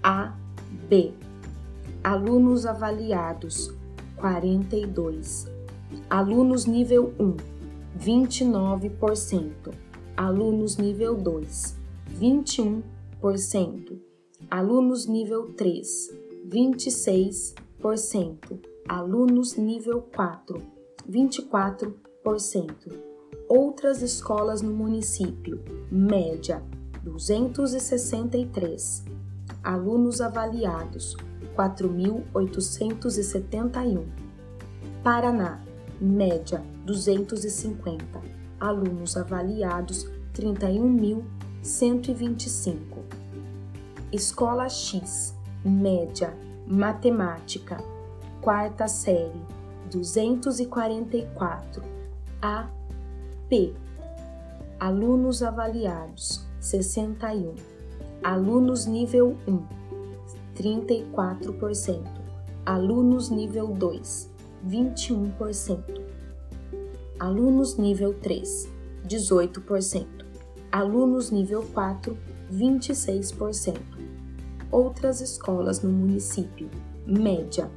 A 0.00 0.32
B. 0.88 1.12
Alunos 2.04 2.66
avaliados 2.66 3.74
42. 4.14 5.48
Alunos 6.08 6.66
nível 6.66 7.12
1 7.18 7.36
29%. 7.98 9.87
Alunos 10.18 10.76
nível 10.76 11.14
2 11.14 11.78
21%. 12.18 12.82
Alunos 14.50 15.06
nível 15.06 15.54
3 15.56 16.10
26%. 16.48 18.58
Alunos 18.88 19.56
nível 19.56 20.02
4 20.14 20.60
24%. 21.08 21.94
Outras 23.48 24.02
escolas 24.02 24.60
no 24.60 24.72
município, 24.72 25.62
média 25.90 26.62
263 27.04 29.04
alunos 29.62 30.20
avaliados 30.20 31.16
4.871. 31.56 34.04
Paraná, 35.04 35.64
média 36.00 36.60
250, 36.84 38.37
alunos 38.60 39.16
avaliados 39.16 40.06
31.125. 40.34 42.76
Escola 44.12 44.68
X, 44.68 45.34
média 45.64 46.36
matemática, 46.66 47.78
quarta 48.40 48.88
série 48.88 49.40
244. 49.90 51.82
A, 52.40 52.70
P, 53.48 53.74
alunos 54.78 55.42
avaliados 55.42 56.46
61 56.60 57.56
Alunos 58.22 58.86
nível 58.86 59.36
1, 59.46 59.62
34%. 60.56 62.02
Alunos 62.66 63.30
nível 63.30 63.68
2, 63.68 64.30
21%. 64.66 66.07
Alunos 67.18 67.76
nível 67.76 68.14
3, 68.14 68.68
18%. 69.06 70.06
Alunos 70.70 71.32
nível 71.32 71.64
4, 71.74 72.16
26%. 72.52 73.80
Outras 74.70 75.20
escolas 75.20 75.82
no 75.82 75.90
município, 75.90 76.70
média 77.04 77.68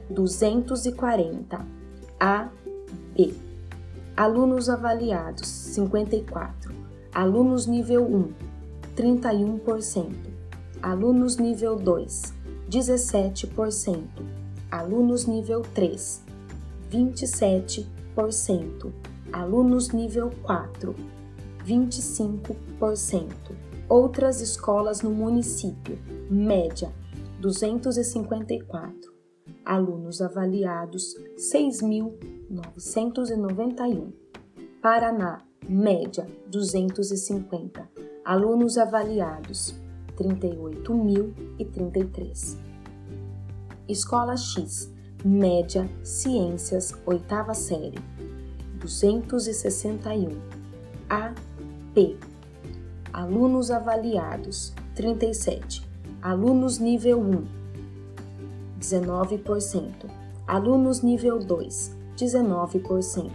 240. 0.09 1.65
A, 2.19 2.49
B. 3.13 3.46
Alunos 4.18 4.68
avaliados 4.68 5.47
54. 5.47 6.74
Alunos 7.13 7.68
nível 7.68 8.01
1, 8.01 8.34
31%. 8.95 10.11
Alunos 10.82 11.38
nível 11.38 11.76
2, 11.76 12.34
17%. 12.68 14.07
Alunos 14.72 15.28
nível 15.28 15.61
3, 15.61 16.24
27%. 16.91 18.91
Alunos 19.32 19.91
nível 19.91 20.32
4, 20.41 20.95
25%. 21.63 23.36
Outras 23.88 24.41
escolas 24.41 25.03
no 25.03 25.11
município, 25.11 25.99
média 26.28 26.91
254. 27.39 29.16
Alunos 29.68 30.22
avaliados 30.22 31.15
6.991. 31.36 34.13
Paraná, 34.82 35.45
média 35.68 36.26
250. 36.47 37.89
Alunos 38.24 38.78
avaliados 38.78 39.76
38.033. 40.15 42.57
Escola 43.89 44.38
X, 44.38 44.89
média 45.26 45.86
Ciências, 46.01 46.93
oitava 47.05 47.53
série 47.53 47.99
261. 48.80 50.30
A, 51.09 51.36
P. 51.93 52.15
Alunos 53.11 53.70
avaliados 53.70 54.74
37. 54.95 55.86
Alunos 56.22 56.80
nível 56.80 57.20
1 57.20 57.66
19%. 58.80 60.09
Alunos 60.47 61.01
nível 61.01 61.39
2 61.39 61.97
19%. 62.15 63.32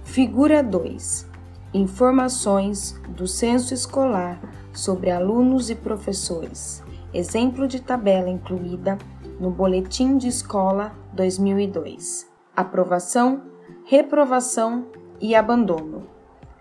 Figura 0.03 0.63
2. 0.63 1.29
Informações 1.71 2.99
do 3.09 3.27
censo 3.27 3.75
escolar 3.75 4.41
sobre 4.73 5.11
alunos 5.11 5.69
e 5.69 5.75
professores. 5.75 6.83
Exemplo 7.13 7.67
de 7.67 7.79
tabela 7.79 8.27
incluída 8.27 8.97
no 9.39 9.51
Boletim 9.51 10.17
de 10.17 10.29
Escola 10.29 10.95
2002. 11.13 12.27
Aprovação, 12.55 13.43
reprovação 13.85 14.87
e 15.21 15.35
abandono. 15.35 16.12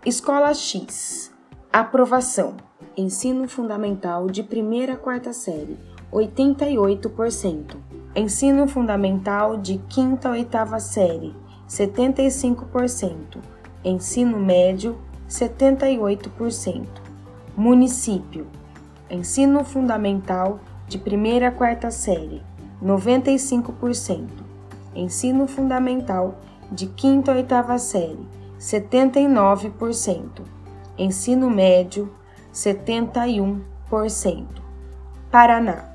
Escola 0.05 0.53
X. 0.53 1.33
Aprovação. 1.73 2.57
Ensino 2.97 3.47
fundamental 3.47 4.27
de 4.27 4.43
primeira 4.43 4.95
a 4.95 4.97
quarta 4.97 5.33
série, 5.33 5.79
88%. 6.13 7.77
Ensino 8.17 8.67
fundamental 8.67 9.57
de 9.57 9.79
quinta 9.89 10.29
a 10.29 10.33
oitava 10.33 10.81
série, 10.81 11.33
75%. 11.69 13.39
Ensino 13.85 14.41
médio, 14.41 14.99
78%. 15.29 16.85
Município. 17.57 18.49
Ensino 19.09 19.63
fundamental 19.63 20.59
de 20.89 20.99
primeira 20.99 21.47
a 21.47 21.53
quarta 21.53 21.93
série, 21.93 22.43
95%. 22.83 24.27
Ensino 24.97 25.47
fundamental 25.47 26.41
de 26.73 26.89
quinta 26.89 27.31
a 27.31 27.37
oitava 27.37 27.79
série, 27.79 28.27
79%. 28.63 30.43
Ensino 30.97 31.51
médio, 31.51 32.09
71%. 32.55 34.47
Paraná. 35.33 35.89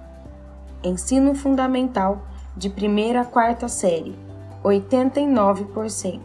Ensino 0.84 1.34
fundamental 1.34 2.28
de 2.58 2.70
primeira 2.70 3.22
a 3.22 3.26
quarta 3.26 3.70
série, 3.70 4.20
89%. 4.66 6.20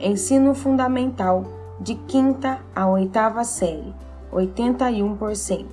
Ensino 0.00 0.52
fundamental 0.52 1.44
de 1.80 1.94
quinta 1.94 2.60
a 2.74 2.88
oitava 2.88 3.44
série, 3.44 3.94
81%. 4.32 5.64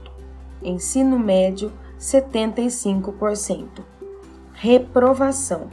Ensino 0.62 1.18
médio, 1.18 1.74
75%. 2.00 3.84
Reprovação. 4.54 5.72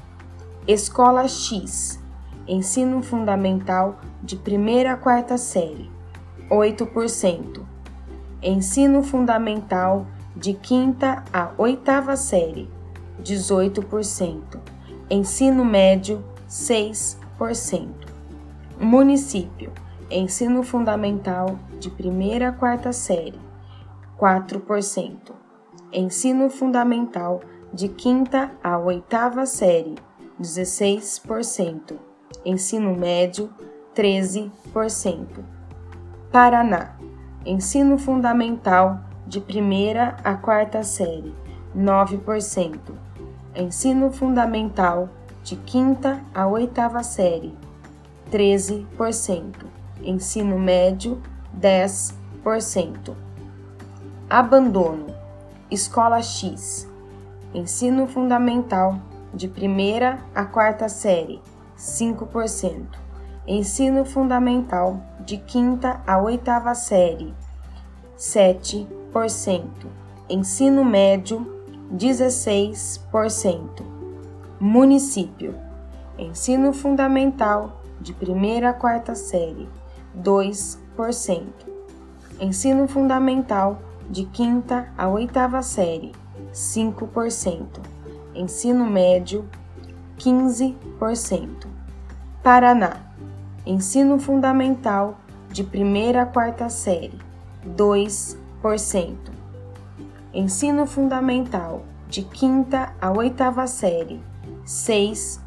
Escola 0.67 1.29
X. 1.29 2.02
Ensino 2.47 3.01
fundamental 3.05 4.01
de 4.21 4.35
primeira 4.35 4.95
a 4.95 4.97
quarta 4.97 5.39
série, 5.39 5.89
8%. 6.51 7.63
Ensino 8.43 9.01
fundamental 9.05 10.09
de 10.35 10.53
quinta 10.53 11.23
a 11.33 11.53
oitava 11.57 12.17
série, 12.17 12.69
18%. 13.23 14.59
Ensino 15.09 15.65
médio, 15.65 16.25
6%. 16.49 17.89
Município: 18.81 19.71
Ensino 20.11 20.65
fundamental 20.65 21.61
de 21.79 21.91
primeira 21.91 22.49
a 22.49 22.53
quarta 22.53 22.93
série, 22.93 23.39
4%. 24.19 25.33
Ensino 25.93 26.51
fundamental 26.51 27.41
de 27.73 27.89
quinta 27.89 28.51
a 28.65 28.77
oitava 28.79 29.47
série, 29.47 29.95
16%. 30.41 32.12
Ensino 32.45 32.95
médio, 32.97 33.51
13%. 33.95 34.51
Paraná: 36.33 36.97
Ensino 37.47 37.97
fundamental 37.97 39.01
de 39.27 39.41
primeira 39.41 40.17
a 40.25 40.35
quarta 40.35 40.83
série, 40.83 41.35
9%. 41.77 42.79
Ensino 43.55 44.11
fundamental 44.11 45.09
de 45.45 45.57
quinta 45.57 46.21
a 46.35 46.47
oitava 46.47 47.03
série, 47.03 47.55
13%. 48.31 49.67
Ensino 50.03 50.59
médio, 50.59 51.23
10%. 51.57 53.15
Abandono. 54.29 55.07
Escola 55.71 56.21
X. 56.21 56.89
Ensino 57.55 58.07
fundamental 58.07 58.99
de 59.33 59.49
primeira 59.49 60.19
a 60.35 60.45
quarta 60.45 60.89
série, 60.89 61.41
5%. 61.83 62.97
Ensino 63.45 64.05
fundamental 64.05 65.03
de 65.19 65.37
quinta 65.37 66.01
a 66.07 66.17
oitava 66.17 66.77
série, 66.77 67.35
7%. 68.17 68.87
Ensino 70.31 70.85
médio, 70.85 71.45
16%. 71.93 73.83
Município. 74.61 75.57
Ensino 76.17 76.73
fundamental 76.73 77.83
de 78.01 78.13
primeira 78.13 78.71
a 78.71 78.73
quarta 78.73 79.17
série, 79.17 79.69
2%. 80.17 81.43
Ensino 82.39 82.87
fundamental 82.87 83.83
de 84.09 84.25
quinta 84.27 84.89
a 84.97 85.09
oitava 85.09 85.61
série, 85.63 86.13
5%. 86.53 87.81
Ensino 88.37 88.87
médio, 88.87 89.49
15%. 90.17 91.72
Paraná. 92.43 92.97
Ensino 93.65 94.19
fundamental 94.19 95.17
de 95.49 95.63
primeira 95.63 96.23
a 96.23 96.27
quarta 96.27 96.69
série, 96.69 97.17
2%. 97.65 99.17
Ensino 100.35 100.85
fundamental 100.85 101.85
de 102.09 102.23
quinta 102.25 102.93
a 103.01 103.13
oitava 103.13 103.69
série, 103.69 104.21
6%. 104.67 105.39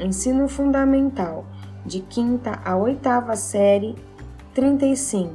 Ensino 0.00 0.48
fundamental 0.48 1.46
de 1.86 2.00
quinta 2.00 2.60
a 2.64 2.76
oitava 2.76 3.36
série, 3.36 3.94
35. 4.52 5.30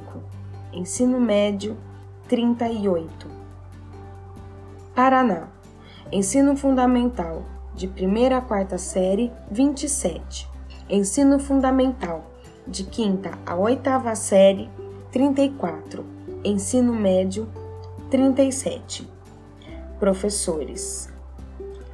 Ensino 0.74 1.22
médio, 1.22 1.78
38. 2.28 3.26
Paraná. 4.94 5.48
Ensino 6.12 6.58
fundamental 6.58 7.44
de 7.74 7.88
primeira 7.88 8.40
a 8.40 8.42
quarta 8.42 8.78
série, 8.78 9.32
27. 9.50 10.50
Ensino 10.90 11.40
fundamental 11.40 12.30
de 12.68 12.84
quinta 12.84 13.32
a 13.46 13.56
oitava 13.56 14.16
série, 14.16 14.70
34. 15.14 16.04
Ensino 16.44 16.92
médio, 16.92 17.48
37. 18.10 19.08
Professores. 20.00 21.08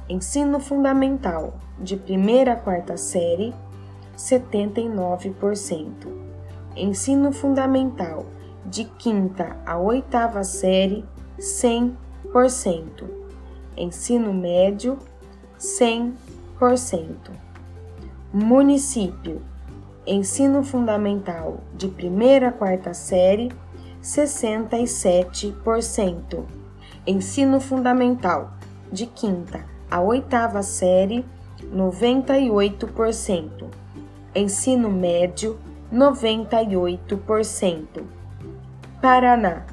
Ensino 0.07 0.61
fundamental 0.61 1.55
de 1.77 1.97
primeira 1.97 2.53
a 2.53 2.55
quarta 2.55 2.95
série, 2.95 3.53
79%. 4.15 6.07
Ensino 6.77 7.33
fundamental 7.33 8.25
de 8.65 8.85
quinta 8.85 9.57
a 9.65 9.77
oitava 9.77 10.43
série, 10.43 11.05
100%. 11.39 11.93
Ensino 13.75 14.31
médio, 14.33 14.97
100%. 15.59 16.13
Município. 18.33 19.41
Ensino 20.05 20.63
fundamental 20.63 21.61
de 21.73 21.87
primeira 21.87 22.49
a 22.49 22.51
quarta 22.51 22.93
série, 22.93 23.49
67%. 24.01 26.43
Ensino 27.07 27.59
fundamental, 27.59 28.53
de 28.91 29.05
quinta 29.05 29.65
a 29.89 30.01
oitava 30.01 30.61
série, 30.63 31.25
98%. 31.73 33.67
Ensino 34.35 34.89
médio, 34.89 35.57
98%. 35.93 38.22
Paraná, 39.03 39.67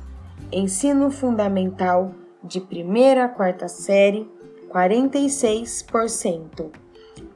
ensino 0.51 1.09
fundamental, 1.09 2.11
de 2.43 2.61
primeira 2.61 3.27
a 3.27 3.28
quarta 3.28 3.69
série, 3.69 4.28
46%. 4.69 6.73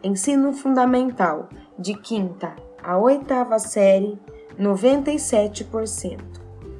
Ensino 0.03 0.53
fundamental, 0.53 1.49
de 1.79 1.95
quinta 1.95 2.57
a 2.83 2.99
oitava 2.99 3.61
série, 3.61 4.19
97%. 4.59 6.19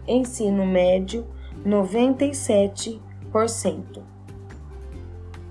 Ensino 0.09 0.67
médio, 0.67 1.25
97%. 1.65 4.03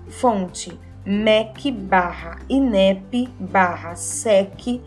Fonte 0.08 0.78
MEC 1.06 1.72
barra 1.72 2.36
INEP 2.50 3.30
barra 3.40 3.96
SEC 3.96 4.82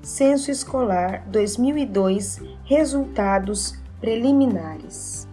Censo 0.00 0.50
Escolar 0.50 1.28
2002 1.28 2.40
Resultados 2.64 3.86
preliminares. 4.00 5.26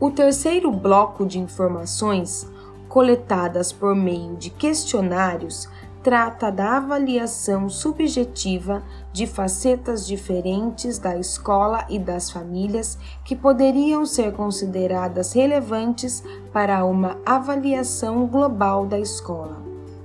O 0.00 0.10
terceiro 0.10 0.70
bloco 0.72 1.24
de 1.24 1.38
informações 1.38 2.50
coletadas 2.88 3.72
por 3.72 3.94
meio 3.94 4.36
de 4.36 4.50
questionários 4.50 5.68
trata 6.02 6.50
da 6.50 6.78
avaliação 6.78 7.68
subjetiva 7.68 8.82
de 9.12 9.24
facetas 9.26 10.04
diferentes 10.04 10.98
da 10.98 11.16
escola 11.16 11.86
e 11.88 11.98
das 11.98 12.30
famílias 12.30 12.98
que 13.24 13.36
poderiam 13.36 14.04
ser 14.04 14.32
consideradas 14.32 15.32
relevantes 15.32 16.24
para 16.52 16.84
uma 16.84 17.16
avaliação 17.24 18.26
global 18.26 18.84
da 18.84 18.98
escola. 18.98 19.61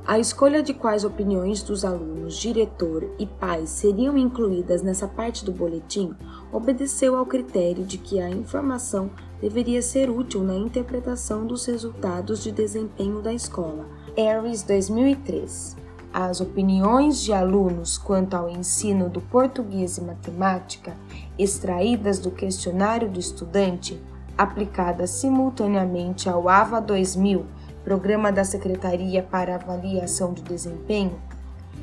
A 0.08 0.18
escolha 0.18 0.64
de 0.64 0.74
quais 0.74 1.04
opiniões 1.04 1.62
dos 1.62 1.84
alunos, 1.84 2.38
diretor 2.38 3.14
e 3.20 3.26
pais 3.26 3.70
seriam 3.70 4.18
incluídas 4.18 4.82
nessa 4.82 5.06
parte 5.06 5.44
do 5.44 5.52
boletim 5.52 6.16
obedeceu 6.50 7.18
ao 7.18 7.26
critério 7.26 7.84
de 7.84 7.98
que 7.98 8.18
a 8.18 8.30
informação 8.30 9.12
deveria 9.42 9.82
ser 9.82 10.10
útil 10.10 10.44
na 10.44 10.56
interpretação 10.56 11.46
dos 11.46 11.66
resultados 11.66 12.42
de 12.42 12.54
desempenho 12.54 13.22
da 13.22 13.34
escola. 13.34 13.86
Ares 14.18 14.64
2003. 14.64 15.76
As 16.14 16.40
opiniões 16.40 17.22
de 17.22 17.34
alunos 17.34 17.98
quanto 17.98 18.34
ao 18.34 18.50
ensino 18.50 19.10
do 19.10 19.20
português 19.20 19.98
e 19.98 20.02
matemática, 20.02 20.96
extraídas 21.38 22.18
do 22.18 22.32
questionário 22.32 23.10
do 23.10 23.20
estudante, 23.20 24.02
aplicadas 24.38 25.10
simultaneamente 25.10 26.30
ao 26.30 26.48
AVA 26.48 26.80
2000 26.80 27.46
Programa 27.88 28.34
da 28.34 28.44
Secretaria 28.44 29.24
para 29.24 29.56
Avaliação 29.56 30.34
de 30.34 30.42
Desempenho, 30.42 31.22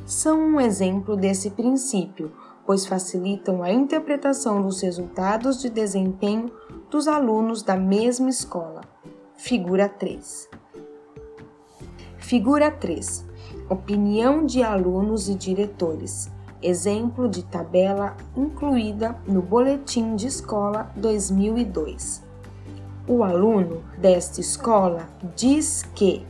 são 0.05 0.39
um 0.39 0.61
exemplo 0.61 1.17
desse 1.17 1.49
princípio, 1.49 2.31
pois 2.67 2.85
facilitam 2.85 3.63
a 3.63 3.73
interpretação 3.73 4.61
dos 4.61 4.83
resultados 4.83 5.63
de 5.63 5.71
desempenho 5.71 6.53
dos 6.91 7.09
alunos 7.09 7.63
da 7.63 7.75
mesma 7.75 8.29
escola. 8.29 8.83
Figura 9.35 9.89
3. 9.89 10.51
Figura 12.19 12.71
3. 12.71 13.25
Opinião 13.71 14.45
de 14.45 14.63
alunos 14.63 15.31
e 15.31 15.35
diretores. 15.35 16.31
Exemplo 16.61 17.27
de 17.31 17.43
tabela 17.47 18.15
incluída 18.37 19.17
no 19.27 19.41
Boletim 19.41 20.17
de 20.17 20.27
Escola 20.27 20.93
2002. 20.97 22.24
O 23.07 23.23
aluno 23.23 23.85
desta 23.99 24.41
escola 24.41 25.07
diz 25.37 25.83
que 25.95 26.27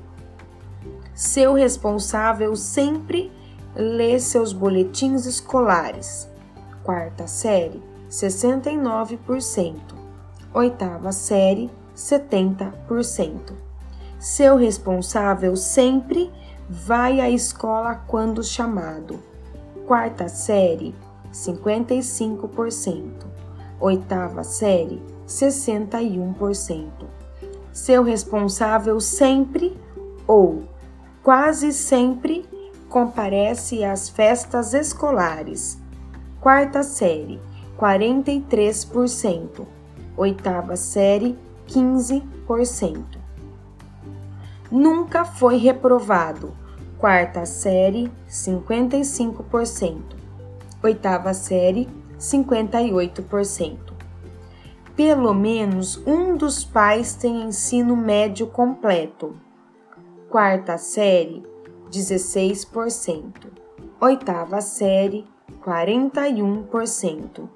seu 1.15 1.55
responsável 1.55 2.57
sempre 2.57 3.31
lê 3.77 4.19
seus 4.19 4.53
boletins 4.53 5.25
escolares. 5.25 6.29
Quarta 6.83 7.29
série, 7.29 7.81
69%. 8.11 9.77
Oitava 10.53 11.13
série, 11.13 11.71
70%. 11.95 13.53
Seu 14.19 14.57
responsável 14.57 15.55
sempre 15.55 16.33
vai 16.69 17.21
à 17.21 17.31
escola 17.31 17.95
quando 17.95 18.43
chamado. 18.43 19.21
Quarta 19.87 20.29
série, 20.29 20.93
55%. 21.33 23.27
Oitava 23.79 24.43
série, 24.43 25.14
61%. 25.27 26.91
Seu 27.73 28.03
responsável 28.03 29.01
sempre 29.01 29.77
ou 30.27 30.63
quase 31.23 31.73
sempre 31.73 32.49
comparece 32.89 33.85
às 33.85 34.09
festas 34.09 34.75
escolares. 34.75 35.79
Quarta 36.41 36.83
série, 36.83 37.41
43%. 37.79 39.67
Oitava 40.17 40.77
série, 40.77 41.37
15%. 41.67 43.03
Nunca 44.71 45.25
foi 45.25 45.57
reprovado. 45.57 46.53
Quarta 46.99 47.45
série, 47.47 48.13
55%. 48.29 49.99
Oitava 50.83 51.35
série, 51.35 51.89
58% 52.19 53.94
pelo 54.97 55.35
menos 55.35 56.01
um 56.07 56.37
dos 56.37 56.65
pais 56.65 57.15
tem 57.15 57.43
ensino 57.43 57.97
médio 57.97 58.47
completo. 58.47 59.37
Quarta 60.31 60.79
série, 60.79 61.43
16%. 61.91 63.53
Oitava 64.01 64.61
série, 64.61 65.27
41%. 65.65 67.49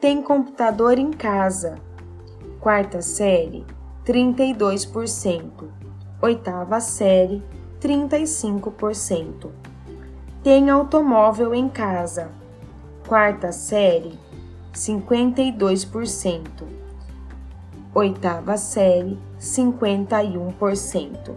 Tem 0.00 0.20
computador 0.20 0.98
em 0.98 1.10
casa. 1.10 1.78
Quarta 2.60 3.00
série, 3.00 3.64
32%. 4.04 5.68
Oitava 6.20 6.80
série, 6.80 7.42
35%. 7.80 9.50
Tem 10.42 10.68
automóvel 10.68 11.54
em 11.54 11.68
casa. 11.68 12.30
Quarta 13.06 13.52
série, 13.52 14.18
52%. 14.76 16.64
Oitava 17.94 18.58
série, 18.58 19.18
51%. 19.40 21.34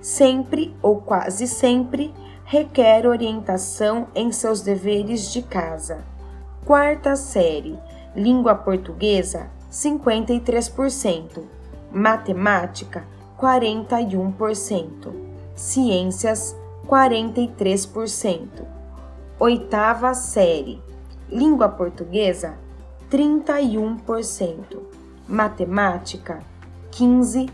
Sempre 0.00 0.72
ou 0.80 1.00
quase 1.00 1.48
sempre 1.48 2.14
requer 2.44 3.08
orientação 3.08 4.06
em 4.14 4.30
seus 4.30 4.60
deveres 4.60 5.32
de 5.32 5.42
casa. 5.42 6.04
Quarta 6.64 7.16
série, 7.16 7.76
língua 8.14 8.54
portuguesa, 8.54 9.50
53%. 9.68 11.42
Matemática, 11.90 13.04
41%. 13.36 15.12
Ciências, 15.56 16.56
43%. 16.86 18.64
Oitava 19.40 20.14
série, 20.14 20.80
língua 21.34 21.68
portuguesa 21.68 22.54
31%, 23.10 24.78
matemática 25.26 26.38
15%, 26.92 27.50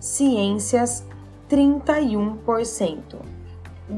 ciências 0.00 1.06
31%. 1.48 2.98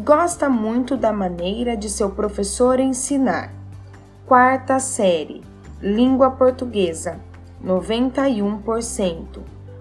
Gosta 0.04 0.50
muito 0.50 0.94
da 0.94 1.10
maneira 1.10 1.74
de 1.74 1.88
seu 1.88 2.10
professor 2.10 2.78
ensinar. 2.78 3.50
Quarta 4.26 4.78
série, 4.78 5.42
língua 5.80 6.32
portuguesa 6.32 7.18
91%, 7.64 9.38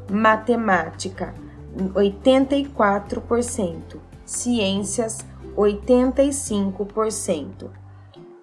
matemática 0.09 1.35
84%, 1.75 3.97
ciências 4.25 5.25
85% 5.57 7.82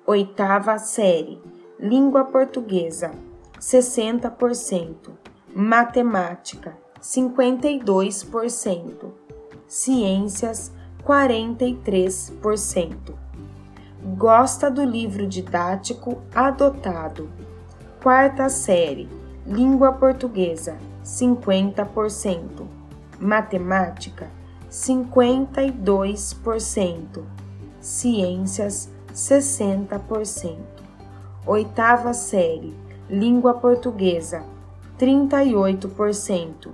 oitava 0.07 0.79
série, 0.79 1.43
língua 1.79 2.25
portuguesa, 2.25 3.11
60%, 3.59 5.11
matemática, 5.55 6.75
52%, 7.01 9.13
ciências, 9.67 10.73
43%. 11.05 13.15
Gosta 14.17 14.71
do 14.71 14.83
livro 14.85 15.27
didático 15.27 16.23
adotado. 16.35 17.29
Quarta 18.03 18.49
série, 18.49 19.07
língua 19.47 19.93
portuguesa, 19.93 20.79
50%, 21.05 22.67
matemática, 23.19 24.31
52%, 24.71 27.23
ciências, 27.81 28.91
60%. 29.15 30.57
Oitava 31.47 32.13
série, 32.13 32.77
língua 33.09 33.55
portuguesa, 33.55 34.43
38%. 34.99 36.69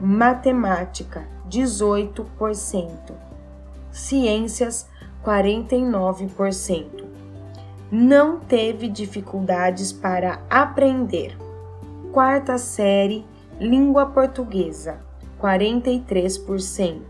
Matemática, 0.00 1.26
18%. 1.48 3.12
Ciências, 3.90 4.88
49%. 5.24 7.04
Não 7.90 8.38
teve 8.40 8.88
dificuldades 8.88 9.92
para 9.92 10.40
aprender. 10.50 11.36
Quarta 12.12 12.58
série, 12.58 13.24
língua 13.60 14.06
portuguesa, 14.06 14.98
43%. 15.40 17.00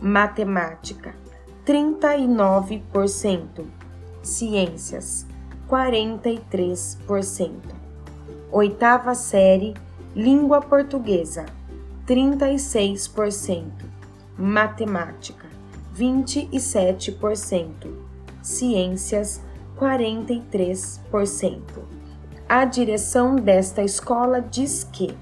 Matemática, 0.00 1.14
39%. 1.66 3.83
Ciências, 4.24 5.24
43%. 5.68 7.52
Oitava 8.50 9.14
série, 9.14 9.74
língua 10.16 10.62
portuguesa, 10.62 11.44
36%. 12.06 13.70
Matemática, 14.38 15.46
27%. 15.94 17.94
Ciências, 18.42 19.42
43%. 19.78 21.60
A 22.48 22.64
direção 22.64 23.36
desta 23.36 23.82
escola 23.82 24.40
diz 24.40 24.84
que: 24.84 25.14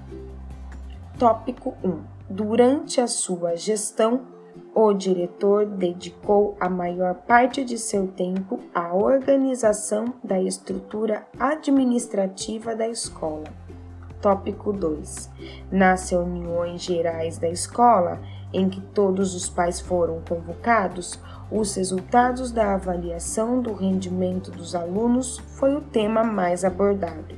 Tópico 1.18 1.74
1. 1.82 1.98
Durante 2.30 3.00
a 3.00 3.08
sua 3.08 3.56
gestão, 3.56 4.31
o 4.74 4.92
diretor 4.92 5.66
dedicou 5.66 6.56
a 6.58 6.68
maior 6.68 7.14
parte 7.14 7.64
de 7.64 7.76
seu 7.76 8.06
tempo 8.08 8.58
à 8.74 8.94
organização 8.94 10.14
da 10.24 10.40
estrutura 10.40 11.26
administrativa 11.38 12.74
da 12.74 12.88
escola. 12.88 13.44
Tópico 14.20 14.72
2. 14.72 15.30
Nas 15.70 16.10
reuniões 16.10 16.82
gerais 16.82 17.38
da 17.38 17.48
escola, 17.48 18.20
em 18.52 18.68
que 18.68 18.80
todos 18.80 19.34
os 19.34 19.48
pais 19.48 19.80
foram 19.80 20.22
convocados, 20.26 21.18
os 21.50 21.74
resultados 21.74 22.50
da 22.50 22.74
avaliação 22.74 23.60
do 23.60 23.74
rendimento 23.74 24.50
dos 24.50 24.74
alunos 24.74 25.38
foi 25.56 25.74
o 25.74 25.80
tema 25.80 26.22
mais 26.22 26.64
abordado. 26.64 27.34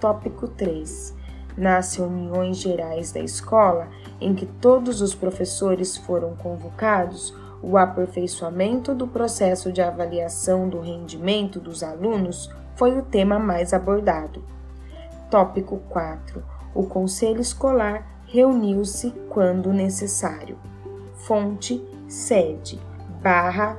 Tópico 0.00 0.48
3. 0.48 1.14
Nas 1.56 1.94
reuniões 1.94 2.56
gerais 2.56 3.12
da 3.12 3.20
escola, 3.20 3.88
em 4.20 4.34
que 4.34 4.46
todos 4.46 5.00
os 5.00 5.14
professores 5.14 5.96
foram 5.96 6.34
convocados, 6.36 7.34
o 7.62 7.76
aperfeiçoamento 7.76 8.94
do 8.94 9.06
processo 9.06 9.72
de 9.72 9.82
avaliação 9.82 10.68
do 10.68 10.80
rendimento 10.80 11.58
dos 11.58 11.82
alunos 11.82 12.50
foi 12.76 12.96
o 12.96 13.02
tema 13.02 13.38
mais 13.38 13.72
abordado. 13.72 14.42
Tópico 15.30 15.78
4. 15.88 16.42
O 16.74 16.84
Conselho 16.84 17.40
Escolar 17.40 18.06
reuniu-se 18.26 19.10
quando 19.28 19.72
necessário. 19.72 20.56
Fonte, 21.16 21.82
sede, 22.08 22.78
barra, 23.20 23.76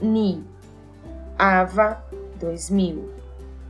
NI, 0.00 0.44
AVA 1.38 2.02
2000. 2.40 3.10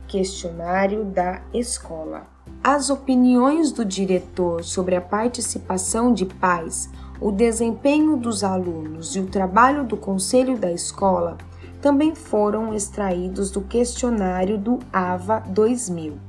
Questionário 0.07 1.03
da 1.05 1.41
escola. 1.53 2.28
As 2.63 2.89
opiniões 2.89 3.71
do 3.71 3.85
diretor 3.85 4.65
sobre 4.65 4.93
a 4.93 4.99
participação 4.99 6.13
de 6.13 6.25
pais, 6.25 6.89
o 7.21 7.31
desempenho 7.31 8.17
dos 8.17 8.43
alunos 8.43 9.15
e 9.15 9.21
o 9.21 9.27
trabalho 9.27 9.85
do 9.85 9.95
conselho 9.95 10.57
da 10.57 10.69
escola 10.69 11.37
também 11.81 12.13
foram 12.13 12.73
extraídos 12.73 13.49
do 13.49 13.61
questionário 13.61 14.57
do 14.57 14.79
AVA 14.91 15.41
2000. 15.47 16.19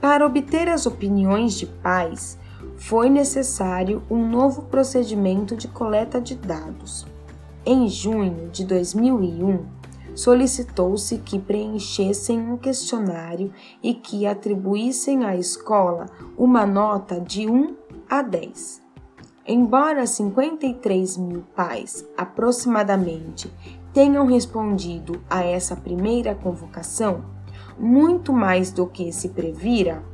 Para 0.00 0.26
obter 0.26 0.68
as 0.68 0.86
opiniões 0.86 1.54
de 1.54 1.66
pais, 1.66 2.36
foi 2.76 3.08
necessário 3.08 4.02
um 4.10 4.28
novo 4.28 4.62
procedimento 4.62 5.54
de 5.54 5.68
coleta 5.68 6.20
de 6.20 6.34
dados. 6.34 7.06
Em 7.64 7.88
junho 7.88 8.48
de 8.48 8.64
2001, 8.64 9.64
solicitou-se 10.20 11.16
que 11.16 11.38
preenchessem 11.38 12.38
um 12.38 12.58
questionário 12.58 13.50
e 13.82 13.94
que 13.94 14.26
atribuíssem 14.26 15.24
à 15.24 15.34
escola 15.34 16.04
uma 16.36 16.66
nota 16.66 17.18
de 17.18 17.48
1 17.48 17.74
a 18.06 18.20
10. 18.20 18.82
Embora 19.48 20.06
53 20.06 21.16
mil 21.16 21.42
pais, 21.56 22.06
aproximadamente, 22.18 23.50
tenham 23.94 24.26
respondido 24.26 25.22
a 25.28 25.42
essa 25.42 25.74
primeira 25.74 26.34
convocação, 26.34 27.24
muito 27.78 28.30
mais 28.30 28.70
do 28.70 28.86
que 28.86 29.10
se 29.12 29.30
previra, 29.30 30.04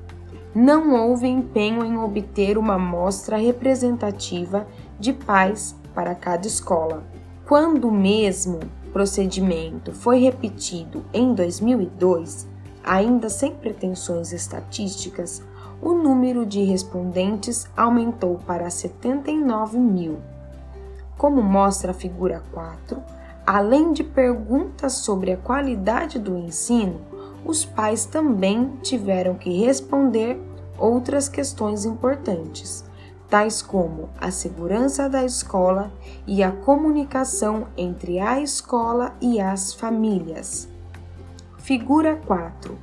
não 0.54 0.94
houve 0.94 1.26
empenho 1.26 1.84
em 1.84 1.98
obter 1.98 2.56
uma 2.56 2.74
amostra 2.74 3.36
representativa 3.36 4.68
de 5.00 5.12
pais 5.12 5.74
para 5.92 6.14
cada 6.14 6.46
escola. 6.46 7.04
Quando 7.44 7.90
mesmo 7.90 8.60
procedimento 8.96 9.92
foi 9.92 10.20
repetido 10.20 11.04
em 11.12 11.34
2002, 11.34 12.48
ainda 12.82 13.28
sem 13.28 13.52
pretensões 13.52 14.32
estatísticas, 14.32 15.42
o 15.82 15.92
número 15.92 16.46
de 16.46 16.64
respondentes 16.64 17.68
aumentou 17.76 18.40
para 18.46 18.70
79 18.70 19.78
mil. 19.78 20.16
Como 21.18 21.42
mostra 21.42 21.90
a 21.90 21.94
figura 21.94 22.42
4, 22.54 23.02
além 23.46 23.92
de 23.92 24.02
perguntas 24.02 24.94
sobre 24.94 25.30
a 25.30 25.36
qualidade 25.36 26.18
do 26.18 26.34
ensino, 26.34 26.98
os 27.44 27.66
pais 27.66 28.06
também 28.06 28.78
tiveram 28.82 29.34
que 29.34 29.62
responder 29.62 30.40
outras 30.78 31.28
questões 31.28 31.84
importantes, 31.84 32.82
tais 33.28 33.60
como 33.60 34.08
a 34.20 34.30
segurança 34.30 35.08
da 35.08 35.24
escola 35.24 35.92
e 36.26 36.42
a 36.42 36.52
comunicação 36.52 37.66
entre 37.76 38.18
a 38.18 38.40
escola 38.40 39.14
e 39.20 39.40
as 39.40 39.74
famílias. 39.74 40.68
Figura 41.58 42.20
4. 42.26 42.78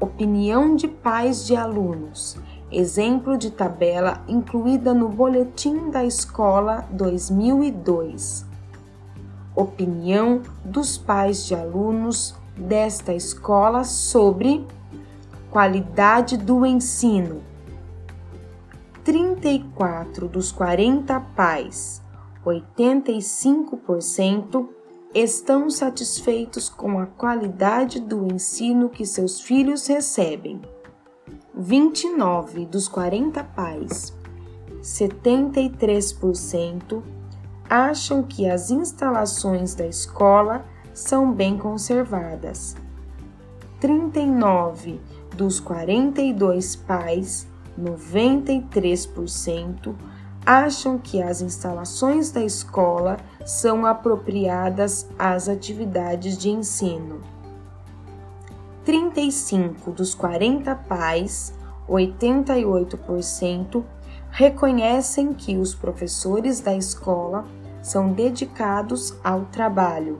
Opinião 0.00 0.76
de 0.76 0.86
pais 0.86 1.44
de 1.44 1.56
alunos. 1.56 2.36
Exemplo 2.70 3.36
de 3.36 3.50
tabela 3.50 4.22
incluída 4.28 4.94
no 4.94 5.08
Boletim 5.08 5.90
da 5.90 6.04
Escola 6.04 6.86
2002. 6.90 8.46
Opinião 9.56 10.42
dos 10.64 10.96
pais 10.96 11.44
de 11.46 11.54
alunos 11.54 12.34
desta 12.56 13.12
escola 13.12 13.82
sobre 13.82 14.64
qualidade 15.50 16.36
do 16.36 16.64
ensino 16.64 17.47
34 19.08 20.28
dos 20.28 20.52
40 20.52 21.18
pais, 21.34 22.02
85%, 22.44 24.68
estão 25.14 25.70
satisfeitos 25.70 26.68
com 26.68 26.98
a 26.98 27.06
qualidade 27.06 28.00
do 28.00 28.26
ensino 28.26 28.90
que 28.90 29.06
seus 29.06 29.40
filhos 29.40 29.86
recebem. 29.86 30.60
29 31.54 32.66
dos 32.66 32.86
40 32.86 33.42
pais, 33.44 34.14
73%, 34.82 37.02
acham 37.66 38.22
que 38.22 38.46
as 38.46 38.70
instalações 38.70 39.74
da 39.74 39.86
escola 39.86 40.66
são 40.92 41.32
bem 41.32 41.56
conservadas. 41.56 42.76
39 43.80 45.00
dos 45.34 45.58
42 45.60 46.76
pais 46.76 47.47
93% 47.78 49.94
acham 50.44 50.98
que 50.98 51.22
as 51.22 51.40
instalações 51.40 52.30
da 52.30 52.42
escola 52.42 53.16
são 53.44 53.86
apropriadas 53.86 55.08
às 55.18 55.48
atividades 55.48 56.38
de 56.38 56.50
ensino. 56.50 57.20
35 58.84 59.90
dos 59.92 60.14
40 60.14 60.74
pais, 60.74 61.54
88%, 61.86 63.84
reconhecem 64.30 65.34
que 65.34 65.58
os 65.58 65.74
professores 65.74 66.60
da 66.60 66.74
escola 66.74 67.44
são 67.82 68.12
dedicados 68.12 69.14
ao 69.22 69.44
trabalho. 69.46 70.18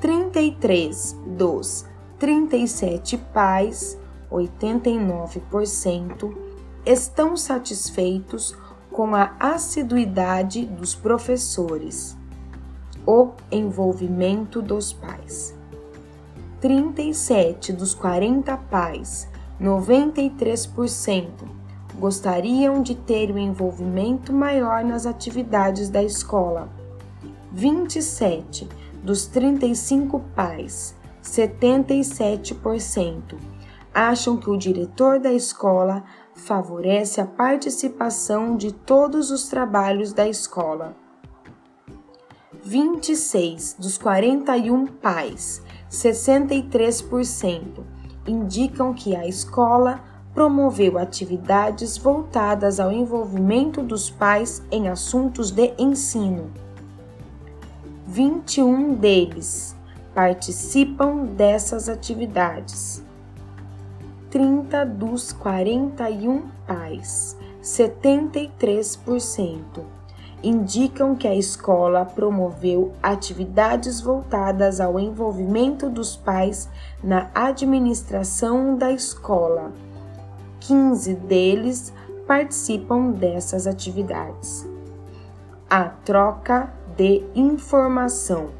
33 0.00 1.16
dos 1.26 1.86
37 2.18 3.16
pais, 3.16 3.98
89%, 4.30 6.49
estão 6.84 7.36
satisfeitos 7.36 8.56
com 8.90 9.14
a 9.14 9.34
assiduidade 9.38 10.66
dos 10.66 10.94
professores, 10.94 12.16
o 13.06 13.30
envolvimento 13.50 14.60
dos 14.60 14.92
pais. 14.92 15.56
37 16.60 17.72
dos 17.72 17.94
40 17.94 18.54
pais, 18.56 19.28
93%, 19.60 21.28
gostariam 21.98 22.82
de 22.82 22.94
ter 22.94 23.30
o 23.30 23.34
um 23.34 23.38
envolvimento 23.38 24.32
maior 24.32 24.84
nas 24.84 25.06
atividades 25.06 25.88
da 25.88 26.02
escola. 26.02 26.68
27 27.52 28.68
dos 29.02 29.26
35 29.26 30.20
pais, 30.34 30.94
77%, 31.22 33.36
acham 33.94 34.36
que 34.36 34.50
o 34.50 34.56
diretor 34.56 35.18
da 35.18 35.32
escola 35.32 36.04
favorece 36.40 37.20
a 37.20 37.26
participação 37.26 38.56
de 38.56 38.72
todos 38.72 39.30
os 39.30 39.48
trabalhos 39.48 40.12
da 40.12 40.26
escola. 40.26 40.96
26 42.64 43.76
dos 43.78 43.96
41 43.96 44.86
pais, 44.86 45.62
63%, 45.90 47.84
indicam 48.26 48.92
que 48.92 49.14
a 49.14 49.26
escola 49.26 50.02
promoveu 50.34 50.98
atividades 50.98 51.96
voltadas 51.96 52.80
ao 52.80 52.90
envolvimento 52.92 53.82
dos 53.82 54.10
pais 54.10 54.62
em 54.70 54.88
assuntos 54.88 55.50
de 55.50 55.74
ensino. 55.78 56.50
21 58.06 58.94
deles 58.94 59.76
participam 60.14 61.24
dessas 61.24 61.88
atividades. 61.88 63.04
30 64.30 64.86
dos 64.86 65.32
41 65.32 66.42
pais, 66.64 67.36
73%, 67.60 69.58
indicam 70.40 71.16
que 71.16 71.26
a 71.26 71.34
escola 71.34 72.04
promoveu 72.04 72.92
atividades 73.02 74.00
voltadas 74.00 74.80
ao 74.80 75.00
envolvimento 75.00 75.90
dos 75.90 76.14
pais 76.14 76.68
na 77.02 77.28
administração 77.34 78.76
da 78.76 78.92
escola. 78.92 79.72
15 80.60 81.14
deles 81.14 81.92
participam 82.24 83.10
dessas 83.10 83.66
atividades. 83.66 84.64
A 85.68 85.84
troca 85.84 86.72
de 86.96 87.24
informação. 87.34 88.50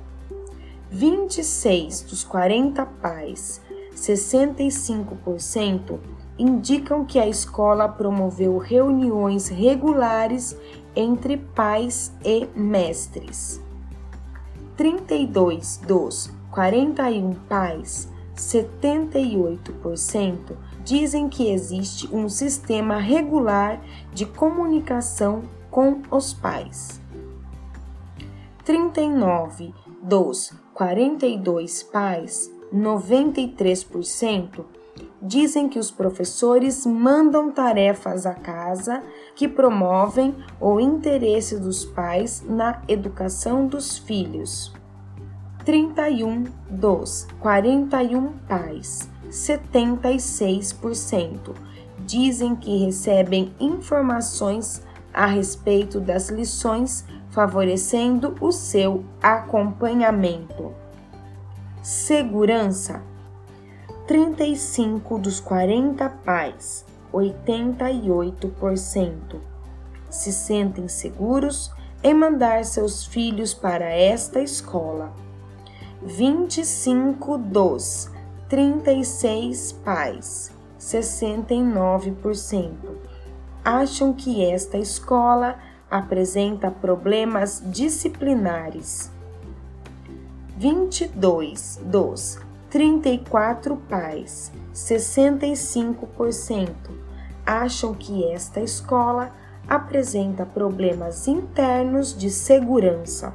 26 0.91 2.03
dos 2.03 2.25
40 2.25 2.85
pais 2.85 3.61
65% 4.01 5.99
indicam 6.39 7.05
que 7.05 7.19
a 7.19 7.29
escola 7.29 7.87
promoveu 7.87 8.57
reuniões 8.57 9.49
regulares 9.49 10.57
entre 10.97 11.37
pais 11.37 12.11
e 12.25 12.49
mestres. 12.57 13.61
32 14.77 15.77
dos 15.87 16.33
41 16.51 17.35
pais, 17.47 18.09
78%, 18.35 20.57
dizem 20.83 21.29
que 21.29 21.51
existe 21.51 22.09
um 22.11 22.27
sistema 22.29 22.97
regular 22.97 23.83
de 24.15 24.25
comunicação 24.25 25.43
com 25.71 26.01
os 26.11 26.33
pais. 26.33 26.99
39 28.65 29.75
dos 30.03 30.55
42 30.73 31.83
pais 31.83 32.51
93% 32.73 34.65
dizem 35.23 35.69
que 35.69 35.79
os 35.79 35.91
professores 35.91 36.87
mandam 36.87 37.51
tarefas 37.51 38.25
à 38.27 38.35
casa 38.35 39.03
que 39.35 39.47
promovem 39.47 40.35
o 40.61 40.81
interesse 40.81 41.59
dos 41.59 41.85
pais 41.85 42.43
na 42.47 42.81
educação 42.89 43.67
dos 43.67 43.99
filhos. 43.99 44.73
31 45.65 46.45
dos 46.71 47.27
41 47.41 48.33
pais, 48.49 49.11
76%, 49.31 51.55
dizem 52.07 52.57
que 52.57 52.79
recebem 52.85 53.53
informações 53.61 54.83
a 55.13 55.27
respeito 55.27 56.01
das 56.01 56.31
lições, 56.31 57.05
favorecendo 57.31 58.35
o 58.41 58.51
seu 58.51 59.05
acompanhamento. 59.23 60.80
Segurança: 61.82 63.02
35 64.07 65.19
dos 65.19 65.40
40 65.40 66.11
pais, 66.23 66.85
88%, 67.11 69.40
se 70.11 70.31
sentem 70.31 70.89
seguros 70.89 71.73
em 72.02 72.12
mandar 72.12 72.66
seus 72.66 73.07
filhos 73.07 73.55
para 73.55 73.89
esta 73.89 74.43
escola. 74.43 75.11
25 76.02 77.39
dos 77.39 78.11
36 78.51 79.73
pais, 79.73 80.52
69%, 80.78 82.74
acham 83.65 84.12
que 84.12 84.44
esta 84.44 84.77
escola 84.77 85.59
apresenta 85.90 86.70
problemas 86.70 87.62
disciplinares. 87.65 89.10
22 90.61 91.81
dos 91.87 92.39
34 92.69 93.74
pais, 93.89 94.53
65%, 94.74 96.69
acham 97.47 97.95
que 97.95 98.31
esta 98.31 98.61
escola 98.61 99.35
apresenta 99.66 100.45
problemas 100.45 101.27
internos 101.27 102.15
de 102.15 102.28
segurança. 102.28 103.32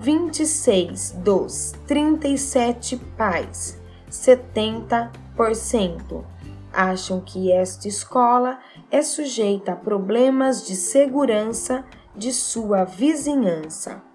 26 0.00 1.12
dos 1.18 1.72
37 1.86 2.96
pais, 3.16 3.78
70%, 4.10 6.24
acham 6.72 7.20
que 7.20 7.52
esta 7.52 7.86
escola 7.86 8.58
é 8.90 9.00
sujeita 9.00 9.74
a 9.74 9.76
problemas 9.76 10.66
de 10.66 10.74
segurança 10.74 11.84
de 12.16 12.32
sua 12.32 12.82
vizinhança. 12.82 14.05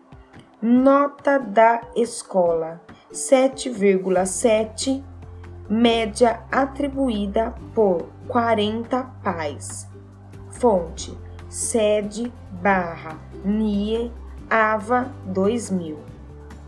Nota 0.62 1.40
da 1.40 1.82
escola: 1.96 2.80
7,7, 3.12 5.04
média 5.68 6.44
atribuída 6.52 7.56
por 7.74 8.10
40 8.28 9.02
pais. 9.24 9.88
Fonte: 10.52 11.18
sede 11.50 12.32
barra 12.62 13.18
NIE 13.44 14.12
AVA 14.48 15.12
2000. 15.26 15.98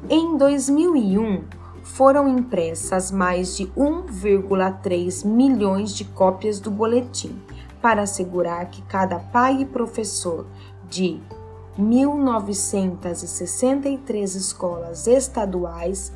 Em 0.09 0.37
2001, 0.37 1.43
foram 1.83 2.27
impressas 2.27 3.11
mais 3.11 3.55
de 3.55 3.67
1,3 3.77 5.23
milhões 5.23 5.93
de 5.93 6.03
cópias 6.03 6.59
do 6.59 6.71
boletim 6.71 7.39
para 7.79 8.01
assegurar 8.01 8.71
que 8.71 8.81
cada 8.81 9.19
pai 9.19 9.61
e 9.61 9.65
professor 9.67 10.47
de 10.89 11.21
1.963 11.77 14.35
escolas 14.35 15.05
estaduais, 15.07 16.11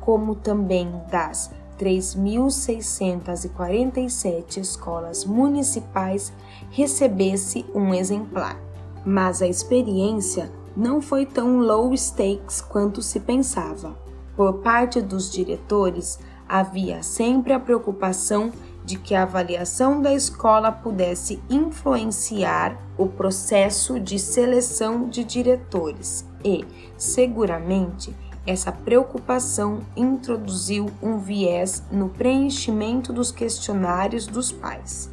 como 0.00 0.34
também 0.34 0.90
das 1.10 1.50
3.647 1.78 4.58
escolas 4.58 5.24
municipais, 5.24 6.32
recebesse 6.70 7.64
um 7.74 7.92
exemplar. 7.92 8.56
Mas 9.04 9.42
a 9.42 9.48
experiência 9.48 10.52
não 10.76 11.02
foi 11.02 11.26
tão 11.26 11.58
low 11.58 11.92
stakes 11.94 12.60
quanto 12.60 13.02
se 13.02 13.18
pensava. 13.20 13.96
Por 14.36 14.60
parte 14.60 15.02
dos 15.02 15.30
diretores, 15.30 16.18
havia 16.48 17.02
sempre 17.02 17.52
a 17.52 17.60
preocupação 17.60 18.50
de 18.92 18.98
que 18.98 19.14
a 19.14 19.22
avaliação 19.22 20.02
da 20.02 20.12
escola 20.12 20.70
pudesse 20.70 21.42
influenciar 21.48 22.76
o 22.98 23.06
processo 23.06 23.98
de 23.98 24.18
seleção 24.18 25.08
de 25.08 25.24
diretores 25.24 26.28
e, 26.44 26.62
seguramente, 26.98 28.14
essa 28.46 28.70
preocupação 28.70 29.80
introduziu 29.96 30.90
um 31.02 31.16
viés 31.16 31.82
no 31.90 32.10
preenchimento 32.10 33.14
dos 33.14 33.32
questionários 33.32 34.26
dos 34.26 34.52
pais. 34.52 35.08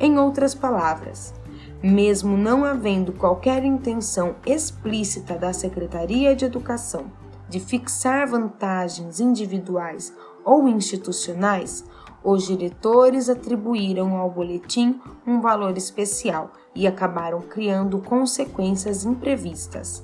Em 0.00 0.18
outras 0.18 0.54
palavras, 0.54 1.34
mesmo 1.82 2.34
não 2.34 2.64
havendo 2.64 3.12
qualquer 3.12 3.62
intenção 3.62 4.36
explícita 4.46 5.36
da 5.36 5.52
Secretaria 5.52 6.34
de 6.34 6.46
Educação 6.46 7.12
de 7.46 7.60
fixar 7.60 8.26
vantagens 8.26 9.20
individuais 9.20 10.16
ou 10.42 10.66
institucionais, 10.66 11.84
os 12.24 12.46
diretores 12.46 13.28
atribuíram 13.28 14.16
ao 14.16 14.30
boletim 14.30 15.00
um 15.26 15.40
valor 15.40 15.76
especial 15.76 16.52
e 16.74 16.86
acabaram 16.86 17.40
criando 17.40 17.98
consequências 17.98 19.04
imprevistas. 19.04 20.02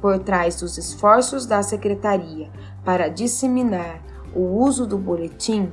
Por 0.00 0.18
trás 0.18 0.60
dos 0.60 0.78
esforços 0.78 1.44
da 1.44 1.62
secretaria 1.62 2.50
para 2.84 3.08
disseminar 3.08 4.02
o 4.34 4.40
uso 4.62 4.86
do 4.86 4.96
boletim 4.96 5.70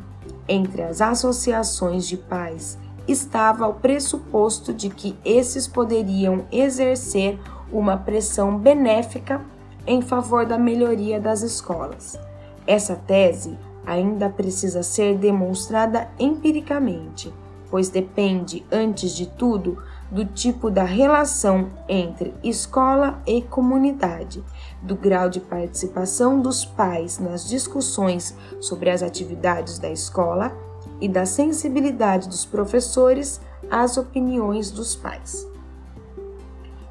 entre 0.48 0.82
as 0.84 1.02
associações 1.02 2.08
de 2.08 2.18
pais 2.18 2.78
estava 3.08 3.68
o 3.68 3.76
pressuposto 3.76 4.74
de 4.74 4.90
que 4.90 5.18
esses 5.24 5.66
poderiam 5.66 6.46
exercer 6.52 7.40
uma 7.72 7.96
pressão 7.96 8.58
benéfica 8.58 9.42
em 9.86 10.02
favor 10.02 10.46
da 10.46 10.58
melhoria 10.58 11.20
das 11.20 11.42
escolas. 11.42 12.20
Essa 12.66 12.96
tese 12.96 13.58
ainda 13.88 14.30
precisa 14.30 14.84
ser 14.84 15.18
demonstrada 15.18 16.10
empiricamente, 16.20 17.34
pois 17.72 17.88
depende, 17.88 18.66
antes 18.70 19.16
de 19.16 19.26
tudo, 19.26 19.82
do 20.12 20.26
tipo 20.26 20.70
da 20.70 20.84
relação 20.84 21.70
entre 21.88 22.34
escola 22.44 23.22
e 23.26 23.42
comunidade, 23.42 24.44
do 24.82 24.96
grau 24.96 25.30
de 25.30 25.40
participação 25.40 26.42
dos 26.42 26.66
pais 26.66 27.18
nas 27.18 27.48
discussões 27.48 28.36
sobre 28.60 28.90
as 28.90 29.02
atividades 29.02 29.80
da 29.80 29.90
escola 29.90 30.56
e 31.00 31.08
da 31.08 31.26
sensibilidade 31.26 32.28
dos 32.28 32.44
professores 32.44 33.40
às 33.72 33.98
opiniões 33.98 34.70
dos 34.70 34.96
pais. 34.96 35.48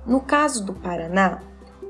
No 0.07 0.21
caso 0.21 0.65
do 0.65 0.73
Paraná, 0.73 1.41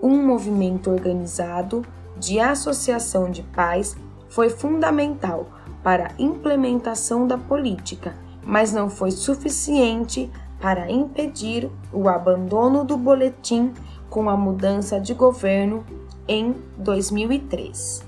um 0.03 0.24
movimento 0.24 0.91
organizado 0.91 1.85
de 2.16 2.41
associação 2.41 3.31
de 3.31 3.43
pais 3.43 3.97
foi 4.36 4.50
fundamental 4.50 5.46
para 5.82 6.08
a 6.08 6.22
implementação 6.22 7.26
da 7.26 7.38
política, 7.38 8.14
mas 8.44 8.70
não 8.70 8.90
foi 8.90 9.10
suficiente 9.10 10.30
para 10.60 10.90
impedir 10.90 11.70
o 11.90 12.06
abandono 12.06 12.84
do 12.84 12.98
boletim 12.98 13.72
com 14.10 14.28
a 14.28 14.36
mudança 14.36 15.00
de 15.00 15.14
governo 15.14 15.86
em 16.28 16.54
2003. 16.76 18.04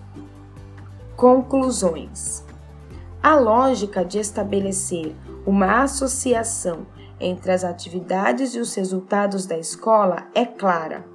Conclusões: 1.17 2.45
A 3.23 3.35
lógica 3.35 4.05
de 4.05 4.19
estabelecer 4.19 5.17
uma 5.47 5.83
associação 5.83 6.87
entre 7.19 7.53
as 7.53 7.65
atividades 7.65 8.55
e 8.55 8.59
os 8.59 8.75
resultados 8.75 9.47
da 9.47 9.57
escola 9.57 10.27
é 10.35 10.45
clara. 10.45 11.07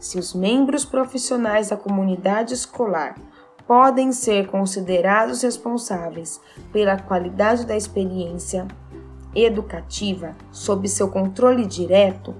Se 0.00 0.18
os 0.18 0.32
membros 0.32 0.86
profissionais 0.86 1.68
da 1.68 1.76
comunidade 1.76 2.54
escolar 2.54 3.14
podem 3.66 4.12
ser 4.12 4.46
considerados 4.48 5.42
responsáveis 5.42 6.40
pela 6.72 6.98
qualidade 6.98 7.64
da 7.64 7.76
experiência 7.76 8.66
educativa 9.34 10.36
sob 10.52 10.88
seu 10.88 11.08
controle 11.08 11.66
direto, 11.66 12.34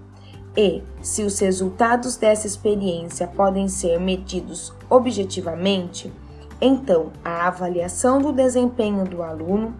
e 0.57 0.83
se 1.03 1.23
os 1.23 1.39
resultados 1.41 2.17
dessa 2.17 2.47
experiência 2.47 3.27
podem 3.27 3.67
ser 3.67 3.99
medidos 3.99 4.73
objetivamente, 4.89 6.13
então 6.61 7.11
a 7.25 7.49
avaliação 7.49 8.21
do 8.21 8.33
desempenho 8.33 9.05
do 9.05 9.23
aluno 9.23 9.75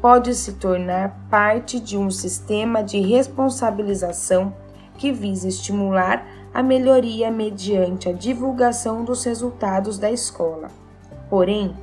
pode 0.00 0.34
se 0.34 0.54
tornar 0.54 1.26
parte 1.30 1.78
de 1.78 1.96
um 1.96 2.10
sistema 2.10 2.82
de 2.82 3.00
responsabilização 3.00 4.52
que 4.98 5.12
visa 5.12 5.46
estimular 5.46 6.26
a 6.52 6.62
melhoria 6.62 7.30
mediante 7.30 8.08
a 8.08 8.12
divulgação 8.12 9.04
dos 9.04 9.22
resultados 9.24 9.98
da 9.98 10.10
escola. 10.10 10.85
Porém, 11.28 11.74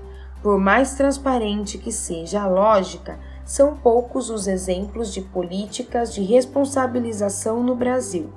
por 0.41 0.59
mais 0.59 0.95
transparente 0.95 1.77
que 1.77 1.91
seja 1.91 2.41
a 2.41 2.47
lógica, 2.47 3.17
são 3.45 3.75
poucos 3.75 4.29
os 4.29 4.47
exemplos 4.47 5.13
de 5.13 5.21
políticas 5.21 6.13
de 6.13 6.21
responsabilização 6.23 7.61
no 7.63 7.75
Brasil, 7.75 8.29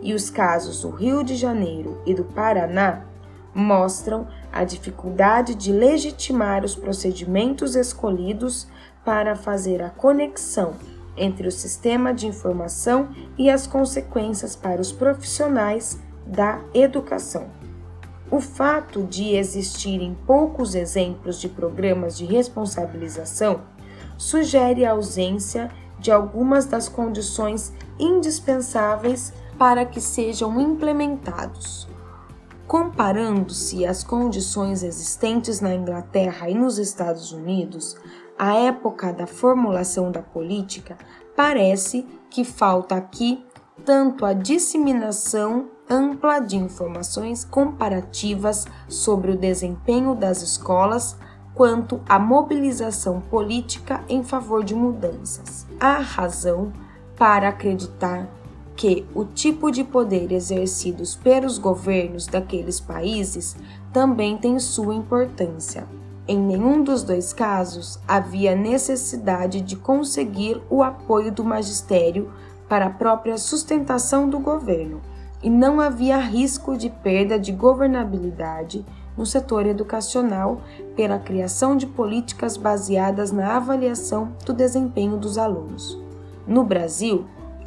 e 0.00 0.14
os 0.14 0.28
casos 0.28 0.82
do 0.82 0.90
Rio 0.90 1.22
de 1.22 1.36
Janeiro 1.36 2.00
e 2.04 2.14
do 2.14 2.24
Paraná 2.24 3.04
mostram 3.54 4.26
a 4.50 4.64
dificuldade 4.64 5.54
de 5.54 5.72
legitimar 5.72 6.64
os 6.64 6.74
procedimentos 6.74 7.76
escolhidos 7.76 8.66
para 9.04 9.36
fazer 9.36 9.82
a 9.82 9.90
conexão 9.90 10.74
entre 11.16 11.46
o 11.46 11.52
sistema 11.52 12.14
de 12.14 12.26
informação 12.26 13.10
e 13.36 13.50
as 13.50 13.66
consequências 13.66 14.56
para 14.56 14.80
os 14.80 14.92
profissionais 14.92 16.00
da 16.26 16.60
educação. 16.72 17.61
O 18.32 18.40
fato 18.40 19.02
de 19.02 19.36
existirem 19.36 20.16
poucos 20.26 20.74
exemplos 20.74 21.38
de 21.38 21.50
programas 21.50 22.16
de 22.16 22.24
responsabilização 22.24 23.60
sugere 24.16 24.86
a 24.86 24.92
ausência 24.92 25.70
de 25.98 26.10
algumas 26.10 26.64
das 26.64 26.88
condições 26.88 27.74
indispensáveis 28.00 29.34
para 29.58 29.84
que 29.84 30.00
sejam 30.00 30.58
implementados. 30.58 31.86
Comparando-se 32.66 33.84
às 33.84 34.02
condições 34.02 34.82
existentes 34.82 35.60
na 35.60 35.74
Inglaterra 35.74 36.48
e 36.48 36.54
nos 36.54 36.78
Estados 36.78 37.32
Unidos, 37.32 37.98
a 38.38 38.54
época 38.54 39.12
da 39.12 39.26
formulação 39.26 40.10
da 40.10 40.22
política, 40.22 40.96
parece 41.36 42.06
que 42.30 42.44
falta 42.44 42.94
aqui 42.94 43.44
tanto 43.84 44.24
a 44.24 44.32
disseminação 44.32 45.68
ampla 45.92 46.40
de 46.40 46.56
informações 46.56 47.44
comparativas 47.44 48.66
sobre 48.88 49.32
o 49.32 49.36
desempenho 49.36 50.14
das 50.14 50.40
escolas 50.40 51.14
quanto 51.54 52.00
à 52.08 52.18
mobilização 52.18 53.20
política 53.20 54.02
em 54.08 54.24
favor 54.24 54.64
de 54.64 54.74
mudanças. 54.74 55.66
Há 55.78 55.98
razão 55.98 56.72
para 57.14 57.50
acreditar 57.50 58.26
que 58.74 59.06
o 59.14 59.26
tipo 59.26 59.70
de 59.70 59.84
poder 59.84 60.32
exercidos 60.32 61.14
pelos 61.14 61.58
governos 61.58 62.26
daqueles 62.26 62.80
países 62.80 63.54
também 63.92 64.38
tem 64.38 64.58
sua 64.58 64.94
importância. 64.94 65.86
Em 66.26 66.38
nenhum 66.38 66.82
dos 66.82 67.02
dois 67.02 67.34
casos 67.34 68.00
havia 68.08 68.56
necessidade 68.56 69.60
de 69.60 69.76
conseguir 69.76 70.62
o 70.70 70.82
apoio 70.82 71.30
do 71.30 71.44
magistério 71.44 72.32
para 72.66 72.86
a 72.86 72.90
própria 72.90 73.36
sustentação 73.36 74.26
do 74.26 74.38
governo, 74.38 75.02
e 75.42 75.50
não 75.50 75.80
havia 75.80 76.18
risco 76.18 76.76
de 76.76 76.88
perda 76.88 77.38
de 77.38 77.52
governabilidade 77.52 78.84
no 79.16 79.26
setor 79.26 79.66
educacional 79.66 80.62
pela 80.96 81.18
criação 81.18 81.76
de 81.76 81.86
políticas 81.86 82.56
baseadas 82.56 83.32
na 83.32 83.56
avaliação 83.56 84.32
do 84.46 84.52
desempenho 84.52 85.16
dos 85.16 85.36
alunos. 85.36 85.98
No 86.46 86.64
Brasil, 86.64 87.26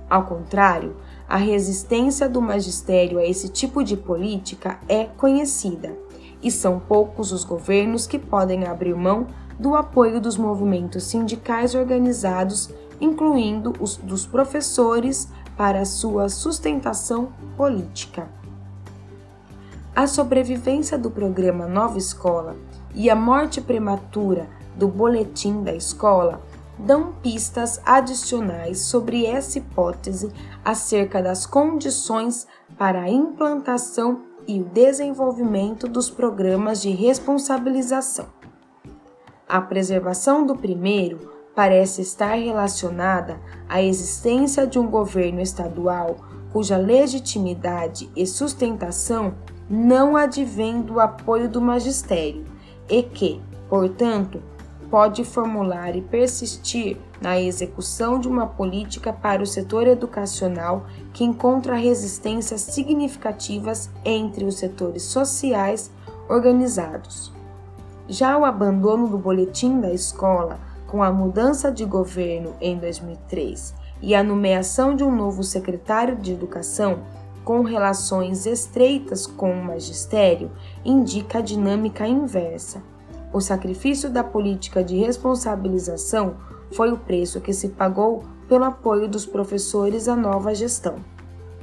ao 0.10 0.26
contrário, 0.26 0.96
a 1.28 1.38
resistência 1.38 2.30
do 2.30 2.42
magistério 2.42 3.18
a 3.18 3.26
esse 3.26 3.50
tipo 3.50 3.84
de 3.84 3.98
política 3.98 4.80
é 4.88 5.06
conhecida, 5.06 5.96
e 6.42 6.52
são 6.52 6.80
poucos 6.80 7.32
os 7.32 7.44
governos 7.44 8.06
que 8.06 8.20
podem 8.20 8.66
abrir 8.66 8.96
mão 8.96 9.28
do 9.60 9.76
apoio 9.76 10.20
dos 10.22 10.38
movimentos 10.38 11.06
sindicais 11.06 11.74
organizados, 11.74 12.70
incluindo 13.00 13.74
os 13.80 13.98
dos 13.98 14.26
professores, 14.26 15.30
para 15.58 15.86
sua 15.86 16.30
sustentação 16.30 17.30
política 17.56 18.28
a 19.96 20.08
sobrevivência 20.08 20.98
do 20.98 21.10
programa 21.10 21.68
Nova 21.68 21.98
Escola 21.98 22.58
e 22.94 23.10
a 23.10 23.16
morte 23.16 23.62
prematura 23.62 24.50
do 24.76 24.90
boletim 24.90 25.64
da 25.64 25.74
escola 25.74 26.42
dão 26.78 27.14
pistas 27.24 27.80
adicionais 27.86 28.82
sobre 28.82 29.26
essa 29.26 29.58
hipótese 29.58 30.30
acerca 30.66 31.24
das 31.24 31.46
condições 31.46 32.46
para 32.78 33.04
a 33.04 33.10
implantação 33.10 34.24
e 34.46 34.60
o 34.60 34.66
desenvolvimento 34.66 35.88
dos 35.88 36.10
programas 36.10 36.82
de 36.82 36.90
responsabilização. 36.90 38.26
A 39.48 39.62
preservação 39.62 40.46
do 40.46 40.58
primeiro 40.58 41.35
parece 41.56 42.02
estar 42.02 42.36
relacionada 42.36 43.40
à 43.70 43.82
existência 43.82 44.68
de 44.68 44.78
um 44.78 44.88
governo 44.88 45.42
estadual 45.42 46.18
cuja 46.52 46.78
legitimidade 46.78 48.10
e 48.16 48.28
sustentação 48.28 49.34
não 49.70 50.16
advém 50.16 50.82
do 50.82 51.00
apoio 51.00 51.50
do 51.50 51.60
magistério 51.60 52.46
e 52.90 53.02
que, 53.02 53.42
portanto, 53.68 54.42
pode 54.90 55.24
formular 55.24 55.96
e 55.96 56.02
persistir 56.02 56.98
na 57.20 57.40
execução 57.40 58.20
de 58.20 58.28
uma 58.28 58.46
política 58.46 59.12
para 59.12 59.42
o 59.42 59.46
setor 59.46 59.88
educacional 59.88 60.86
que 61.12 61.24
encontra 61.24 61.76
resistências 61.76 62.62
significativas 62.62 63.90
entre 64.04 64.46
os 64.46 64.56
setores 64.56 65.04
sociais 65.04 65.92
organizados. 66.30 67.34
Já 68.08 68.38
o 68.38 68.46
abandono 68.46 69.08
do 69.08 69.18
boletim 69.18 69.80
da 69.80 69.92
escola, 69.92 70.60
com 70.96 71.04
a 71.04 71.12
mudança 71.12 71.70
de 71.70 71.84
governo 71.84 72.56
em 72.62 72.78
2003 72.78 73.76
e 74.02 74.16
a 74.16 74.24
nomeação 74.24 74.96
de 74.96 75.04
um 75.04 75.14
novo 75.14 75.44
secretário 75.44 76.16
de 76.16 76.32
educação, 76.32 77.00
com 77.44 77.64
relações 77.64 78.46
estreitas 78.46 79.28
com 79.28 79.52
o 79.52 79.62
magistério 79.62 80.50
indica 80.86 81.40
a 81.40 81.42
dinâmica 81.42 82.08
inversa. 82.08 82.82
O 83.34 83.42
sacrifício 83.42 84.10
da 84.10 84.24
política 84.24 84.82
de 84.82 84.96
responsabilização 84.96 86.38
foi 86.72 86.94
o 86.94 86.98
preço 86.98 87.42
que 87.42 87.52
se 87.52 87.68
pagou 87.68 88.24
pelo 88.48 88.64
apoio 88.64 89.10
dos 89.10 89.26
professores 89.26 90.08
à 90.08 90.16
nova 90.16 90.56
gestão. 90.56 90.96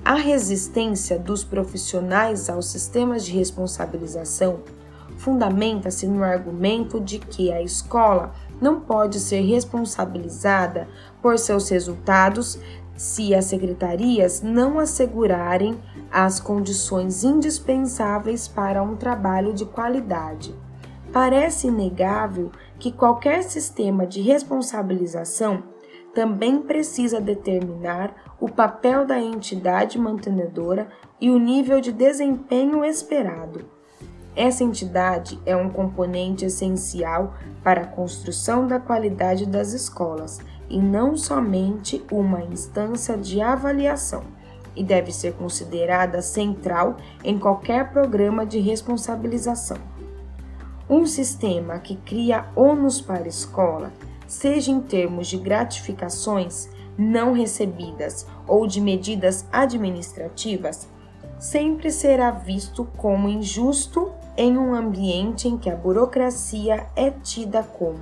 A 0.04 0.12
resistência 0.12 1.18
dos 1.18 1.42
profissionais 1.42 2.50
aos 2.50 2.66
sistemas 2.66 3.24
de 3.24 3.32
responsabilização 3.32 4.58
fundamenta-se 5.16 6.06
no 6.06 6.22
argumento 6.22 7.00
de 7.00 7.18
que 7.18 7.50
a 7.50 7.62
escola 7.62 8.34
não 8.62 8.80
pode 8.80 9.18
ser 9.18 9.40
responsabilizada 9.40 10.88
por 11.20 11.36
seus 11.36 11.68
resultados 11.68 12.58
se 12.96 13.34
as 13.34 13.46
secretarias 13.46 14.40
não 14.40 14.78
assegurarem 14.78 15.76
as 16.10 16.38
condições 16.38 17.24
indispensáveis 17.24 18.46
para 18.46 18.82
um 18.82 18.94
trabalho 18.94 19.52
de 19.52 19.66
qualidade. 19.66 20.54
Parece 21.12 21.66
inegável 21.66 22.52
que 22.78 22.92
qualquer 22.92 23.42
sistema 23.42 24.06
de 24.06 24.22
responsabilização 24.22 25.64
também 26.14 26.62
precisa 26.62 27.20
determinar 27.20 28.14
o 28.40 28.48
papel 28.48 29.04
da 29.04 29.18
entidade 29.18 29.98
mantenedora 29.98 30.88
e 31.20 31.30
o 31.30 31.38
nível 31.38 31.80
de 31.80 31.90
desempenho 31.90 32.84
esperado. 32.84 33.64
Essa 34.34 34.64
entidade 34.64 35.38
é 35.44 35.54
um 35.54 35.68
componente 35.68 36.46
essencial 36.46 37.34
para 37.62 37.82
a 37.82 37.86
construção 37.86 38.66
da 38.66 38.80
qualidade 38.80 39.44
das 39.44 39.72
escolas 39.72 40.40
e 40.70 40.80
não 40.80 41.16
somente 41.16 42.02
uma 42.10 42.42
instância 42.42 43.16
de 43.16 43.42
avaliação, 43.42 44.22
e 44.74 44.82
deve 44.82 45.12
ser 45.12 45.34
considerada 45.34 46.22
central 46.22 46.96
em 47.22 47.38
qualquer 47.38 47.90
programa 47.92 48.46
de 48.46 48.58
responsabilização. 48.58 49.76
Um 50.88 51.04
sistema 51.04 51.78
que 51.78 51.96
cria 51.96 52.46
ônus 52.56 53.02
para 53.02 53.24
a 53.24 53.28
escola, 53.28 53.92
seja 54.26 54.70
em 54.70 54.80
termos 54.80 55.26
de 55.26 55.36
gratificações 55.36 56.70
não 56.96 57.32
recebidas 57.32 58.26
ou 58.46 58.66
de 58.66 58.80
medidas 58.80 59.46
administrativas, 59.52 60.88
sempre 61.42 61.90
será 61.90 62.30
visto 62.30 62.86
como 62.96 63.28
injusto 63.28 64.12
em 64.36 64.56
um 64.56 64.72
ambiente 64.72 65.48
em 65.48 65.58
que 65.58 65.68
a 65.68 65.74
burocracia 65.74 66.86
é 66.94 67.10
tida 67.10 67.64
como 67.64 67.98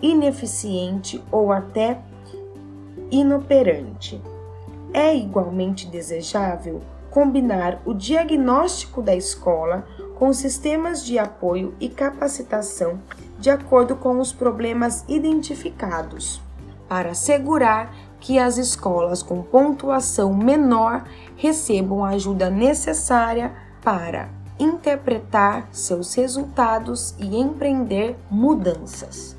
ineficiente 0.00 1.20
ou 1.28 1.50
até 1.50 1.98
inoperante. 3.10 4.22
É 4.92 5.12
igualmente 5.12 5.88
desejável 5.88 6.80
combinar 7.10 7.82
o 7.84 7.92
diagnóstico 7.92 9.02
da 9.02 9.16
escola 9.16 9.84
com 10.16 10.32
sistemas 10.32 11.04
de 11.04 11.18
apoio 11.18 11.74
e 11.80 11.88
capacitação 11.88 13.00
de 13.40 13.50
acordo 13.50 13.96
com 13.96 14.20
os 14.20 14.32
problemas 14.32 15.04
identificados, 15.08 16.40
para 16.88 17.10
assegurar 17.10 17.92
que 18.20 18.38
as 18.38 18.56
escolas 18.56 19.20
com 19.20 19.42
pontuação 19.42 20.32
menor 20.32 21.04
recebam 21.44 22.02
a 22.02 22.08
ajuda 22.10 22.48
necessária 22.48 23.54
para 23.82 24.30
interpretar 24.58 25.68
seus 25.72 26.14
resultados 26.14 27.14
e 27.18 27.36
empreender 27.36 28.16
mudanças. 28.30 29.36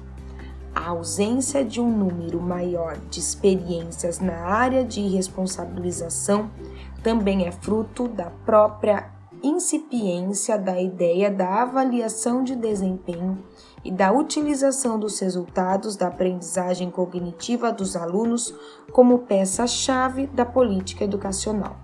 A 0.75 0.89
ausência 0.89 1.65
de 1.65 1.81
um 1.81 1.89
número 1.89 2.39
maior 2.39 2.95
de 3.09 3.19
experiências 3.19 4.19
na 4.19 4.35
área 4.35 4.85
de 4.85 5.01
responsabilização 5.07 6.51
também 7.01 7.47
é 7.47 7.51
fruto 7.51 8.07
da 8.07 8.29
própria 8.45 9.09
incipiência 9.41 10.59
da 10.59 10.79
ideia 10.79 11.31
da 11.31 11.63
avaliação 11.63 12.43
de 12.43 12.55
desempenho 12.55 13.43
e 13.85 13.91
da 13.91 14.11
utilização 14.11 14.97
dos 14.97 15.19
resultados 15.19 15.95
da 15.95 16.07
aprendizagem 16.07 16.89
cognitiva 16.89 17.71
dos 17.71 17.95
alunos 17.95 18.51
como 18.91 19.19
peça-chave 19.19 20.25
da 20.25 20.43
política 20.43 21.03
educacional. 21.03 21.77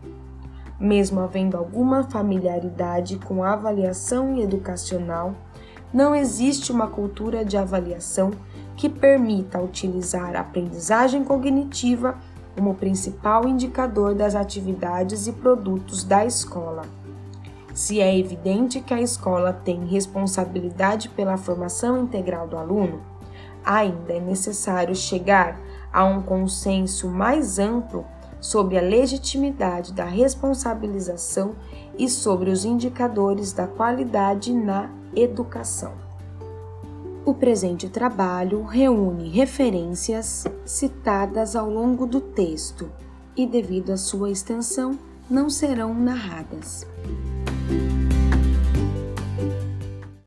Mesmo 0.80 1.20
havendo 1.20 1.56
alguma 1.56 2.04
familiaridade 2.04 3.20
com 3.20 3.44
a 3.44 3.54
avaliação 3.54 4.36
educacional, 4.40 5.36
não 5.94 6.16
existe 6.16 6.72
uma 6.72 6.88
cultura 6.88 7.46
de 7.46 7.56
avaliação 7.56 8.32
que 8.76 8.90
permita 8.90 9.62
utilizar 9.62 10.36
a 10.36 10.40
aprendizagem 10.40 11.24
cognitiva 11.24 12.18
como 12.56 12.74
principal 12.74 13.48
indicador 13.48 14.16
das 14.16 14.34
atividades 14.34 15.28
e 15.28 15.34
produtos 15.34 16.04
da 16.04 16.26
escola. 16.26 16.82
Se 17.82 18.00
é 18.00 18.16
evidente 18.16 18.80
que 18.80 18.94
a 18.94 19.02
escola 19.02 19.52
tem 19.52 19.86
responsabilidade 19.86 21.10
pela 21.10 21.36
formação 21.36 22.04
integral 22.04 22.48
do 22.48 22.56
aluno, 22.56 23.02
ainda 23.66 24.14
é 24.14 24.20
necessário 24.20 24.96
chegar 24.96 25.60
a 25.92 26.06
um 26.06 26.22
consenso 26.22 27.10
mais 27.10 27.58
amplo 27.58 28.06
sobre 28.40 28.78
a 28.78 28.82
legitimidade 28.82 29.94
da 29.94 30.06
responsabilização 30.06 31.56
e 31.98 32.08
sobre 32.08 32.52
os 32.52 32.66
indicadores 32.66 33.52
da 33.52 33.66
qualidade 33.66 34.54
na 34.54 34.88
educação. 35.16 35.94
O 37.26 37.34
presente 37.34 37.90
trabalho 37.90 38.62
reúne 38.62 39.28
referências 39.28 40.46
citadas 40.64 41.56
ao 41.56 41.68
longo 41.68 42.06
do 42.06 42.22
texto 42.22 42.92
e, 43.36 43.48
devido 43.48 43.90
à 43.90 43.98
sua 43.98 44.30
extensão, 44.30 45.00
não 45.28 45.50
serão 45.50 45.96
narradas. 45.96 46.86
Bye. 47.72 48.01